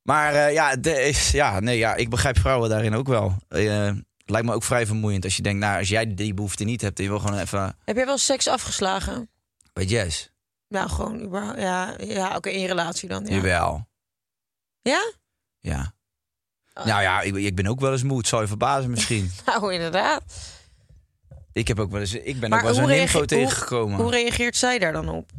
Maar 0.08 0.34
eh, 0.34 0.54
ja, 0.54 0.76
de, 0.76 1.02
is- 1.04 1.32
ja, 1.32 1.60
nee, 1.60 1.78
ja, 1.78 1.96
ik 1.96 2.10
begrijp 2.10 2.40
vrouwen 2.40 2.70
daarin 2.70 2.94
ook 2.96 3.08
wel. 3.08 3.36
Eh, 3.48 3.92
lijkt 4.26 4.48
me 4.48 4.54
ook 4.54 4.64
vrij 4.64 4.86
vermoeiend 4.86 5.24
als 5.24 5.36
je 5.36 5.42
denkt, 5.42 5.60
nou, 5.60 5.78
als 5.80 5.90
jij 5.90 6.14
die 6.16 6.34
behoefte 6.34 6.64
niet 6.64 6.82
hebt 6.82 6.98
je 7.00 7.08
wil 7.08 7.20
gewoon 7.20 7.40
even 7.40 7.76
Heb 7.84 7.96
jij 7.96 8.06
wel 8.06 8.18
seks 8.18 8.48
afgeslagen? 8.48 9.30
bij 9.74 9.84
Jess. 9.86 10.32
Nou, 10.68 10.90
gewoon 10.90 11.22
überhaupt. 11.22 11.60
Ja, 11.60 11.96
ja 12.00 12.36
oké, 12.36 12.50
in 12.50 12.60
je 12.60 12.68
relatie 12.68 13.10
dan. 13.10 13.26
Ja? 13.26 13.36
Jawel. 13.36 13.88
Ja? 14.82 15.12
Ja. 15.60 15.94
Nou 16.74 17.02
ja, 17.02 17.22
ik, 17.22 17.36
ik 17.36 17.56
ben 17.56 17.68
ook 17.68 17.80
wel 17.80 17.92
eens 17.92 18.04
moe. 18.04 18.18
Het 18.18 18.28
zal 18.28 18.42
je 18.42 18.48
verbazen 18.48 18.90
misschien. 18.90 19.32
Nou, 19.46 19.74
inderdaad. 19.74 20.24
Ik, 21.54 21.68
heb 21.68 21.80
ook 21.80 21.92
wel 21.92 22.00
eens, 22.00 22.14
ik 22.14 22.40
ben 22.40 22.50
Maar 22.50 22.60
ook 22.60 22.66
wel 22.66 22.80
eens 22.80 22.92
een 22.92 23.00
info 23.00 23.18
hoe- 23.18 23.28
tegengekomen. 23.28 23.98
Hoe 24.02 24.12
reageert 24.12 24.56
zij 24.56 24.80
daar 24.80 24.94
dan 24.94 25.10
op? 25.10 25.32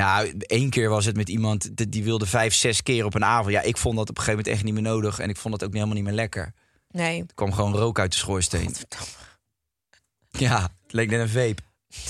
Nou, 0.00 0.34
één 0.38 0.70
keer 0.70 0.88
was 0.88 1.04
het 1.04 1.16
met 1.16 1.28
iemand 1.28 1.76
die, 1.76 1.88
die 1.88 2.04
wilde 2.04 2.26
vijf, 2.26 2.54
zes 2.54 2.82
keer 2.82 3.04
op 3.04 3.14
een 3.14 3.24
avond. 3.24 3.52
Ja, 3.52 3.60
ik 3.60 3.76
vond 3.76 3.96
dat 3.96 4.08
op 4.08 4.16
een 4.16 4.22
gegeven 4.22 4.38
moment 4.38 4.54
echt 4.54 4.64
niet 4.64 4.74
meer 4.74 4.92
nodig. 4.92 5.18
En 5.18 5.28
ik 5.28 5.36
vond 5.36 5.58
dat 5.58 5.68
ook 5.68 5.74
helemaal 5.74 5.94
niet 5.94 6.04
meer 6.04 6.12
lekker. 6.12 6.52
Nee. 6.90 7.20
Er 7.20 7.34
kwam 7.34 7.52
gewoon 7.52 7.76
rook 7.76 7.98
uit 7.98 8.12
de 8.12 8.18
schoorsteen. 8.18 8.74
Ja, 10.30 10.62
het 10.62 10.92
leek 10.92 11.10
net 11.10 11.20
een 11.20 11.28
vape. 11.28 11.62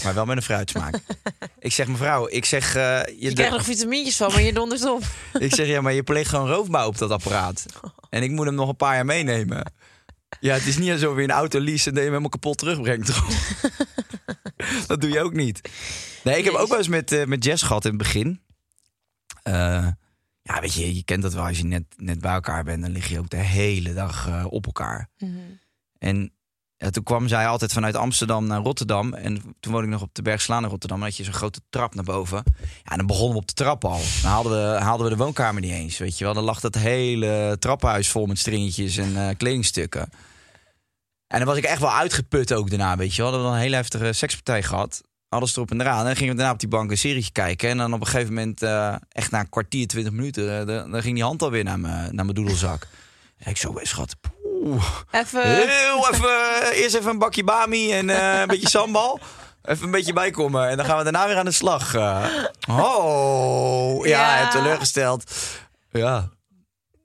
Maar 0.04 0.14
wel 0.14 0.24
met 0.24 0.36
een 0.36 0.42
fruitsmaak. 0.42 0.98
ik 1.58 1.72
zeg 1.72 1.86
mevrouw, 1.86 2.28
ik 2.28 2.44
zeg... 2.44 2.74
eh, 2.74 3.00
je 3.04 3.14
Je 3.18 3.32
krijgt 3.32 3.52
nog 3.52 3.64
vitamintjes 3.64 4.16
van, 4.16 4.32
maar 4.32 4.42
je 4.42 4.52
dondert 4.52 4.84
op. 4.84 5.02
Ik 5.46 5.54
zeg, 5.54 5.66
ja, 5.66 5.80
maar 5.80 5.92
je 5.92 6.02
pleegt 6.02 6.28
gewoon 6.28 6.48
roofbouw 6.48 6.86
op 6.86 6.98
dat 6.98 7.10
apparaat. 7.10 7.66
En 8.10 8.22
ik 8.22 8.30
moet 8.30 8.46
hem 8.46 8.54
nog 8.54 8.68
een 8.68 8.76
paar 8.76 8.94
jaar 8.94 9.04
meenemen. 9.04 9.72
Ja, 10.40 10.54
het 10.54 10.66
is 10.66 10.78
niet 10.78 10.90
alsof 10.90 11.16
je 11.16 11.22
een 11.22 11.30
auto 11.30 11.60
lease 11.60 11.88
en 11.88 11.94
dat 11.94 12.04
je 12.04 12.10
hem 12.10 12.18
helemaal 12.18 12.28
kapot 12.28 12.58
terugbrengt. 12.58 13.10
dat 14.86 15.00
doe 15.00 15.10
je 15.10 15.22
ook 15.22 15.32
niet. 15.32 15.60
Nee, 16.24 16.38
ik 16.38 16.44
heb 16.44 16.54
ook 16.54 16.68
wel 16.68 16.78
eens 16.78 16.88
met, 16.88 17.12
eh, 17.12 17.24
met 17.24 17.44
Jess 17.44 17.62
gehad 17.62 17.84
in 17.84 17.90
het 17.90 17.98
begin. 17.98 18.40
Eh, 19.42 19.86
ja, 20.42 20.60
weet 20.60 20.74
je, 20.74 20.94
je 20.94 21.04
kent 21.04 21.22
dat 21.22 21.34
wel. 21.34 21.46
Als 21.46 21.58
je 21.58 21.64
net, 21.64 21.84
net 21.96 22.20
bij 22.20 22.32
elkaar 22.32 22.64
bent, 22.64 22.82
dan 22.82 22.90
lig 22.90 23.08
je 23.08 23.18
ook 23.18 23.30
de 23.30 23.36
hele 23.36 23.94
dag 23.94 24.28
eh, 24.28 24.44
op 24.48 24.66
elkaar. 24.66 25.08
En 25.98 26.32
ja, 26.76 26.90
toen 26.90 27.02
kwam 27.02 27.28
zij 27.28 27.46
altijd 27.46 27.72
vanuit 27.72 27.94
Amsterdam 27.94 28.46
naar 28.46 28.60
Rotterdam. 28.60 29.14
En 29.14 29.42
toen 29.60 29.72
woonde 29.72 29.86
ik 29.86 29.92
nog 29.92 30.02
op 30.02 30.14
de 30.14 30.22
Bergslaan 30.22 30.62
in 30.62 30.70
Rotterdam. 30.70 30.98
Dan 30.98 31.08
had 31.08 31.16
je 31.16 31.24
zo'n 31.24 31.32
grote 31.32 31.60
trap 31.70 31.94
naar 31.94 32.04
boven. 32.04 32.42
Ja, 32.60 32.90
en 32.90 32.96
dan 32.96 33.06
begonnen 33.06 33.32
we 33.32 33.40
op 33.40 33.48
de 33.48 33.54
trap 33.54 33.84
al. 33.84 34.00
Dan 34.22 34.30
haalden 34.30 34.52
we, 34.52 34.80
haalden 34.80 35.06
we 35.06 35.16
de 35.16 35.22
woonkamer 35.22 35.60
niet 35.60 35.72
eens, 35.72 35.98
weet 35.98 36.18
je 36.18 36.24
wel. 36.24 36.34
Dan 36.34 36.44
lag 36.44 36.60
dat 36.60 36.74
hele 36.74 37.56
trappenhuis 37.58 38.08
vol 38.08 38.26
met 38.26 38.38
stringetjes 38.38 38.96
en 38.96 39.36
kledingstukken. 39.36 40.08
En 41.30 41.38
dan 41.38 41.46
was 41.48 41.56
ik 41.56 41.64
echt 41.64 41.80
wel 41.80 41.92
uitgeput 41.92 42.52
ook 42.52 42.70
daarna, 42.70 42.96
weet 42.96 43.14
je 43.14 43.22
wel. 43.22 43.30
We 43.30 43.36
hadden 43.36 43.54
een 43.54 43.60
hele 43.62 43.76
heftige 43.76 44.12
sekspartij 44.12 44.62
gehad. 44.62 45.00
Alles 45.28 45.56
erop 45.56 45.70
en 45.70 45.80
eraan. 45.80 45.98
En 45.98 46.04
dan 46.04 46.16
gingen 46.16 46.30
we 46.32 46.36
daarna 46.38 46.52
op 46.52 46.60
die 46.60 46.68
bank 46.68 46.90
een 46.90 46.98
serietje 46.98 47.32
kijken. 47.32 47.68
En 47.68 47.76
dan 47.76 47.92
op 47.92 48.00
een 48.00 48.06
gegeven 48.06 48.34
moment, 48.34 48.62
eh, 48.62 48.94
echt 49.08 49.30
na 49.30 49.40
een 49.40 49.48
kwartier, 49.48 49.86
twintig 49.86 50.12
minuten... 50.12 50.60
eh, 50.60 50.66
dan, 50.66 50.90
dan 50.90 51.02
ging 51.02 51.14
die 51.14 51.24
hand 51.24 51.42
alweer 51.42 51.64
naar 51.64 51.80
mijn 51.80 52.14
naar 52.14 52.24
mijn 52.24 52.34
doedelzak. 52.36 52.86
En 53.38 53.50
ik 53.50 53.56
zo, 53.56 53.74
"Hé, 53.78 53.84
schat, 53.86 54.16
poeh. 54.20 54.84
Even. 55.10 55.54
Heel 55.56 56.08
even, 56.12 56.62
eerst 56.72 56.94
even 56.94 57.10
een 57.10 57.18
bakje 57.18 57.44
bami 57.44 57.92
en 57.92 58.10
eh, 58.10 58.40
een 58.40 58.46
beetje 58.46 58.68
sambal. 58.68 59.20
Even 59.62 59.84
een 59.84 59.90
beetje 59.90 60.12
bijkomen. 60.12 60.68
En 60.68 60.76
dan 60.76 60.86
gaan 60.86 60.96
we 60.96 61.02
daarna 61.02 61.26
weer 61.26 61.36
aan 61.36 61.44
de 61.44 61.50
slag. 61.50 61.94
eh. 61.94 62.24
oh, 62.68 64.06
ja, 64.06 64.38
Ja. 64.40 64.48
teleurgesteld. 64.48 65.30
Ja, 65.90 66.00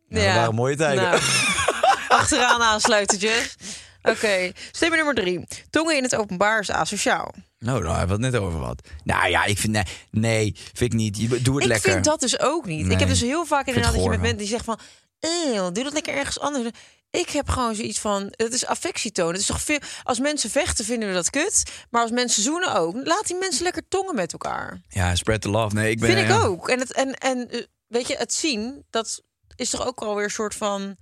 ja, 0.09 0.19
Ja. 0.19 0.25
dat 0.25 0.35
waren 0.35 0.55
mooie 0.55 0.75
tijden. 0.75 1.03
Nou, 1.03 1.21
achteraan 2.07 2.61
aansluiten, 2.61 3.19
Oké, 4.05 4.51
stemming 4.71 5.03
nummer 5.03 5.23
drie. 5.23 5.47
Tongen 5.69 5.97
in 5.97 6.03
het 6.03 6.15
openbaar 6.15 6.59
is 6.59 6.71
asociaal. 6.71 7.33
Nou, 7.59 7.83
daar 7.83 7.97
hebben 7.97 8.19
we 8.19 8.25
het 8.25 8.33
net 8.33 8.41
over 8.41 8.59
wat. 8.59 8.87
Nou 9.03 9.29
ja, 9.29 9.45
ik 9.45 9.57
vind... 9.57 9.73
Nee, 9.73 9.83
nee 10.11 10.55
vind 10.73 10.93
ik 10.93 10.99
niet. 10.99 11.17
Je, 11.17 11.27
doe 11.27 11.55
het 11.55 11.63
ik 11.63 11.69
lekker. 11.69 11.91
vind 11.91 12.05
dat 12.05 12.19
dus 12.19 12.39
ook 12.39 12.65
niet. 12.65 12.91
Ik 12.91 12.99
heb 12.99 13.07
dus 13.07 13.21
heel 13.21 13.45
vaak 13.45 13.67
inderdaad 13.67 13.93
dat 13.93 14.03
je 14.03 14.09
met 14.09 14.19
mensen 14.19 14.37
die 14.37 14.47
zeggen 14.47 14.65
van... 14.65 14.79
Eeuw, 15.19 15.71
doe 15.71 15.83
dat 15.83 15.93
lekker 15.93 16.13
ergens 16.13 16.39
anders. 16.39 16.69
Ik 17.11 17.29
heb 17.29 17.49
gewoon 17.49 17.75
zoiets 17.75 17.99
van... 17.99 18.27
Het 18.31 18.53
is 18.53 18.65
affectietoon. 18.65 19.31
Het 19.31 19.39
is 19.39 19.45
toch 19.45 19.61
veel... 19.61 19.79
Als 20.03 20.19
mensen 20.19 20.49
vechten 20.49 20.85
vinden 20.85 21.09
we 21.09 21.15
dat 21.15 21.29
kut. 21.29 21.63
Maar 21.89 22.01
als 22.01 22.11
mensen 22.11 22.43
zoenen 22.43 22.75
ook. 22.75 22.95
Laat 22.95 23.27
die 23.27 23.35
mensen 23.35 23.63
lekker 23.63 23.87
tongen 23.87 24.15
met 24.15 24.31
elkaar. 24.31 24.81
Ja, 24.87 25.15
spread 25.15 25.41
the 25.41 25.49
love. 25.49 25.75
Nee, 25.75 25.91
ik 25.91 25.99
ben... 25.99 26.09
Vind 26.09 26.21
ik 26.21 26.27
ja. 26.27 26.41
ook. 26.41 26.69
En, 26.69 26.79
het, 26.79 26.93
en, 26.93 27.13
en 27.13 27.49
eh, 27.49 27.63
weet 27.87 28.07
je, 28.07 28.15
het 28.15 28.33
zien... 28.33 28.85
Dat 28.89 29.21
is 29.55 29.69
toch 29.69 29.87
ook 29.87 29.99
alweer 29.99 30.23
een 30.23 30.29
soort 30.29 30.55
van... 30.55 30.95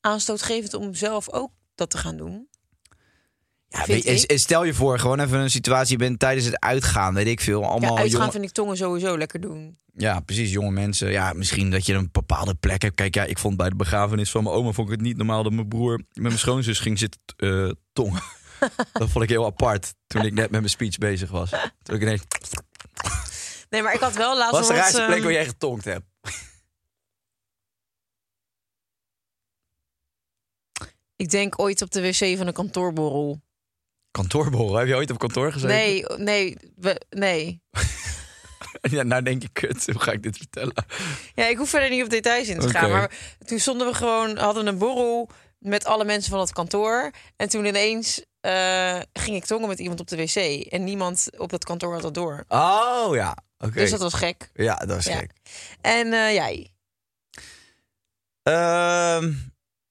Aanstootgevend 0.00 0.74
om 0.74 0.94
zelf 0.94 1.30
ook 1.30 1.50
dat 1.74 1.90
te 1.90 1.98
gaan 1.98 2.16
doen. 2.16 2.48
Ja, 3.68 3.84
weet 3.86 4.32
stel 4.40 4.64
je 4.64 4.74
voor, 4.74 4.98
gewoon 4.98 5.20
even 5.20 5.38
een 5.38 5.50
situatie. 5.50 5.92
Je 5.92 6.04
bent 6.04 6.18
tijdens 6.18 6.46
het 6.46 6.60
uitgaan, 6.60 7.14
weet 7.14 7.26
ik 7.26 7.40
veel. 7.40 7.64
Allemaal 7.64 7.94
Ja, 7.94 8.00
uitgaan 8.00 8.18
jonge- 8.20 8.32
vind 8.32 8.44
ik 8.44 8.50
tongen 8.50 8.76
sowieso 8.76 9.18
lekker 9.18 9.40
doen. 9.40 9.78
Ja, 9.94 10.20
precies. 10.20 10.50
Jonge 10.52 10.70
mensen. 10.70 11.10
Ja, 11.10 11.32
misschien 11.32 11.70
dat 11.70 11.86
je 11.86 11.94
een 11.94 12.08
bepaalde 12.12 12.54
plek 12.54 12.82
hebt. 12.82 12.94
Kijk, 12.94 13.14
ja, 13.14 13.24
ik 13.24 13.38
vond 13.38 13.56
bij 13.56 13.68
de 13.68 13.76
begrafenis 13.76 14.30
van 14.30 14.42
mijn 14.42 14.54
oma 14.54 14.72
vond 14.72 14.88
ik 14.88 14.94
het 14.94 15.02
niet 15.02 15.16
normaal 15.16 15.42
dat 15.42 15.52
mijn 15.52 15.68
broer 15.68 15.96
met 15.96 16.22
mijn 16.22 16.38
schoonzus 16.38 16.78
ging 16.78 16.98
zitten 16.98 17.20
eh, 17.36 17.70
tongen. 17.92 18.22
dat 18.92 19.10
vond 19.10 19.24
ik 19.24 19.30
heel 19.30 19.44
apart 19.46 19.94
toen 20.06 20.24
ik 20.24 20.32
net 20.32 20.50
met 20.50 20.60
mijn 20.60 20.68
speech 20.68 20.98
bezig 20.98 21.30
was. 21.30 21.50
Toen 21.82 21.96
ik 21.96 22.02
ineens, 22.02 22.22
Nee, 23.70 23.82
maar 23.82 23.94
ik 23.94 24.00
had 24.00 24.14
wel 24.14 24.36
laatst 24.36 24.52
wat 24.52 24.60
is 24.60 24.68
de 24.68 24.74
raarste 24.74 24.96
plek 25.04 25.14
ehm, 25.14 25.22
waar 25.22 25.32
jij 25.32 25.46
getongd 25.46 25.84
hebt? 25.84 26.04
Ik 31.22 31.30
denk 31.30 31.58
ooit 31.58 31.82
op 31.82 31.90
de 31.90 32.00
wc 32.00 32.36
van 32.36 32.46
een 32.46 32.52
kantoorborrel. 32.52 33.40
Kantoorborrel. 34.10 34.74
Heb 34.76 34.86
je 34.86 34.94
ooit 34.94 35.10
op 35.10 35.18
kantoor 35.18 35.52
gezeten? 35.52 35.76
Nee, 35.76 36.04
nee, 36.16 36.56
we, 36.76 37.00
nee. 37.10 37.60
Ja, 38.90 39.02
nou 39.02 39.22
denk 39.22 39.42
ik, 39.42 39.48
kut, 39.52 39.86
hoe 39.86 40.00
ga 40.00 40.12
ik 40.12 40.22
dit 40.22 40.36
vertellen? 40.36 40.84
Ja, 41.34 41.46
ik 41.46 41.56
hoef 41.56 41.68
verder 41.68 41.90
niet 41.90 42.02
op 42.02 42.10
details 42.10 42.48
in 42.48 42.58
te 42.58 42.68
gaan. 42.68 42.90
Maar 42.90 43.18
toen 43.44 43.58
stonden 43.58 43.86
we 43.86 43.94
gewoon, 43.94 44.36
hadden 44.38 44.64
we 44.64 44.70
een 44.70 44.78
borrel 44.78 45.28
met 45.58 45.84
alle 45.84 46.04
mensen 46.04 46.30
van 46.30 46.40
het 46.40 46.52
kantoor. 46.52 47.10
En 47.36 47.48
toen 47.48 47.64
ineens 47.64 48.24
eh, 48.40 49.00
ging 49.12 49.36
ik 49.36 49.44
tongen 49.44 49.68
met 49.68 49.78
iemand 49.78 50.00
op 50.00 50.08
de 50.08 50.16
wc. 50.16 50.36
En 50.66 50.84
niemand 50.84 51.28
op 51.36 51.50
dat 51.50 51.64
kantoor 51.64 51.92
had 51.92 52.02
dat 52.02 52.14
door. 52.14 52.44
Oh 52.48 53.14
ja, 53.14 53.36
oké. 53.58 53.72
Dus 53.72 53.90
dat 53.90 54.00
was 54.00 54.14
gek. 54.14 54.50
Ja, 54.54 54.74
dat 54.76 54.88
was 54.88 55.04
Ja. 55.04 55.16
gek. 55.16 55.32
En 55.80 56.12
eh, 56.12 56.32
jij? 56.34 56.70
Ehm, 58.42 59.32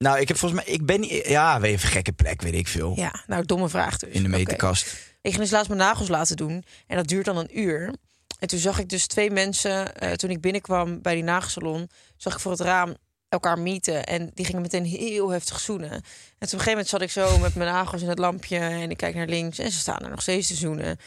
nou, 0.02 0.20
ik 0.20 0.28
heb 0.28 0.38
volgens 0.38 0.64
mij, 0.64 0.74
ik 0.74 0.86
ben 0.86 1.00
niet, 1.00 1.28
ja, 1.28 1.60
weet 1.60 1.80
je, 1.80 1.86
een 1.86 1.92
gekke 1.92 2.12
plek, 2.12 2.42
weet 2.42 2.54
ik 2.54 2.68
veel. 2.68 2.94
Ja, 2.96 3.24
nou, 3.28 3.46
domme 3.46 3.70
vraag 3.70 3.98
dus. 3.98 4.10
In 4.10 4.24
de 4.24 4.30
meterkast. 4.30 4.88
Ik 5.22 5.30
ging 5.32 5.44
dus 5.44 5.52
laatst 5.52 5.68
mijn 5.68 5.82
nagels 5.82 6.08
laten 6.08 6.38
doen. 6.38 6.64
En 6.88 6.98
dat 6.98 7.08
duurt 7.08 7.26
dan 7.26 7.38
een 7.38 7.60
uur. 7.60 7.94
En 8.40 8.48
toen 8.48 8.60
zag 8.60 8.80
ik 8.80 8.90
dus 8.90 9.08
twee 9.08 9.32
mensen, 9.32 9.96
eh, 9.96 10.12
toen 10.12 10.30
ik 10.30 10.42
binnenkwam 10.42 11.02
bij 11.02 11.14
die 11.14 11.24
nagelsalon, 11.24 11.90
zag 12.18 12.34
ik 12.34 12.40
voor 12.40 12.52
het 12.52 12.62
raam 12.62 12.96
elkaar 13.30 13.60
mieten. 13.60 14.04
En 14.06 14.32
die 14.34 14.46
gingen 14.46 14.62
meteen 14.62 14.86
heel 14.86 15.30
heftig 15.30 15.60
zoenen. 15.60 15.92
En 15.92 16.00
toen 16.02 16.02
op 16.02 16.40
een 16.40 16.50
gegeven 16.50 16.70
moment 16.70 16.88
zat 16.88 17.02
ik 17.02 17.12
zo 17.12 17.38
met 17.38 17.56
mijn 17.56 17.72
nagels 17.72 18.02
in 18.02 18.10
het 18.10 18.20
lampje. 18.20 18.58
En 18.58 18.90
ik 18.90 18.98
kijk 18.98 19.16
naar 19.16 19.28
links 19.28 19.60
en 19.60 19.72
ze 19.72 19.80
staan 19.80 20.00
er 20.00 20.10
nog 20.10 20.22
steeds 20.22 20.48
te 20.48 20.56
zoenen. 20.56 20.98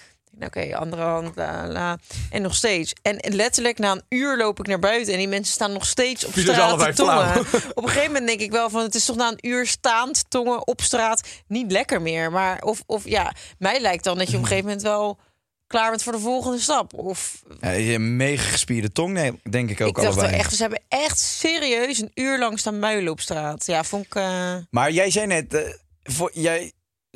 Oké, 0.40 0.76
andere 0.76 1.02
hand, 1.02 1.36
la 1.36 1.66
la. 1.66 1.98
En 2.30 2.42
nog 2.42 2.54
steeds. 2.54 2.92
En 3.02 3.16
letterlijk 3.34 3.78
na 3.78 3.92
een 3.92 4.02
uur 4.08 4.36
loop 4.36 4.58
ik 4.58 4.66
naar 4.66 4.78
buiten. 4.78 5.12
En 5.12 5.18
die 5.18 5.28
mensen 5.28 5.54
staan 5.54 5.72
nog 5.72 5.86
steeds 5.86 6.24
op 6.24 6.32
straat 6.32 6.54
te 6.56 6.62
allebei 6.62 6.94
tongen. 6.94 7.30
flauw. 7.46 7.60
Op 7.74 7.82
een 7.82 7.88
gegeven 7.88 8.06
moment 8.12 8.26
denk 8.26 8.40
ik 8.40 8.50
wel 8.50 8.70
van... 8.70 8.82
het 8.82 8.94
is 8.94 9.04
toch 9.04 9.16
na 9.16 9.28
een 9.28 9.48
uur 9.48 9.66
staand 9.66 10.24
tongen 10.28 10.66
op 10.66 10.80
straat 10.80 11.28
niet 11.46 11.70
lekker 11.72 12.02
meer. 12.02 12.30
Maar 12.32 12.62
of, 12.62 12.82
of 12.86 13.08
ja, 13.08 13.32
mij 13.58 13.80
lijkt 13.80 14.04
dan 14.04 14.18
dat 14.18 14.30
je 14.30 14.36
op 14.36 14.42
een 14.42 14.48
gegeven 14.48 14.68
moment 14.68 14.86
wel 14.86 15.18
klaar 15.66 15.90
bent 15.90 16.02
voor 16.02 16.12
de 16.12 16.18
volgende 16.18 16.58
stap. 16.58 16.94
Of 16.94 17.42
Ja, 17.60 17.70
je 17.70 17.92
een 17.94 18.16
mega 18.16 18.50
gespierde 18.50 18.92
tong, 18.92 19.12
nee, 19.12 19.40
denk 19.50 19.70
ik 19.70 19.80
ook 19.80 19.88
ik 19.98 20.02
dacht 20.02 20.14
wel 20.14 20.24
echt, 20.24 20.54
ze 20.54 20.62
hebben 20.62 20.82
echt 20.88 21.18
serieus 21.18 21.98
een 22.00 22.10
uur 22.14 22.38
lang 22.38 22.58
staan 22.58 22.78
muilen 22.78 23.12
op 23.12 23.20
straat. 23.20 23.66
Ja, 23.66 23.84
vond 23.84 24.04
ik... 24.06 24.14
eh, 24.14 24.54
Maar 24.70 24.90
jij 24.90 25.10
zei 25.10 25.26
net, 25.26 25.54
eh, 25.54 25.60
voor, 26.02 26.30
jij 26.34 26.72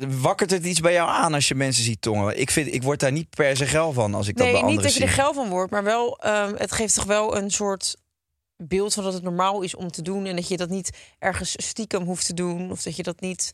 wakkert 0.07 0.51
het 0.51 0.65
iets 0.65 0.79
bij 0.79 0.93
jou 0.93 1.09
aan 1.09 1.33
als 1.33 1.47
je 1.47 1.55
mensen 1.55 1.83
ziet 1.83 2.01
tongen. 2.01 2.39
Ik, 2.39 2.51
vind, 2.51 2.73
ik 2.73 2.83
word 2.83 2.99
daar 2.99 3.11
niet 3.11 3.29
per 3.29 3.57
se 3.57 3.65
geil 3.65 3.93
van 3.93 4.13
als 4.13 4.27
ik 4.27 4.35
dat 4.37 4.43
nee, 4.45 4.53
bij 4.53 4.61
niet 4.61 4.69
anderen 4.69 4.91
dat 4.91 4.97
je 4.97 5.03
er 5.03 5.13
zie. 5.13 5.21
geil 5.21 5.33
van 5.33 5.49
wordt, 5.49 5.71
maar 5.71 5.83
wel, 5.83 6.17
ehm, 6.19 6.53
het 6.55 6.71
geeft 6.71 6.93
toch 6.95 7.05
wel 7.05 7.37
een 7.37 7.51
soort 7.51 7.95
beeld 8.57 8.93
van 8.93 9.03
dat 9.03 9.13
het 9.13 9.23
normaal 9.23 9.61
is 9.61 9.75
om 9.75 9.91
te 9.91 10.01
doen 10.01 10.25
en 10.25 10.35
dat 10.35 10.47
je 10.47 10.57
dat 10.57 10.69
niet 10.69 10.97
ergens 11.19 11.53
stiekem 11.57 12.03
hoeft 12.03 12.25
te 12.25 12.33
doen 12.33 12.71
of 12.71 12.81
dat 12.81 12.95
je 12.95 13.03
dat 13.03 13.19
niet. 13.21 13.51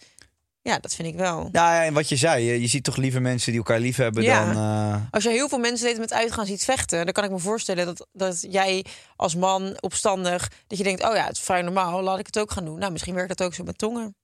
Ja, 0.62 0.80
dat 0.80 0.96
vind 0.96 1.08
ik 1.08 1.16
wel. 1.16 1.38
Nou 1.38 1.52
ja, 1.52 1.84
en 1.84 1.94
wat 1.94 2.10
je 2.10 2.16
zei, 2.16 2.44
je, 2.44 2.62
je 2.62 2.68
ziet 2.68 2.84
toch 2.84 2.96
liever 2.96 3.22
mensen 3.22 3.52
die 3.52 3.60
elkaar 3.60 3.80
lief 3.80 3.96
hebben 3.98 4.24
Ja. 4.24 4.46
dan... 4.46 4.56
eh, 4.96 5.02
Als 5.12 5.24
je 5.24 5.30
heel 5.30 5.50
veel 5.50 5.58
mensen 5.60 5.88
deed 5.88 5.98
met 5.98 6.14
uitgaan 6.14 6.46
ziet 6.46 6.64
vechten, 6.64 7.04
dan 7.04 7.14
kan 7.14 7.24
ik 7.24 7.30
me 7.32 7.40
voorstellen 7.40 7.86
dat, 7.86 8.08
dat 8.14 8.46
jij 8.50 8.86
als 9.16 9.36
man 9.36 9.78
opstandig, 9.80 10.52
dat 10.68 10.78
je 10.78 10.84
denkt, 10.84 11.04
oh 11.04 11.16
ja, 11.16 11.26
het 11.26 11.36
is 11.36 11.44
vrij 11.44 11.62
normaal, 11.62 12.02
laat 12.02 12.20
ik 12.20 12.26
het 12.26 12.40
ook 12.40 12.52
gaan 12.52 12.66
doen. 12.66 12.80
Nou, 12.80 12.92
misschien 12.92 13.14
werkt 13.16 13.38
dat 13.38 13.48
ook 13.48 13.54
zo 13.54 13.64
met 13.64 13.78
tongen. 13.78 14.16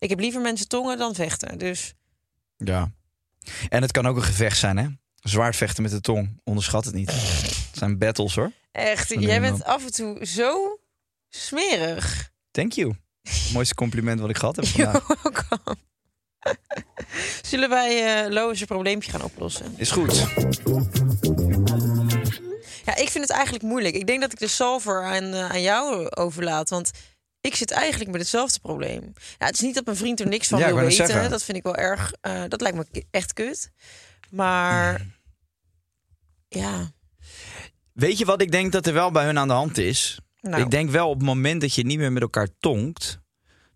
Ik 0.00 0.08
heb 0.08 0.20
liever 0.20 0.40
mensen 0.40 0.68
tongen 0.68 0.98
dan 0.98 1.14
vechten. 1.14 1.58
Dus 1.58 1.94
ja. 2.56 2.90
En 3.68 3.82
het 3.82 3.92
kan 3.92 4.06
ook 4.06 4.16
een 4.16 4.22
gevecht 4.22 4.58
zijn, 4.58 4.76
hè? 4.76 4.86
Zwaard 5.16 5.56
vechten 5.56 5.82
met 5.82 5.92
de 5.92 6.00
tong. 6.00 6.40
Onderschat 6.44 6.84
het 6.84 6.94
niet. 6.94 7.10
Het 7.10 7.78
zijn 7.78 7.98
battles, 7.98 8.34
hoor. 8.34 8.52
echt, 8.72 9.08
jij 9.08 9.40
bent 9.40 9.64
af 9.64 9.84
en 9.84 9.92
toe 9.92 10.26
zo 10.26 10.78
smerig. 11.28 12.30
Thank 12.50 12.72
you. 12.72 12.94
Mooiste 13.52 13.74
compliment 13.74 14.20
wat 14.20 14.30
ik 14.30 14.36
gehad 14.36 14.56
heb 14.56 14.66
vandaag. 14.66 15.06
Welkom. 15.22 15.76
Zullen 17.50 17.68
wij 17.68 18.22
eh 18.24 18.30
Lois 18.30 18.60
een 18.60 18.66
probleempje 18.66 19.10
gaan 19.10 19.22
oplossen? 19.22 19.74
Is 19.76 19.90
goed. 19.90 20.26
Ja, 22.84 22.96
ik 22.96 23.08
vind 23.08 23.24
het 23.24 23.30
eigenlijk 23.30 23.64
moeilijk. 23.64 23.94
Ik 23.94 24.06
denk 24.06 24.20
dat 24.20 24.32
ik 24.32 24.38
de 24.38 24.48
solver 24.48 25.04
aan, 25.04 25.32
eh, 25.32 25.50
aan 25.50 25.62
jou 25.62 26.10
overlaat. 26.10 26.70
Want 26.70 26.90
ik 27.40 27.54
zit 27.54 27.70
eigenlijk 27.70 28.10
met 28.10 28.20
hetzelfde 28.20 28.60
probleem. 28.60 29.12
Ja, 29.38 29.46
het 29.46 29.54
is 29.54 29.60
niet 29.60 29.74
dat 29.74 29.84
mijn 29.84 29.96
vriend 29.96 30.20
er 30.20 30.28
niks 30.28 30.48
van 30.48 30.58
Ja, 30.58 30.66
wil 30.66 30.84
weten. 30.84 31.30
Dat 31.30 31.42
vind 31.42 31.56
ik 31.56 31.62
wel 31.62 31.76
erg. 31.76 32.12
eh, 32.20 32.42
dat 32.48 32.60
lijkt 32.60 32.76
me 32.76 33.04
echt 33.10 33.32
kut. 33.32 33.70
Maar 34.30 35.06
ja, 36.48 36.90
Weet 37.92 38.18
je 38.18 38.24
wat 38.24 38.40
ik 38.42 38.50
denk 38.52 38.72
dat 38.72 38.86
er 38.86 38.92
wel 38.92 39.10
bij 39.10 39.24
hun 39.24 39.38
aan 39.38 39.48
de 39.48 39.54
hand 39.54 39.78
is? 39.78 40.18
nou, 40.40 40.62
Ik 40.62 40.70
denk 40.70 40.90
wel 40.90 41.08
op 41.08 41.14
het 41.16 41.26
moment 41.26 41.60
dat 41.60 41.74
je 41.74 41.84
niet 41.84 41.98
meer 41.98 42.12
met 42.12 42.22
elkaar 42.22 42.48
tongt, 42.58 43.18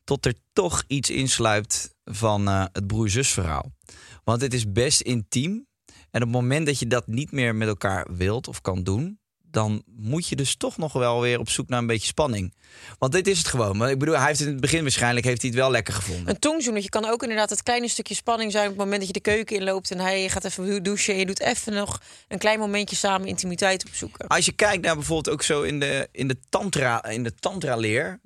tot 0.04 0.26
er 0.26 0.34
toch 0.52 0.84
iets 0.86 1.10
insluipt 1.10 1.94
van 2.04 2.48
eh, 2.48 2.64
het 2.72 2.86
broer-zus 2.86 3.30
verhaal. 3.30 3.72
Want 4.24 4.40
het 4.40 4.54
is 4.54 4.72
best 4.72 5.00
intiem. 5.00 5.66
En 6.10 6.22
op 6.22 6.28
het 6.28 6.40
moment 6.40 6.66
dat 6.66 6.78
je 6.78 6.86
dat 6.86 7.06
niet 7.06 7.32
meer 7.32 7.54
met 7.54 7.68
elkaar 7.68 8.06
wilt 8.16 8.48
of 8.48 8.60
kan 8.60 8.82
doen, 8.82 9.18
dan 9.54 9.82
moet 9.86 10.28
je 10.28 10.36
dus 10.36 10.56
toch 10.56 10.76
nog 10.76 10.92
wel 10.92 11.20
weer 11.20 11.38
op 11.38 11.48
zoek 11.48 11.68
naar 11.68 11.78
een 11.78 11.86
beetje 11.86 12.06
spanning. 12.06 12.54
Want 12.98 13.12
dit 13.12 13.26
is 13.26 13.38
het 13.38 13.46
gewoon. 13.46 13.76
Maar 13.76 13.90
ik 13.90 13.98
bedoel, 13.98 14.16
hij 14.16 14.26
heeft 14.26 14.40
in 14.40 14.46
het 14.46 14.60
begin 14.60 14.82
waarschijnlijk 14.82 15.26
heeft 15.26 15.40
hij 15.40 15.50
het 15.50 15.58
wel 15.58 15.70
lekker 15.70 15.94
gevonden. 15.94 16.28
een 16.28 16.38
tongzoenetje 16.38 16.88
kan 16.88 17.04
ook 17.04 17.22
inderdaad 17.22 17.50
het 17.50 17.62
kleine 17.62 17.88
stukje 17.88 18.14
spanning 18.14 18.52
zijn... 18.52 18.64
op 18.64 18.70
het 18.70 18.78
moment 18.78 18.98
dat 18.98 19.06
je 19.06 19.12
de 19.12 19.20
keuken 19.20 19.56
inloopt 19.56 19.90
en 19.90 19.98
hij 19.98 20.28
gaat 20.28 20.44
even 20.44 20.82
douchen... 20.82 21.12
en 21.12 21.18
je 21.18 21.26
doet 21.26 21.40
even 21.40 21.72
nog 21.72 22.00
een 22.28 22.38
klein 22.38 22.58
momentje 22.58 22.96
samen 22.96 23.28
intimiteit 23.28 23.86
opzoeken. 23.86 24.26
Als 24.26 24.44
je 24.44 24.52
kijkt 24.52 24.84
naar 24.84 24.94
bijvoorbeeld 24.94 25.34
ook 25.34 25.42
zo 25.42 25.62
in 25.62 25.80
de, 25.80 26.08
in 26.12 26.28
de 26.28 26.36
tantra, 26.48 27.04
in 27.04 27.22
de 27.22 27.34
tantra 27.34 27.76
leer. 27.76 28.20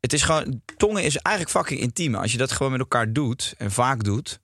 Het 0.00 0.12
is 0.12 0.22
gewoon, 0.22 0.62
tongen 0.76 1.04
is 1.04 1.16
eigenlijk 1.16 1.56
fucking 1.56 1.80
intiem. 1.80 2.14
Als 2.14 2.32
je 2.32 2.38
dat 2.38 2.52
gewoon 2.52 2.72
met 2.72 2.80
elkaar 2.80 3.12
doet 3.12 3.54
en 3.58 3.70
vaak 3.70 4.04
doet. 4.04 4.40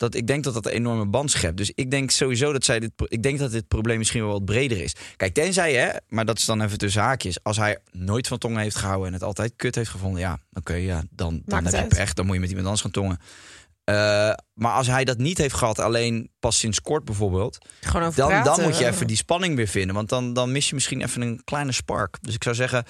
Dat, 0.00 0.14
ik 0.14 0.26
denk 0.26 0.44
dat 0.44 0.54
dat 0.54 0.66
een 0.66 0.72
enorme 0.72 1.06
band 1.06 1.30
schept. 1.30 1.56
Dus 1.56 1.72
ik 1.74 1.90
denk 1.90 2.10
sowieso 2.10 2.52
dat 2.52 2.64
zij 2.64 2.80
dit. 2.80 2.90
Ik 2.96 3.22
denk 3.22 3.38
dat 3.38 3.50
dit 3.50 3.68
probleem 3.68 3.98
misschien 3.98 4.22
wel 4.22 4.32
wat 4.32 4.44
breder 4.44 4.80
is. 4.82 4.94
Kijk, 5.16 5.34
tenzij 5.34 5.74
hè, 5.74 5.90
maar 6.08 6.24
dat 6.24 6.38
is 6.38 6.44
dan 6.44 6.62
even 6.62 6.78
tussen 6.78 7.02
haakjes. 7.02 7.42
Als 7.42 7.56
hij 7.56 7.78
nooit 7.90 8.26
van 8.26 8.38
tongen 8.38 8.60
heeft 8.60 8.76
gehouden 8.76 9.06
en 9.06 9.12
het 9.12 9.22
altijd 9.22 9.52
kut 9.56 9.74
heeft 9.74 9.90
gevonden, 9.90 10.20
ja, 10.20 10.38
oké, 10.52 10.74
ja, 10.74 11.02
dan, 11.10 11.42
dan 11.44 11.62
Maakt 11.62 11.76
heb 11.76 11.90
je 11.90 11.96
pech. 11.96 12.12
Dan 12.12 12.26
moet 12.26 12.34
je 12.34 12.40
met 12.40 12.48
iemand 12.48 12.66
anders 12.66 12.84
gaan 12.84 13.02
tongen. 13.02 13.18
Eh, 13.84 13.94
maar 14.54 14.72
als 14.72 14.86
hij 14.86 15.04
dat 15.04 15.18
niet 15.18 15.38
heeft 15.38 15.54
gehad, 15.54 15.78
alleen 15.78 16.30
pas 16.38 16.58
sinds 16.58 16.80
kort 16.80 17.04
bijvoorbeeld, 17.04 17.58
dan, 17.92 18.12
praten. 18.12 18.44
dan 18.44 18.62
moet 18.62 18.78
je 18.78 18.86
even 18.86 19.06
die 19.06 19.16
spanning 19.16 19.56
weer 19.56 19.68
vinden. 19.68 19.94
Want 19.94 20.08
dan, 20.08 20.32
dan 20.32 20.52
mis 20.52 20.68
je 20.68 20.74
misschien 20.74 21.02
even 21.02 21.22
een 21.22 21.44
kleine 21.44 21.72
spark. 21.72 22.18
Dus 22.20 22.34
ik 22.34 22.42
zou 22.42 22.54
zeggen, 22.54 22.84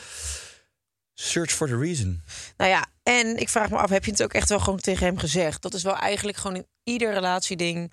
search 1.14 1.50
for 1.50 1.68
the 1.68 1.78
reason. 1.78 2.22
Nou 2.56 2.70
ja, 2.70 2.86
en 3.02 3.36
ik 3.36 3.48
vraag 3.48 3.70
me 3.70 3.76
af, 3.76 3.90
heb 3.90 4.04
je 4.04 4.10
het 4.10 4.22
ook 4.22 4.32
echt 4.32 4.48
wel 4.48 4.60
gewoon 4.60 4.78
tegen 4.78 5.06
hem 5.06 5.18
gezegd? 5.18 5.62
Dat 5.62 5.74
is 5.74 5.82
wel 5.82 5.96
eigenlijk 5.96 6.38
gewoon 6.38 6.64
ieder 6.90 7.12
relatieding 7.12 7.92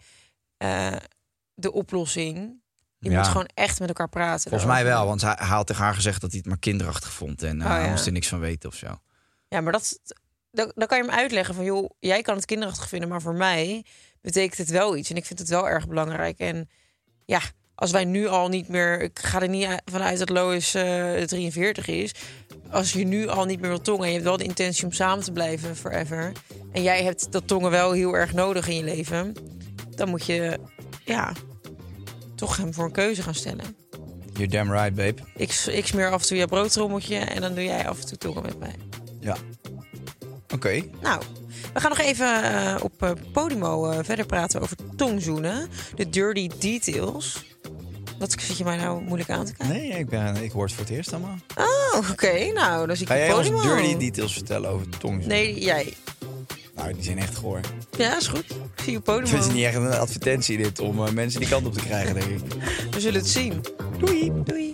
eh, 0.57 0.95
de 1.53 1.71
oplossing. 1.71 2.61
Je 2.99 3.09
Ja. 3.09 3.17
moet 3.17 3.27
gewoon 3.27 3.49
echt 3.53 3.79
met 3.79 3.87
elkaar 3.87 4.09
praten. 4.09 4.49
Volgens 4.49 4.71
mij 4.71 4.83
wel, 4.83 5.05
want 5.05 5.21
hij, 5.21 5.35
hij 5.37 5.47
had 5.47 5.67
tegen 5.67 5.83
haar 5.83 5.93
gezegd 5.93 6.21
dat 6.21 6.29
hij 6.29 6.39
het 6.39 6.47
maar 6.49 6.59
kinderachtig 6.59 7.13
vond. 7.13 7.43
En 7.43 7.61
Oh, 7.61 7.67
hij 7.67 7.83
ja. 7.83 7.89
moest 7.89 8.05
er 8.05 8.11
niks 8.11 8.27
van 8.27 8.39
weten 8.39 8.69
of 8.69 8.75
zo. 8.75 8.99
Ja, 9.47 9.61
maar 9.61 9.71
dat, 9.71 9.99
dan, 10.51 10.71
dan 10.75 10.87
kan 10.87 10.97
je 10.97 11.03
hem 11.03 11.13
uitleggen 11.13 11.55
van... 11.55 11.63
joh, 11.63 11.89
jij 11.99 12.21
kan 12.21 12.35
het 12.35 12.45
kinderachtig 12.45 12.87
vinden, 12.87 13.09
maar 13.09 13.21
voor 13.21 13.35
mij 13.35 13.85
betekent 14.21 14.57
het 14.57 14.69
wel 14.69 14.95
iets. 14.97 15.09
En 15.09 15.15
ik 15.15 15.25
vind 15.25 15.39
het 15.39 15.49
wel 15.49 15.69
erg 15.69 15.87
belangrijk. 15.87 16.39
En 16.39 16.69
ja, 17.25 17.41
als 17.79 17.91
wij 17.91 18.05
nu 18.05 18.27
al 18.27 18.49
niet 18.49 18.67
meer... 18.67 19.01
Ik 19.01 19.19
ga 19.19 19.41
er 19.41 19.49
niet 19.49 19.67
vanuit 19.85 20.19
dat 20.19 20.29
Lois 20.29 20.73
eh 20.73 21.21
43 21.21 21.87
is. 21.87 22.11
Als 22.69 22.93
je 22.93 23.05
nu 23.05 23.27
al 23.27 23.45
niet 23.45 23.59
meer 23.59 23.69
wil 23.69 23.81
tongen... 23.81 24.03
en 24.03 24.07
je 24.07 24.13
hebt 24.13 24.25
wel 24.27 24.37
de 24.37 24.43
intentie 24.43 24.85
om 24.85 24.91
samen 24.91 25.23
te 25.23 25.31
blijven 25.31 25.75
forever... 25.75 26.31
en 26.71 26.83
jij 26.83 27.03
hebt 27.03 27.31
dat 27.31 27.47
tongen 27.47 27.71
wel 27.71 27.91
heel 27.91 28.13
erg 28.13 28.33
nodig 28.33 28.67
in 28.67 28.75
je 28.75 28.83
leven... 28.83 29.33
dan 29.95 30.09
moet 30.09 30.25
je, 30.25 30.59
ja, 31.05 31.33
toch 32.35 32.57
hem 32.57 32.73
voor 32.73 32.85
een 32.85 32.91
keuze 32.91 33.21
gaan 33.21 33.35
stellen. 33.35 33.75
You're 34.33 34.47
damn 34.47 34.71
right, 34.71 34.95
babe. 34.95 35.15
Ik, 35.35 35.51
ik 35.51 35.87
smeer 35.87 36.11
af 36.11 36.21
en 36.21 36.27
toe 36.27 36.37
je 36.37 36.47
broodtrommeltje... 36.47 37.17
en 37.17 37.41
dan 37.41 37.53
doe 37.53 37.63
jij 37.63 37.87
af 37.87 37.99
en 37.99 38.07
toe 38.07 38.17
tongen 38.17 38.41
met 38.41 38.59
mij. 38.59 38.75
Ja. 39.19 39.37
Oké. 40.53 40.83
Nou, 41.01 41.21
we 41.73 41.79
gaan 41.79 41.89
nog 41.89 41.99
even 41.99 42.43
eh, 42.43 42.75
op 42.83 43.03
eh, 43.03 43.11
Podimo 43.31 43.89
eh, 43.89 43.99
verder 44.01 44.25
praten 44.25 44.61
over 44.61 44.77
tongzoenen. 44.95 45.69
De 45.95 46.09
dirty 46.09 46.49
details. 46.59 47.45
Wat 48.19 48.35
zit 48.39 48.57
je 48.57 48.63
mij 48.63 48.77
nou 48.77 49.01
moeilijk 49.01 49.29
aan 49.29 49.45
te 49.45 49.53
kijken? 49.53 49.75
Nee, 49.77 49.89
ik, 49.89 50.09
ben, 50.09 50.43
ik 50.43 50.51
hoor 50.51 50.63
het 50.63 50.73
voor 50.73 50.83
het 50.83 50.93
eerst 50.93 51.13
allemaal. 51.13 51.37
Oh, 51.57 52.09
oké. 52.09 52.51
Nou, 52.53 52.87
dan 52.87 52.95
zie 52.95 53.05
ik 53.05 53.11
Ga 53.11 53.17
je 53.17 53.25
jij 53.25 53.33
ons 53.33 53.63
dirty 53.63 53.97
details 53.97 54.33
vertellen 54.33 54.69
over 54.69 54.89
tongzoen? 54.97 55.27
Nee, 55.27 55.59
jij. 55.59 55.93
Nou, 56.75 56.93
die 56.93 57.03
zijn 57.03 57.17
echt 57.19 57.35
goor. 57.35 57.59
Ja, 57.97 58.17
is 58.17 58.27
goed. 58.27 58.45
Ik 58.49 58.83
zie 58.83 58.91
je 58.91 58.97
op 58.97 59.05
Het 59.05 59.23
is 59.23 59.31
podium. 59.31 59.53
niet 59.53 59.63
echt 59.65 59.75
een 59.75 59.93
advertentie 59.93 60.57
dit 60.57 60.79
om 60.79 61.05
eh, 61.05 61.11
mensen 61.11 61.39
die 61.39 61.49
kant 61.49 61.65
op 61.65 61.73
te 61.73 61.79
krijgen, 61.79 62.13
denk 62.13 62.25
ik. 62.27 62.41
We 62.93 62.99
zullen 62.99 63.19
het 63.19 63.29
zien. 63.29 63.63
Doei, 63.99 64.31
doei. 64.43 64.73